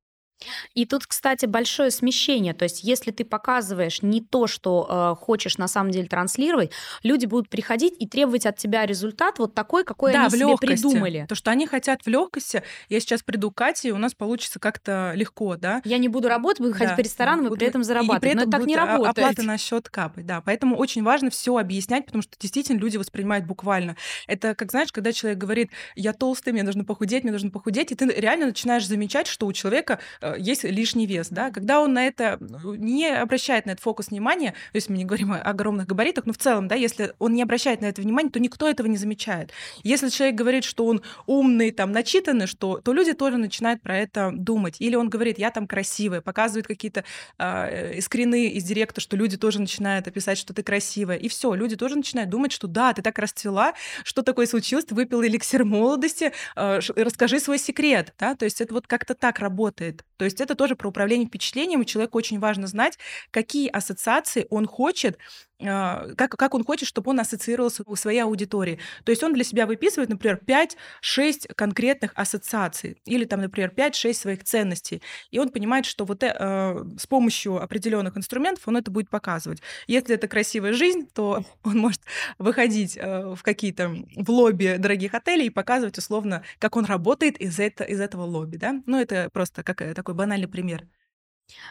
и 0.74 0.86
тут, 0.86 1.06
кстати, 1.06 1.46
большое 1.46 1.92
смещение. 1.92 2.54
То 2.54 2.64
есть, 2.64 2.84
если 2.84 3.12
ты 3.12 3.26
показываешь 3.26 4.02
не 4.02 4.22
то, 4.22 4.48
что 4.48 5.16
э, 5.20 5.24
хочешь 5.24 5.58
на 5.58 5.68
самом 5.68 5.92
деле 5.92 6.08
транслировать, 6.08 6.72
люди 7.04 7.26
будут 7.26 7.50
приходить 7.50 7.96
и 8.00 8.08
требовать 8.08 8.46
от 8.46 8.58
тебя 8.58 8.86
результат 8.86 9.40
вот 9.40 9.54
такой, 9.54 9.84
какой 9.84 10.14
да, 10.14 10.22
они 10.22 10.30
себе 10.32 10.40
легкости. 10.40 10.82
придумали. 10.84 11.26
То, 11.28 11.36
что 11.36 11.52
они 11.52 11.68
хотят 11.68 12.04
в 12.04 12.08
легкости. 12.08 12.64
Я 12.88 13.00
сейчас 13.00 13.24
приду 13.24 13.52
к 13.52 13.56
Кате, 13.56 13.90
и 13.90 13.92
у 13.92 13.98
нас 13.98 14.14
получится 14.14 14.60
как-то 14.60 15.12
легко, 15.16 15.56
да. 15.58 15.82
Я 15.84 15.98
не 15.98 16.08
буду 16.08 16.30
работать, 16.30 16.60
буду 16.60 16.72
да, 16.74 16.78
ходить 16.78 16.96
по 16.96 17.02
ресторанам 17.02 17.46
буду... 17.46 17.56
и 17.56 17.60
при 17.60 17.68
этом 17.68 17.84
зарабатывать. 17.84 18.18
И 18.18 18.22
при 18.22 18.30
этом 18.32 18.50
Но 18.50 18.50
это 18.50 18.58
так 18.58 18.68
не 18.68 18.76
работает. 18.76 19.18
Оплата 19.18 19.44
на 19.44 19.58
счет 19.58 19.90
капать, 19.90 20.26
да. 20.26 20.42
Поэтому 20.42 20.78
очень 20.78 21.04
важно 21.04 21.30
все 21.30 21.58
объяснять, 21.58 22.06
потому 22.06 22.22
что 22.22 22.38
действительно 22.40 22.80
люди 22.80 22.98
воспринимают 22.98 23.46
буквально. 23.46 23.98
Это 24.28 24.56
как 24.56 24.72
знаешь, 24.72 24.92
когда 24.92 25.12
человек 25.12 25.40
говорит: 25.40 25.72
"Я 25.96 26.14
толстый, 26.14 26.54
мне 26.54 26.64
нужно 26.64 26.86
похудеть, 26.86 27.24
мне 27.24 27.34
нужно 27.34 27.52
похудеть", 27.52 27.92
и 27.92 27.96
ты 27.96 28.06
реально 28.06 28.48
начинаешь 28.48 28.88
замечать, 28.88 29.28
что 29.28 29.46
у 29.46 29.54
человека 29.54 30.00
Э, 30.29 30.29
есть 30.38 30.64
лишний 30.64 31.06
вес, 31.06 31.28
да, 31.30 31.52
когда 31.52 31.82
он 31.82 31.94
на 31.94 32.06
это 32.06 32.38
не 32.40 33.08
обращает 33.08 33.66
на 33.66 33.72
этот 33.72 33.84
фокус 33.84 34.10
внимания, 34.10 34.52
то 34.52 34.76
есть 34.76 34.90
мы 34.90 34.98
не 34.98 35.06
говорим 35.06 35.34
о 35.34 35.38
огромных 35.38 35.88
габаритах, 35.88 36.26
но 36.26 36.34
в 36.34 36.38
целом, 36.38 36.68
да, 36.68 36.76
если 36.76 37.14
он 37.20 37.34
не 37.34 37.42
обращает 37.42 37.82
на 37.82 37.86
это 37.86 38.02
внимания, 38.02 38.30
то 38.30 38.40
никто 38.40 38.68
этого 38.68 38.88
не 38.88 38.98
замечает. 38.98 39.52
Если 39.84 40.10
человек 40.10 40.36
говорит, 40.36 40.64
что 40.64 40.86
он 40.86 41.02
умный, 41.26 41.72
там, 41.72 41.92
начитанный, 41.92 42.48
что, 42.48 42.80
то 42.80 42.94
люди 42.94 43.14
тоже 43.14 43.38
начинают 43.38 43.82
про 43.82 43.98
это 43.98 44.32
думать. 44.34 44.76
Или 44.80 44.96
он 44.96 45.10
говорит, 45.10 45.40
я 45.40 45.52
там 45.52 45.68
красивая, 45.68 46.22
показывает 46.22 46.68
какие-то 46.68 47.04
э, 47.38 48.02
скрины 48.02 48.50
из 48.50 48.64
директа, 48.64 49.02
что 49.02 49.16
люди 49.18 49.38
тоже 49.38 49.60
начинают 49.60 50.08
описать, 50.08 50.38
что 50.38 50.54
ты 50.54 50.64
красивая. 50.64 51.18
И 51.18 51.28
все, 51.28 51.54
люди 51.54 51.76
тоже 51.76 51.96
начинают 51.96 52.30
думать, 52.30 52.52
что 52.52 52.68
да, 52.68 52.94
ты 52.94 53.02
так 53.02 53.18
расцвела, 53.20 53.74
что 54.04 54.22
такое 54.22 54.46
случилось, 54.46 54.86
ты 54.86 54.96
выпила 54.96 55.26
эликсир 55.26 55.66
молодости, 55.66 56.32
э, 56.56 56.80
расскажи 56.96 57.40
свой 57.40 57.58
секрет, 57.58 58.14
да, 58.20 58.36
то 58.36 58.46
есть 58.46 58.62
это 58.62 58.74
вот 58.74 58.88
как-то 58.88 59.16
так 59.16 59.40
работает. 59.40 60.04
То 60.20 60.26
есть 60.26 60.42
это 60.42 60.54
тоже 60.54 60.76
про 60.76 60.90
управление 60.90 61.28
впечатлением, 61.28 61.82
и 61.82 61.86
человеку 61.86 62.18
очень 62.18 62.40
важно 62.40 62.68
знать, 62.68 63.00
какие 63.32 63.70
ассоциации 63.70 64.46
он 64.50 64.68
хочет 64.68 65.18
как, 65.60 66.32
как 66.32 66.54
он 66.54 66.64
хочет, 66.64 66.88
чтобы 66.88 67.12
он 67.12 67.20
ассоциировался 67.20 67.84
у 67.86 67.96
своей 67.96 68.20
аудитории. 68.20 68.80
То 69.04 69.12
есть 69.12 69.24
он 69.24 69.34
для 69.34 69.44
себя 69.44 69.66
выписывает, 69.66 70.10
например, 70.10 70.40
5-6 70.46 71.54
конкретных 71.54 72.12
ассоциаций 72.16 72.98
или 73.06 73.26
там, 73.26 73.42
например, 73.42 73.74
5-6 73.76 74.14
своих 74.14 74.44
ценностей. 74.44 75.02
И 75.32 75.40
он 75.40 75.50
понимает, 75.50 75.86
что 75.86 76.06
вот 76.06 76.24
э, 76.24 76.86
с 76.98 77.08
помощью 77.08 77.62
определенных 77.62 78.18
инструментов 78.18 78.68
он 78.68 78.78
это 78.78 78.90
будет 78.90 79.10
показывать. 79.10 79.62
Если 79.88 80.16
это 80.16 80.28
красивая 80.28 80.74
жизнь, 80.74 81.08
то 81.14 81.44
он 81.64 81.78
может 81.78 82.02
выходить 82.38 82.98
э, 82.98 83.34
в 83.36 83.44
какие-то 83.44 83.90
в 84.16 84.30
лобби 84.30 84.78
дорогих 84.78 85.14
отелей 85.14 85.48
и 85.48 85.50
показывать 85.50 85.98
условно, 85.98 86.44
как 86.60 86.76
он 86.78 86.86
работает 86.86 87.38
из, 87.38 87.60
это, 87.60 87.84
из 87.84 88.00
этого 88.00 88.24
лобби. 88.24 88.58
Да? 88.58 88.82
Ну, 88.86 89.00
это 89.00 89.30
просто 89.34 89.64
как, 89.64 89.82
э, 89.82 89.94
такой 89.94 90.16
банальный 90.16 90.48
пример. 90.48 90.86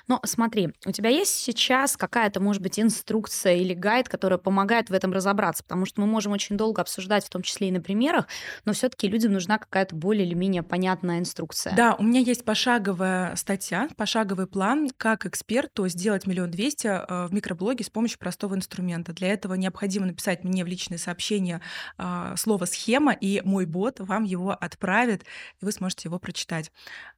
Но 0.07 0.21
смотри, 0.25 0.71
у 0.87 0.93
тебя 0.93 1.11
есть 1.11 1.35
сейчас 1.35 1.97
какая-то, 1.97 2.41
может 2.41 2.63
быть, 2.63 2.79
инструкция 2.79 3.57
или 3.57 3.75
гайд, 3.75 4.09
которая 4.09 4.39
помогает 4.39 4.91
в 4.91 4.93
этом 4.93 5.13
разобраться? 5.13 5.63
Потому 5.63 5.87
что 5.87 6.01
мы 6.01 6.07
можем 6.07 6.33
очень 6.33 6.57
долго 6.57 6.83
обсуждать, 6.83 7.25
в 7.25 7.31
том 7.31 7.43
числе 7.43 7.69
и 7.69 7.73
на 7.73 7.81
примерах, 7.81 8.27
но 8.65 8.73
все-таки 8.73 9.09
людям 9.09 9.33
нужна 9.33 9.59
какая-то 9.59 9.95
более 9.95 10.27
или 10.27 10.35
менее 10.35 10.63
понятная 10.63 11.19
инструкция. 11.19 11.75
Да, 11.75 11.95
у 11.99 12.03
меня 12.03 12.21
есть 12.21 12.45
пошаговая 12.45 13.35
статья, 13.37 13.89
пошаговый 13.97 14.47
план, 14.47 14.91
как 14.97 15.27
эксперту 15.27 15.89
сделать 15.89 16.27
миллион 16.27 16.51
двести 16.51 16.87
э, 16.87 17.27
в 17.27 17.33
микроблоге 17.33 17.85
с 17.85 17.91
помощью 17.91 18.19
простого 18.19 18.55
инструмента. 18.55 19.13
Для 19.13 19.29
этого 19.29 19.55
необходимо 19.55 20.07
написать 20.07 20.45
мне 20.45 20.65
в 20.65 20.67
личные 20.67 20.99
сообщения 20.99 21.61
э, 21.99 22.35
слово 22.37 22.65
«схема», 22.65 23.13
и 23.13 23.41
мой 23.45 23.67
бот 23.67 24.01
вам 24.01 24.25
его 24.25 24.51
отправит, 24.53 25.25
и 25.61 25.65
вы 25.65 25.73
сможете 25.73 26.09
его 26.09 26.19
прочитать. 26.19 26.71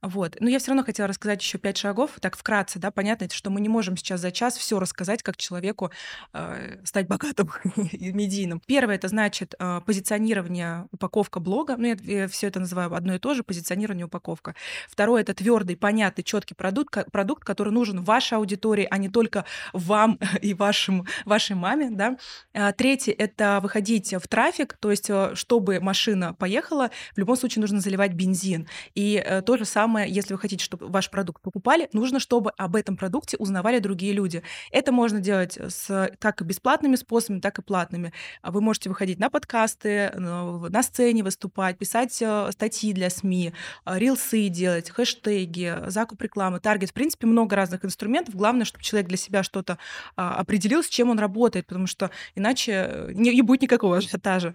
Вот. 0.02 0.36
Но 0.40 0.48
я 0.48 0.58
все 0.58 0.68
равно 0.68 0.84
хотела 0.84 1.08
рассказать 1.08 1.42
еще 1.42 1.58
пять 1.58 1.76
шагов, 1.76 2.12
так 2.20 2.36
в 2.36 2.42
вкратце, 2.50 2.80
да, 2.80 2.90
понятно, 2.90 3.28
что 3.30 3.48
мы 3.48 3.60
не 3.60 3.68
можем 3.68 3.96
сейчас 3.96 4.20
за 4.20 4.32
час 4.32 4.58
все 4.58 4.80
рассказать, 4.80 5.22
как 5.22 5.36
человеку 5.36 5.92
э, 6.32 6.78
стать 6.82 7.06
богатым 7.06 7.52
и 7.92 8.12
медийным. 8.12 8.60
Первое 8.66 8.96
это 8.96 9.06
значит 9.06 9.54
э, 9.56 9.80
позиционирование, 9.86 10.88
упаковка 10.90 11.38
блога. 11.38 11.76
Ну, 11.76 11.86
я, 11.86 11.96
я 12.02 12.26
все 12.26 12.48
это 12.48 12.58
называю 12.58 12.92
одно 12.92 13.14
и 13.14 13.20
то 13.20 13.34
же 13.34 13.44
позиционирование, 13.44 14.06
упаковка. 14.06 14.56
Второе 14.88 15.22
это 15.22 15.32
твердый, 15.32 15.76
понятный, 15.76 16.24
четкий 16.24 16.54
продукт, 16.54 16.98
продукт, 17.12 17.44
который 17.44 17.72
нужен 17.72 18.02
вашей 18.02 18.38
аудитории, 18.38 18.88
а 18.90 18.98
не 18.98 19.08
только 19.08 19.44
вам 19.72 20.18
и 20.42 20.52
вашим, 20.52 21.06
вашей 21.24 21.54
маме, 21.54 21.90
да. 21.92 22.16
А, 22.52 22.72
третье 22.72 23.12
это 23.12 23.60
выходить 23.62 24.12
в 24.12 24.26
трафик, 24.26 24.76
то 24.80 24.90
есть 24.90 25.08
э, 25.08 25.36
чтобы 25.36 25.78
машина 25.78 26.34
поехала, 26.34 26.90
в 27.14 27.18
любом 27.18 27.36
случае 27.36 27.60
нужно 27.60 27.78
заливать 27.78 28.14
бензин. 28.14 28.66
И 28.96 29.22
э, 29.24 29.40
то 29.42 29.56
же 29.56 29.64
самое, 29.64 30.12
если 30.12 30.34
вы 30.34 30.40
хотите, 30.40 30.64
чтобы 30.64 30.88
ваш 30.88 31.10
продукт 31.10 31.40
покупали, 31.42 31.88
нужно, 31.92 32.18
чтобы 32.18 32.39
чтобы 32.40 32.52
об 32.56 32.74
этом 32.74 32.96
продукте 32.96 33.36
узнавали 33.36 33.80
другие 33.80 34.14
люди. 34.14 34.42
Это 34.72 34.92
можно 34.92 35.20
делать 35.20 35.58
с 35.58 36.10
как 36.18 36.40
бесплатными 36.42 36.96
способами, 36.96 37.40
так 37.40 37.58
и 37.58 37.62
платными. 37.62 38.14
А 38.40 38.50
вы 38.50 38.62
можете 38.62 38.88
выходить 38.88 39.18
на 39.18 39.28
подкасты, 39.28 40.10
на 40.16 40.82
сцене 40.82 41.22
выступать, 41.22 41.76
писать 41.76 42.16
э, 42.22 42.50
статьи 42.52 42.94
для 42.94 43.10
СМИ, 43.10 43.52
э, 43.84 43.98
рилсы 43.98 44.48
делать, 44.48 44.88
хэштеги, 44.88 45.80
закуп 45.88 46.22
рекламы, 46.22 46.60
таргет. 46.60 46.90
В 46.90 46.94
принципе, 46.94 47.26
много 47.26 47.56
разных 47.56 47.84
инструментов. 47.84 48.34
Главное, 48.34 48.64
чтобы 48.64 48.82
человек 48.82 49.08
для 49.08 49.18
себя 49.18 49.42
что-то 49.42 49.76
а, 50.16 50.36
определил, 50.36 50.82
с 50.82 50.88
чем 50.88 51.10
он 51.10 51.18
работает, 51.18 51.66
потому 51.66 51.86
что 51.86 52.10
иначе 52.34 52.72
э, 52.72 53.10
не 53.12 53.42
будет 53.42 53.60
никакого 53.60 53.98
ажиотажа. 53.98 54.54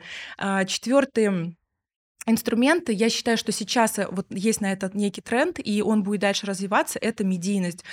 Четвертый 0.66 1.56
инструменты, 2.26 2.92
я 2.94 3.10
считаю, 3.10 3.38
что 3.38 3.52
сейчас 3.52 4.00
вот 4.10 4.28
есть 4.30 4.62
на 4.62 4.72
этот 4.72 4.96
некий 4.96 5.22
тренд, 5.22 5.60
и 5.64 5.82
он 5.82 6.04
будет 6.04 6.22
дальше 6.22 6.46
развиваться, 6.46 7.00
это 7.00 7.24
медийность. 7.24 7.84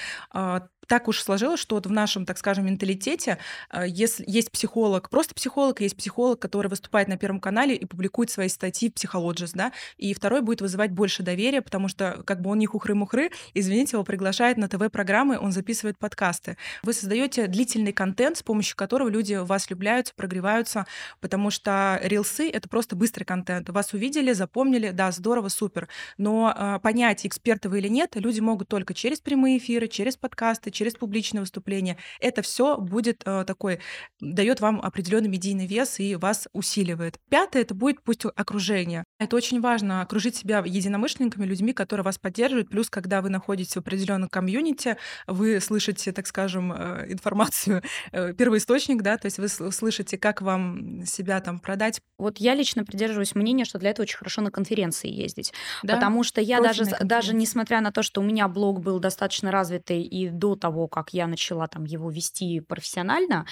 Так 0.88 1.08
уж 1.08 1.22
сложилось, 1.22 1.60
что 1.60 1.76
вот 1.76 1.86
в 1.86 1.90
нашем, 1.90 2.26
так 2.26 2.38
скажем, 2.38 2.66
менталитете 2.66 3.38
а, 3.70 3.86
если 3.86 4.24
есть 4.26 4.50
психолог, 4.50 5.10
просто 5.10 5.34
психолог, 5.34 5.80
есть 5.80 5.96
психолог, 5.96 6.40
который 6.40 6.68
выступает 6.68 7.08
на 7.08 7.16
Первом 7.16 7.40
канале 7.40 7.74
и 7.76 7.84
публикует 7.84 8.30
свои 8.30 8.48
статьи 8.48 8.90
в 8.90 8.94
Psychologist, 8.94 9.52
да, 9.54 9.72
и 9.96 10.12
второй 10.12 10.42
будет 10.42 10.60
вызывать 10.60 10.90
больше 10.90 11.22
доверия, 11.22 11.62
потому 11.62 11.88
что 11.88 12.22
как 12.26 12.40
бы 12.40 12.50
он 12.50 12.58
не 12.58 12.66
хухры-мухры, 12.66 13.30
извините, 13.54 13.96
его 13.96 14.04
приглашает 14.04 14.56
на 14.56 14.68
ТВ-программы, 14.68 15.38
он 15.38 15.52
записывает 15.52 15.98
подкасты. 15.98 16.56
Вы 16.82 16.92
создаете 16.92 17.46
длительный 17.46 17.92
контент, 17.92 18.38
с 18.38 18.42
помощью 18.42 18.76
которого 18.76 19.08
люди 19.08 19.34
вас 19.34 19.68
влюбляются, 19.68 20.14
прогреваются, 20.16 20.86
потому 21.20 21.50
что 21.50 22.00
рилсы— 22.02 22.50
это 22.52 22.68
просто 22.68 22.96
быстрый 22.96 23.24
контент. 23.24 23.68
Вас 23.68 23.92
увидели, 23.92 24.32
запомнили, 24.32 24.90
да, 24.90 25.12
здорово, 25.12 25.48
супер. 25.48 25.88
Но 26.18 26.52
э, 26.56 26.78
понять, 26.82 27.24
эксперты 27.24 27.68
вы 27.68 27.78
или 27.78 27.88
нет, 27.88 28.16
люди 28.16 28.40
могут 28.40 28.68
только 28.68 28.94
через 28.94 29.20
прямые 29.20 29.58
эфиры, 29.58 29.86
через 29.86 30.16
подкасты, 30.16 30.71
через 30.72 30.94
публичные 30.94 31.40
выступления. 31.40 31.96
Это 32.20 32.42
все 32.42 32.76
будет 32.76 33.22
э, 33.24 33.44
такой, 33.46 33.80
дает 34.20 34.60
вам 34.60 34.80
определенный 34.80 35.28
медийный 35.28 35.66
вес 35.66 36.00
и 36.00 36.16
вас 36.16 36.48
усиливает. 36.52 37.18
Пятое, 37.30 37.62
это 37.62 37.74
будет 37.74 38.02
пусть 38.02 38.22
окружение. 38.24 39.04
Это 39.18 39.36
очень 39.36 39.60
важно, 39.60 40.02
окружить 40.02 40.36
себя 40.36 40.62
единомышленниками, 40.64 41.44
людьми, 41.44 41.72
которые 41.72 42.04
вас 42.04 42.18
поддерживают. 42.18 42.70
Плюс, 42.70 42.90
когда 42.90 43.20
вы 43.20 43.30
находитесь 43.30 43.74
в 43.74 43.78
определенном 43.78 44.28
комьюнити, 44.28 44.96
вы 45.26 45.60
слышите, 45.60 46.12
так 46.12 46.26
скажем, 46.26 46.72
э, 46.72 47.12
информацию, 47.12 47.82
э, 48.12 48.32
первоисточник, 48.34 49.02
да, 49.02 49.18
то 49.18 49.26
есть 49.26 49.38
вы 49.38 49.48
слышите, 49.48 50.18
как 50.18 50.42
вам 50.42 51.04
себя 51.06 51.40
там 51.40 51.58
продать. 51.60 52.00
Вот 52.18 52.38
я 52.38 52.54
лично 52.54 52.84
придерживаюсь 52.84 53.34
мнения, 53.34 53.64
что 53.64 53.78
для 53.78 53.90
этого 53.90 54.04
очень 54.04 54.16
хорошо 54.16 54.42
на 54.42 54.50
конференции 54.50 55.08
ездить. 55.08 55.52
Да? 55.82 55.94
Потому 55.94 56.22
что 56.24 56.40
я 56.40 56.60
даже, 56.60 56.84
даже 57.00 57.34
несмотря 57.34 57.80
на 57.80 57.92
то, 57.92 58.02
что 58.02 58.20
у 58.20 58.24
меня 58.24 58.48
блог 58.48 58.80
был 58.80 58.98
достаточно 58.98 59.50
развитый 59.50 60.02
и 60.02 60.28
до 60.28 60.56
того, 60.62 60.88
как 60.88 61.12
я 61.14 61.26
начала 61.26 61.66
там 61.68 61.84
его 61.84 62.10
вести 62.10 62.60
профессионально, 62.60 63.46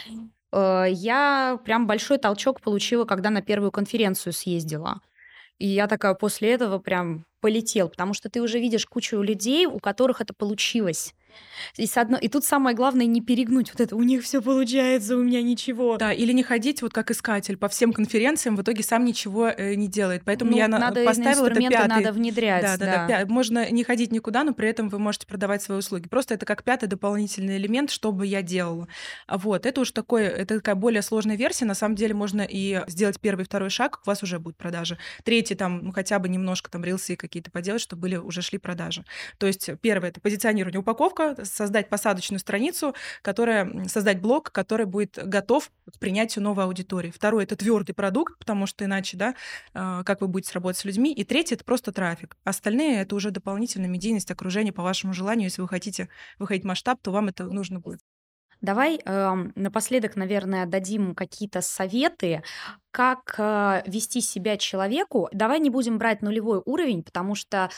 э, 0.52 0.86
я 0.90 1.58
прям 1.64 1.86
большой 1.86 2.18
толчок 2.18 2.60
получила, 2.60 3.04
когда 3.04 3.30
на 3.30 3.42
первую 3.42 3.72
конференцию 3.72 4.32
съездила. 4.32 5.00
И 5.58 5.66
я 5.68 5.88
такая 5.88 6.14
после 6.14 6.52
этого 6.54 6.78
прям 6.78 7.24
полетел, 7.40 7.88
потому 7.90 8.14
что 8.14 8.30
ты 8.30 8.40
уже 8.42 8.58
видишь 8.60 8.86
кучу 8.86 9.20
людей, 9.22 9.66
у 9.66 9.78
которых 9.80 10.20
это 10.20 10.34
получилось. 10.34 11.14
И, 11.76 11.86
с 11.86 11.96
одно... 11.96 12.16
и 12.16 12.28
тут 12.28 12.44
самое 12.44 12.76
главное 12.76 13.06
не 13.06 13.20
перегнуть 13.20 13.70
вот 13.72 13.80
это, 13.80 13.96
у 13.96 14.02
них 14.02 14.22
все 14.22 14.40
получается, 14.42 15.16
у 15.16 15.22
меня 15.22 15.42
ничего. 15.42 15.96
Да, 15.96 16.12
или 16.12 16.32
не 16.32 16.42
ходить 16.42 16.82
вот 16.82 16.92
как 16.92 17.10
искатель 17.10 17.56
по 17.56 17.68
всем 17.68 17.92
конференциям, 17.92 18.56
в 18.56 18.62
итоге 18.62 18.82
сам 18.82 19.04
ничего 19.04 19.48
э, 19.48 19.74
не 19.74 19.88
делает. 19.88 20.22
Поэтому 20.24 20.52
ну, 20.52 20.56
я 20.56 20.68
надо 20.68 21.04
поставила 21.04 21.46
это 21.46 21.60
пятый. 21.60 21.88
надо 21.88 22.12
внедрять. 22.12 22.62
Да, 22.62 22.76
да, 22.76 23.06
да. 23.06 23.06
да. 23.06 23.26
Можно 23.26 23.70
не 23.70 23.84
ходить 23.84 24.12
никуда, 24.12 24.44
но 24.44 24.54
при 24.54 24.68
этом 24.68 24.88
вы 24.88 24.98
можете 24.98 25.26
продавать 25.26 25.62
свои 25.62 25.78
услуги. 25.78 26.08
Просто 26.08 26.34
это 26.34 26.46
как 26.46 26.64
пятый 26.64 26.86
дополнительный 26.86 27.56
элемент, 27.56 27.90
что 27.90 28.12
бы 28.12 28.26
я 28.26 28.42
делала. 28.42 28.88
Вот, 29.28 29.66
это 29.66 29.80
уж 29.80 29.92
такое, 29.92 30.28
это 30.28 30.56
такая 30.56 30.74
более 30.74 31.02
сложная 31.02 31.36
версия. 31.36 31.64
На 31.64 31.74
самом 31.74 31.94
деле 31.94 32.14
можно 32.14 32.42
и 32.42 32.82
сделать 32.88 33.20
первый 33.20 33.44
второй 33.44 33.70
шаг, 33.70 34.00
у 34.04 34.08
вас 34.08 34.22
уже 34.22 34.38
будет 34.38 34.56
продажи. 34.56 34.98
Третий 35.24 35.54
там, 35.54 35.84
ну, 35.84 35.92
хотя 35.92 36.18
бы 36.18 36.28
немножко 36.28 36.70
там 36.70 36.84
рилсы 36.84 37.16
какие-то 37.16 37.50
поделать, 37.50 37.82
чтобы 37.82 38.02
были, 38.02 38.16
уже 38.16 38.42
шли 38.42 38.58
продажи. 38.58 39.04
То 39.38 39.46
есть 39.46 39.70
первое— 39.80 40.08
это 40.10 40.20
позиционирование, 40.20 40.80
упаковка, 40.80 41.19
создать 41.42 41.88
посадочную 41.88 42.40
страницу, 42.40 42.94
которая, 43.22 43.86
создать 43.88 44.20
блог, 44.20 44.52
который 44.52 44.86
будет 44.86 45.18
готов 45.22 45.70
к 45.92 45.98
принятию 45.98 46.42
новой 46.44 46.64
аудитории. 46.64 47.10
Второе— 47.10 47.44
это 47.44 47.56
твердый 47.56 47.94
продукт, 47.94 48.38
потому 48.38 48.66
что 48.66 48.84
иначе, 48.84 49.16
да, 49.16 49.34
а, 49.74 50.04
как 50.04 50.20
вы 50.20 50.28
будете 50.28 50.52
работать 50.52 50.78
с 50.78 50.84
людьми. 50.84 51.12
И 51.12 51.24
третье— 51.24 51.54
это 51.56 51.64
просто 51.64 51.92
трафик. 51.92 52.36
Остальные— 52.44 53.00
это 53.02 53.14
уже 53.14 53.30
дополнительная 53.30 53.88
медийность, 53.88 54.30
окружение 54.30 54.72
по 54.72 54.82
вашему 54.82 55.12
желанию. 55.12 55.44
Если 55.44 55.62
вы 55.62 55.68
хотите 55.68 56.08
выходить 56.38 56.64
в 56.64 56.66
масштаб, 56.68 57.00
то 57.02 57.10
вам 57.10 57.28
это 57.28 57.44
нужно 57.44 57.80
будет. 57.80 58.00
Давай 58.60 59.00
э, 59.02 59.34
напоследок, 59.54 60.16
наверное, 60.16 60.66
дадим 60.66 61.14
какие-то 61.14 61.62
советы, 61.62 62.42
как 62.90 63.34
э, 63.38 63.82
вести 63.86 64.20
себя 64.20 64.58
человеку. 64.58 65.28
Давай 65.32 65.60
не 65.60 65.70
будем 65.70 65.96
брать 65.96 66.20
нулевой 66.20 66.60
уровень, 66.66 67.02
потому 67.02 67.34
что 67.34 67.70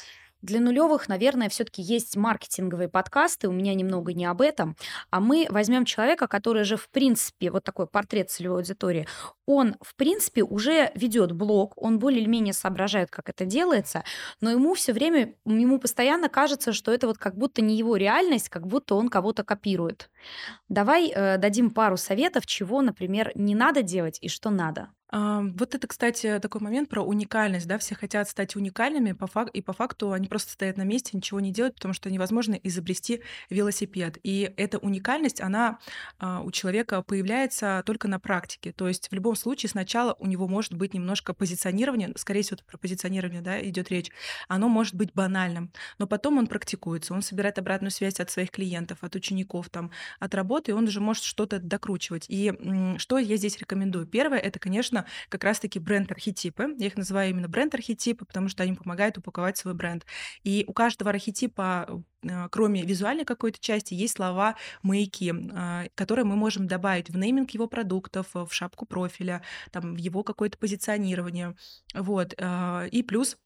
для 0.43 0.61
нулевых, 0.61 1.09
наверное, 1.09 1.49
все-таки 1.49 1.80
есть 1.82 2.16
маркетинговые 2.16 2.88
подкасты, 2.88 3.49
у 3.49 3.53
меня 3.53 3.74
немного 3.74 4.12
не 4.12 4.26
об 4.26 4.43
этом, 4.43 4.76
а 5.11 5.20
мы 5.20 5.47
возьмем 5.49 5.84
человека, 5.84 6.26
который 6.26 6.64
же, 6.64 6.76
в 6.76 6.88
принципе, 6.90 7.51
вот 7.51 7.64
такой 7.64 7.86
портрет 7.86 8.30
целевой 8.30 8.59
аудитории, 8.59 9.07
он, 9.47 9.76
в 9.80 9.95
принципе, 9.95 10.43
уже 10.43 10.90
ведет 10.95 11.32
блог, 11.32 11.74
он 11.76 11.99
более-менее 11.99 12.53
соображает, 12.53 13.11
как 13.11 13.28
это 13.28 13.45
делается, 13.45 14.05
но 14.40 14.51
ему 14.51 14.74
все 14.74 14.93
время, 14.93 15.34
ему 15.45 15.78
постоянно 15.78 16.28
кажется, 16.28 16.72
что 16.72 16.93
это 16.93 17.07
вот 17.07 17.18
как 17.18 17.36
будто 17.36 17.62
не 17.62 17.76
его 17.76 17.97
реальность, 17.97 18.49
как 18.49 18.66
будто 18.66 18.95
он 18.95 19.09
кого-то 19.09 19.45
копирует. 19.45 20.11
Давай 20.68 21.09
э, 21.09 21.38
дадим 21.38 21.70
пару 21.70 21.97
советов, 21.97 22.47
чего, 22.47 22.82
например, 22.82 23.32
не 23.34 23.55
надо 23.55 23.82
делать 23.82 24.18
и 24.20 24.28
что 24.28 24.51
надо. 24.51 24.88
Вот 25.12 25.74
это, 25.74 25.86
кстати, 25.86 26.38
такой 26.40 26.62
момент 26.62 26.88
про 26.88 27.02
уникальность, 27.02 27.66
да, 27.68 27.76
все 27.76 27.94
хотят 27.94 28.30
стать 28.30 28.56
уникальными, 28.56 29.12
по 29.12 29.26
фак- 29.26 29.50
и 29.50 29.60
по 29.60 29.74
факту 29.74 30.12
они 30.12 30.26
просто 30.26 30.52
стоят 30.52 30.78
на 30.78 30.84
месте, 30.84 31.10
ничего 31.12 31.38
не 31.38 31.52
делают, 31.52 31.74
потому 31.74 31.92
что 31.92 32.10
невозможно 32.10 32.54
изобрести 32.54 33.22
велосипед. 33.50 34.16
И 34.22 34.54
эта 34.56 34.78
уникальность, 34.78 35.42
она 35.42 35.78
а, 36.18 36.40
у 36.40 36.50
человека 36.50 37.02
появляется 37.02 37.82
только 37.84 38.08
на 38.08 38.18
практике. 38.18 38.72
То 38.72 38.88
есть 38.88 39.10
в 39.10 39.12
любом 39.12 39.36
случае 39.36 39.68
сначала 39.68 40.16
у 40.18 40.26
него 40.26 40.48
может 40.48 40.72
быть 40.72 40.94
немножко 40.94 41.34
позиционирование, 41.34 42.10
скорее 42.16 42.40
всего, 42.40 42.58
про 42.66 42.78
позиционирование, 42.78 43.42
да, 43.42 43.62
идет 43.62 43.90
речь, 43.90 44.10
оно 44.48 44.70
может 44.70 44.94
быть 44.94 45.12
банальным, 45.12 45.72
но 45.98 46.06
потом 46.06 46.38
он 46.38 46.46
практикуется, 46.46 47.12
он 47.12 47.20
собирает 47.20 47.58
обратную 47.58 47.90
связь 47.90 48.18
от 48.18 48.30
своих 48.30 48.50
клиентов, 48.50 48.98
от 49.02 49.14
учеников, 49.14 49.68
там, 49.68 49.90
от 50.20 50.34
работы, 50.34 50.70
и 50.70 50.74
он 50.74 50.84
уже 50.84 51.00
может 51.02 51.24
что-то 51.24 51.58
докручивать. 51.58 52.24
И 52.28 52.50
что 52.96 53.18
я 53.18 53.36
здесь 53.36 53.58
рекомендую? 53.58 54.06
Первое, 54.06 54.38
это, 54.38 54.58
конечно, 54.58 55.01
как 55.28 55.44
раз-таки 55.44 55.78
бренд-архетипы. 55.78 56.74
Я 56.78 56.86
их 56.86 56.96
называю 56.96 57.30
именно 57.30 57.48
бренд-архетипы, 57.48 58.24
потому 58.24 58.48
что 58.48 58.62
они 58.62 58.74
помогают 58.74 59.18
упаковать 59.18 59.57
свой 59.57 59.74
бренд. 59.74 60.07
И 60.42 60.64
у 60.66 60.72
каждого 60.72 61.11
архетипа 61.11 62.03
э, 62.22 62.48
кроме 62.50 62.82
визуальной 62.82 63.24
какой-то 63.24 63.59
части, 63.61 63.94
есть 63.94 64.16
слова 64.16 64.57
маяки, 64.82 65.32
а, 65.55 65.84
которые 65.94 66.24
мы 66.24 66.36
можем 66.36 66.66
добавить 66.66 67.11
в 67.11 67.16
нейминг 67.16 67.50
его 67.50 67.66
продуктов, 67.66 68.28
в 68.32 68.48
шапку 68.50 68.86
профиля, 68.86 69.42
там, 69.70 69.94
в 69.94 69.98
его 69.98 70.22
какое-то 70.22 70.59
позиционирование. 70.59 71.55
Вот. 71.94 72.34
А, 72.38 72.86
и 72.86 73.03
плюс 73.03 73.36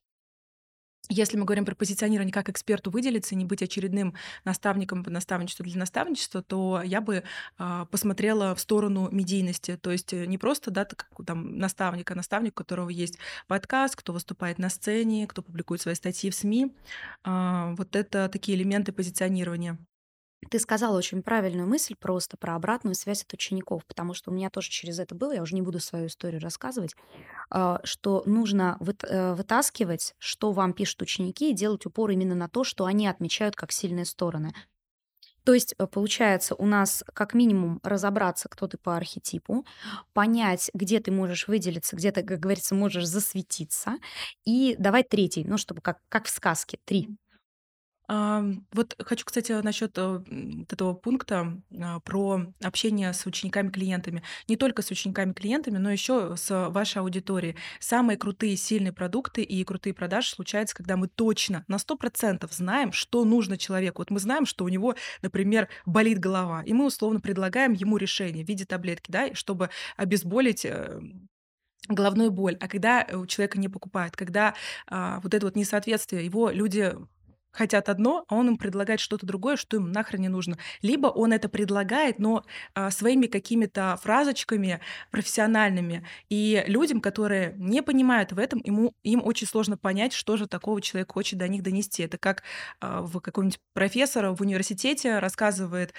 если 1.08 1.36
мы 1.36 1.44
говорим 1.44 1.64
про 1.64 1.74
позиционирование 1.74 2.32
как 2.32 2.48
эксперту 2.48 2.90
выделиться, 2.90 3.34
не 3.34 3.44
быть 3.44 3.62
очередным 3.62 4.14
наставником 4.44 5.04
по 5.04 5.10
наставничеству 5.10 5.64
для 5.64 5.78
наставничества, 5.78 6.42
то 6.42 6.82
я 6.84 7.00
бы 7.00 7.22
а, 7.58 7.84
посмотрела 7.86 8.54
в 8.54 8.60
сторону 8.60 9.08
медийности. 9.10 9.76
То 9.76 9.90
есть 9.90 10.12
э, 10.12 10.26
не 10.26 10.38
просто 10.38 10.70
да, 10.70 10.84
как 10.84 11.08
там 11.24 11.58
наставника, 11.58 12.14
наставник, 12.14 12.52
у 12.52 12.54
которого 12.54 12.88
есть 12.88 13.18
подкаст, 13.46 13.96
кто 13.96 14.12
выступает 14.12 14.58
на 14.58 14.68
сцене, 14.68 15.26
кто 15.26 15.42
публикует 15.42 15.80
свои 15.80 15.94
статьи 15.94 16.30
в 16.30 16.34
СМИ. 16.34 16.74
А, 17.24 17.74
вот 17.76 17.94
это 17.96 18.28
такие 18.28 18.56
элементы 18.58 18.92
позиционирования. 18.92 19.78
Ты 20.50 20.58
сказала 20.58 20.96
очень 20.96 21.22
правильную 21.22 21.66
мысль 21.68 21.94
просто 21.98 22.36
про 22.36 22.54
обратную 22.54 22.94
связь 22.94 23.22
от 23.22 23.32
учеников, 23.32 23.84
потому 23.86 24.14
что 24.14 24.30
у 24.30 24.34
меня 24.34 24.50
тоже 24.50 24.70
через 24.70 24.98
это 24.98 25.14
было, 25.14 25.32
я 25.32 25.42
уже 25.42 25.54
не 25.54 25.62
буду 25.62 25.80
свою 25.80 26.06
историю 26.06 26.40
рассказывать, 26.40 26.94
а, 27.50 27.80
что 27.84 28.22
нужно 28.26 28.78
э, 29.08 29.34
вытаскивать, 29.34 30.14
что 30.18 30.52
вам 30.52 30.72
пишут 30.72 31.02
ученики, 31.02 31.50
и 31.50 31.54
делать 31.54 31.86
упор 31.86 32.10
именно 32.10 32.34
на 32.34 32.48
то, 32.48 32.64
что 32.64 32.86
они 32.86 33.08
отмечают 33.08 33.56
как 33.56 33.72
сильные 33.72 34.04
стороны. 34.04 34.54
То 35.44 35.54
есть, 35.54 35.74
э, 35.78 35.86
получается, 35.86 36.54
у 36.56 36.66
нас 36.66 37.04
как 37.14 37.34
минимум 37.34 37.80
разобраться, 37.84 38.48
кто 38.48 38.66
ты 38.66 38.78
по 38.78 38.96
архетипу, 38.96 39.64
понять, 40.12 40.70
где 40.74 41.00
ты 41.00 41.12
можешь 41.12 41.48
выделиться, 41.48 41.96
где 41.96 42.12
ты, 42.12 42.22
как 42.24 42.40
говорится, 42.40 42.74
можешь 42.74 43.06
засветиться, 43.06 43.94
и 44.44 44.74
давать 44.78 45.08
третий, 45.08 45.44
ну, 45.44 45.56
чтобы 45.58 45.80
как, 45.82 45.98
как 46.08 46.26
в 46.26 46.30
сказке, 46.30 46.78
три. 46.84 47.10
Вот 48.08 48.94
хочу, 49.00 49.24
кстати, 49.24 49.50
насчет 49.62 49.98
э, 49.98 50.22
вот 50.28 50.72
этого 50.72 50.94
пункта 50.94 51.60
а, 51.76 51.98
про 52.00 52.46
общение 52.62 53.12
с 53.12 53.26
учениками-клиентами. 53.26 54.22
Не 54.46 54.56
только 54.56 54.82
с 54.82 54.90
учениками-клиентами, 54.90 55.78
но 55.78 55.90
еще 55.90 56.36
с 56.36 56.68
вашей 56.70 56.98
аудиторией. 56.98 57.56
Самые 57.80 58.16
крутые, 58.16 58.56
сильные 58.56 58.92
продукты 58.92 59.42
и 59.42 59.64
крутые 59.64 59.92
продажи 59.92 60.28
случаются, 60.28 60.76
когда 60.76 60.96
мы 60.96 61.08
точно 61.08 61.64
на 61.66 61.76
100% 61.76 62.46
знаем, 62.52 62.92
что 62.92 63.24
нужно 63.24 63.58
человеку. 63.58 64.02
Вот 64.02 64.10
мы 64.10 64.20
знаем, 64.20 64.46
что 64.46 64.64
у 64.64 64.68
него, 64.68 64.94
например, 65.22 65.68
болит 65.84 66.20
голова, 66.20 66.62
и 66.62 66.72
мы 66.72 66.86
условно 66.86 67.20
предлагаем 67.20 67.72
ему 67.72 67.96
решение 67.96 68.44
в 68.44 68.48
виде 68.48 68.64
таблетки, 68.64 69.10
да, 69.10 69.34
чтобы 69.34 69.70
обезболить 69.96 70.64
э, 70.64 71.00
головную 71.88 72.30
боль. 72.30 72.56
А 72.60 72.68
когда 72.68 73.06
у 73.12 73.26
человека 73.26 73.58
не 73.58 73.68
покупают, 73.68 74.16
когда 74.16 74.54
а, 74.86 75.20
вот 75.20 75.34
это 75.34 75.46
вот 75.46 75.56
несоответствие, 75.56 76.24
его 76.24 76.50
люди 76.50 76.94
хотят 77.56 77.88
одно, 77.88 78.24
а 78.28 78.34
он 78.34 78.48
им 78.48 78.56
предлагает 78.58 79.00
что-то 79.00 79.26
другое, 79.26 79.56
что 79.56 79.76
им 79.76 79.90
нахрен 79.90 80.20
не 80.20 80.28
нужно. 80.28 80.58
Либо 80.82 81.08
он 81.08 81.32
это 81.32 81.48
предлагает, 81.48 82.18
но 82.18 82.44
а, 82.74 82.90
своими 82.90 83.26
какими-то 83.26 83.98
фразочками 84.02 84.80
профессиональными. 85.10 86.06
И 86.28 86.62
людям, 86.66 87.00
которые 87.00 87.54
не 87.56 87.82
понимают 87.82 88.32
в 88.32 88.38
этом, 88.38 88.60
ему, 88.64 88.94
им 89.02 89.22
очень 89.24 89.46
сложно 89.46 89.76
понять, 89.76 90.12
что 90.12 90.36
же 90.36 90.46
такого 90.46 90.80
человек 90.82 91.12
хочет 91.12 91.38
до 91.38 91.48
них 91.48 91.62
донести. 91.62 92.02
Это 92.02 92.18
как 92.18 92.42
а, 92.80 93.02
в 93.02 93.20
каком-нибудь 93.20 93.58
профессора 93.72 94.34
в 94.34 94.40
университете 94.40 95.18
рассказывает, 95.18 95.94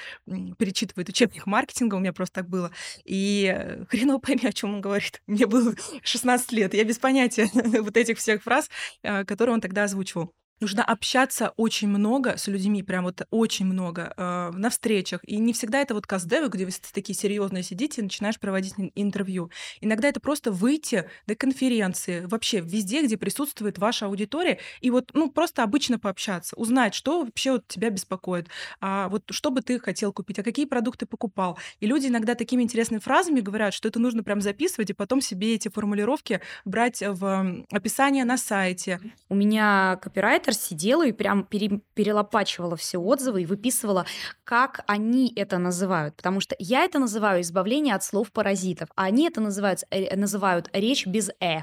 перечитывает 0.58 1.10
учебник 1.10 1.46
маркетинга, 1.46 1.96
у 1.96 2.00
меня 2.00 2.14
просто 2.14 2.42
так 2.42 2.50
было, 2.50 2.72
и 3.04 3.54
э, 3.56 3.86
хреново 3.86 4.20
пойми, 4.28 4.46
о 4.46 4.54
чем 4.54 4.76
он 4.76 4.82
говорит. 4.82 5.22
Мне 5.28 5.48
было 5.48 5.74
16 6.04 6.52
лет, 6.52 6.74
я 6.74 6.84
без 6.84 7.00
понятия 7.00 7.50
вот 7.82 7.98
этих 7.98 8.18
всех 8.18 8.44
фраз, 8.44 8.70
а, 9.04 9.26
которые 9.26 9.56
он 9.56 9.62
тогда 9.62 9.84
озвучивал. 9.84 10.34
Нужно 10.60 10.84
общаться 10.84 11.54
очень 11.56 11.88
много 11.88 12.36
с 12.38 12.48
людьми, 12.48 12.82
прям 12.82 13.04
вот 13.04 13.22
очень 13.30 13.66
много, 13.66 14.14
э, 14.18 14.52
на 14.56 14.70
встречах. 14.72 15.22
И 15.24 15.38
не 15.38 15.54
всегда 15.54 15.82
это 15.82 15.94
вот 15.94 16.08
каздевы, 16.08 16.48
где 16.50 16.66
вы 16.66 16.72
такие 16.94 17.16
серьезные 17.16 17.62
сидите 17.62 18.02
и 18.02 18.04
начинаешь 18.04 18.40
проводить 18.40 18.74
интервью. 18.96 19.52
Иногда 19.82 20.08
это 20.08 20.20
просто 20.20 20.52
выйти 20.52 21.08
до 21.28 21.36
конференции, 21.36 22.26
вообще 22.26 22.60
везде, 22.62 23.04
где 23.04 23.18
присутствует 23.18 23.78
ваша 23.78 24.08
аудитория, 24.08 24.58
и 24.82 24.90
вот, 24.90 25.12
ну, 25.14 25.30
просто 25.30 25.62
обычно 25.62 26.00
пообщаться, 26.00 26.56
узнать, 26.56 26.96
что 26.96 27.24
вообще 27.24 27.52
вот 27.52 27.68
тебя 27.68 27.92
беспокоит, 27.92 28.48
а 28.82 29.10
вот 29.10 29.24
что 29.30 29.52
бы 29.52 29.62
ты 29.62 29.80
хотел 29.80 30.12
купить, 30.12 30.40
а 30.40 30.44
какие 30.44 30.66
продукты 30.66 31.06
покупал. 31.06 31.60
И 31.80 31.86
люди 31.86 32.08
иногда 32.08 32.34
такими 32.34 32.64
интересными 32.64 33.00
фразами 33.00 33.42
говорят, 33.42 33.76
что 33.76 33.88
это 33.88 34.00
нужно 34.00 34.24
прям 34.24 34.42
записывать 34.42 34.90
и 34.90 34.94
потом 34.94 35.22
себе 35.22 35.54
эти 35.54 35.70
формулировки 35.70 36.42
брать 36.66 37.04
в 37.06 37.64
описание 37.72 38.26
на 38.26 38.38
сайте. 38.38 39.00
У 39.30 39.36
меня 39.36 40.00
копирайт 40.02 40.47
редактор 40.48 40.54
сидела 40.54 41.06
и 41.06 41.12
прям 41.12 41.44
пере, 41.44 41.82
перелопачивала 41.94 42.76
все 42.76 42.98
отзывы 42.98 43.44
и 43.44 43.46
выписывала, 43.46 44.06
как 44.44 44.84
они 44.88 45.32
это 45.36 45.58
называют. 45.58 46.16
Потому 46.16 46.40
что 46.40 46.56
я 46.60 46.84
это 46.84 47.00
называю 47.00 47.42
избавление 47.42 47.96
от 47.96 48.04
слов 48.04 48.32
паразитов, 48.32 48.90
а 48.96 49.06
они 49.06 49.28
это 49.28 49.42
называют, 49.42 49.84
э, 49.92 50.16
называют 50.16 50.70
речь 50.74 51.06
без 51.06 51.30
«э». 51.42 51.62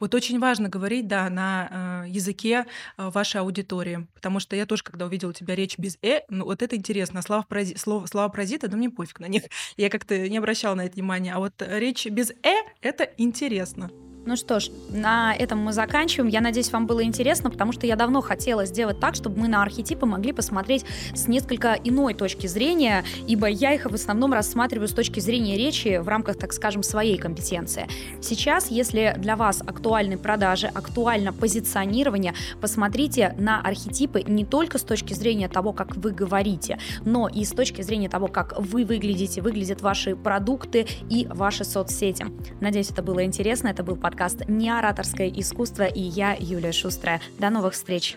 Вот 0.00 0.14
очень 0.14 0.38
важно 0.38 0.70
говорить, 0.70 1.06
да, 1.06 1.28
на 1.28 2.04
э, 2.06 2.08
языке 2.08 2.64
э, 2.96 3.10
вашей 3.10 3.42
аудитории, 3.42 4.06
потому 4.14 4.40
что 4.40 4.56
я 4.56 4.64
тоже, 4.64 4.82
когда 4.82 5.04
увидела 5.04 5.30
у 5.30 5.34
тебя 5.34 5.54
речь 5.54 5.78
без 5.78 5.98
«э», 6.02 6.22
ну 6.30 6.46
вот 6.46 6.62
это 6.62 6.76
интересно, 6.76 7.22
слова, 7.22 7.42
парази, 7.42 7.76
слова, 7.76 8.06
слова 8.06 8.28
паразита, 8.30 8.68
да 8.68 8.76
мне 8.76 8.88
пофиг 8.88 9.20
на 9.20 9.26
них, 9.26 9.42
я 9.76 9.90
как-то 9.90 10.28
не 10.28 10.38
обращала 10.38 10.74
на 10.74 10.86
это 10.86 10.94
внимания, 10.94 11.34
а 11.34 11.38
вот 11.38 11.52
речь 11.58 12.06
без 12.06 12.30
«э»— 12.30 12.54
это 12.80 13.04
интересно. 13.18 13.90
Ну 14.26 14.34
что 14.34 14.58
ж, 14.58 14.70
на 14.90 15.32
этом 15.36 15.60
мы 15.60 15.72
заканчиваем. 15.72 16.28
Я 16.28 16.40
надеюсь, 16.40 16.72
вам 16.72 16.88
было 16.88 17.04
интересно, 17.04 17.48
потому 17.48 17.70
что 17.70 17.86
я 17.86 17.94
давно 17.94 18.20
хотела 18.20 18.66
сделать 18.66 18.98
так, 18.98 19.14
чтобы 19.14 19.38
мы 19.38 19.46
на 19.46 19.62
архетипы 19.62 20.04
могли 20.04 20.32
посмотреть 20.32 20.84
с 21.14 21.28
несколько 21.28 21.78
иной 21.84 22.12
точки 22.12 22.48
зрения, 22.48 23.04
ибо 23.28 23.46
я 23.46 23.72
их 23.72 23.84
в 23.84 23.94
основном 23.94 24.32
рассматриваю 24.32 24.88
с 24.88 24.92
точки 24.92 25.20
зрения 25.20 25.56
речи 25.56 25.98
в 25.98 26.08
рамках, 26.08 26.38
так 26.38 26.52
скажем, 26.52 26.82
своей 26.82 27.18
компетенции. 27.18 27.86
Сейчас, 28.20 28.68
если 28.68 29.14
для 29.16 29.36
вас 29.36 29.62
актуальны 29.64 30.18
продажи, 30.18 30.66
актуально 30.66 31.32
позиционирование, 31.32 32.34
посмотрите 32.60 33.32
на 33.38 33.60
архетипы 33.60 34.24
не 34.26 34.44
только 34.44 34.78
с 34.78 34.82
точки 34.82 35.14
зрения 35.14 35.48
того, 35.48 35.72
как 35.72 35.94
вы 35.94 36.10
говорите, 36.10 36.80
но 37.04 37.28
и 37.28 37.44
с 37.44 37.50
точки 37.50 37.82
зрения 37.82 38.08
того, 38.08 38.26
как 38.26 38.58
вы 38.58 38.84
выглядите, 38.84 39.40
выглядят 39.40 39.82
ваши 39.82 40.16
продукты 40.16 40.84
и 41.08 41.28
ваши 41.30 41.64
соцсети. 41.64 42.26
Надеюсь, 42.60 42.90
это 42.90 43.04
было 43.04 43.24
интересно. 43.24 43.68
Это 43.68 43.84
был 43.84 43.94
подкаст 43.94 44.15
подкаст 44.16 44.48
«Неораторское 44.48 45.28
искусство» 45.28 45.82
и 45.82 46.00
я, 46.00 46.34
Юлия 46.40 46.72
Шустрая. 46.72 47.20
До 47.38 47.50
новых 47.50 47.74
встреч! 47.74 48.16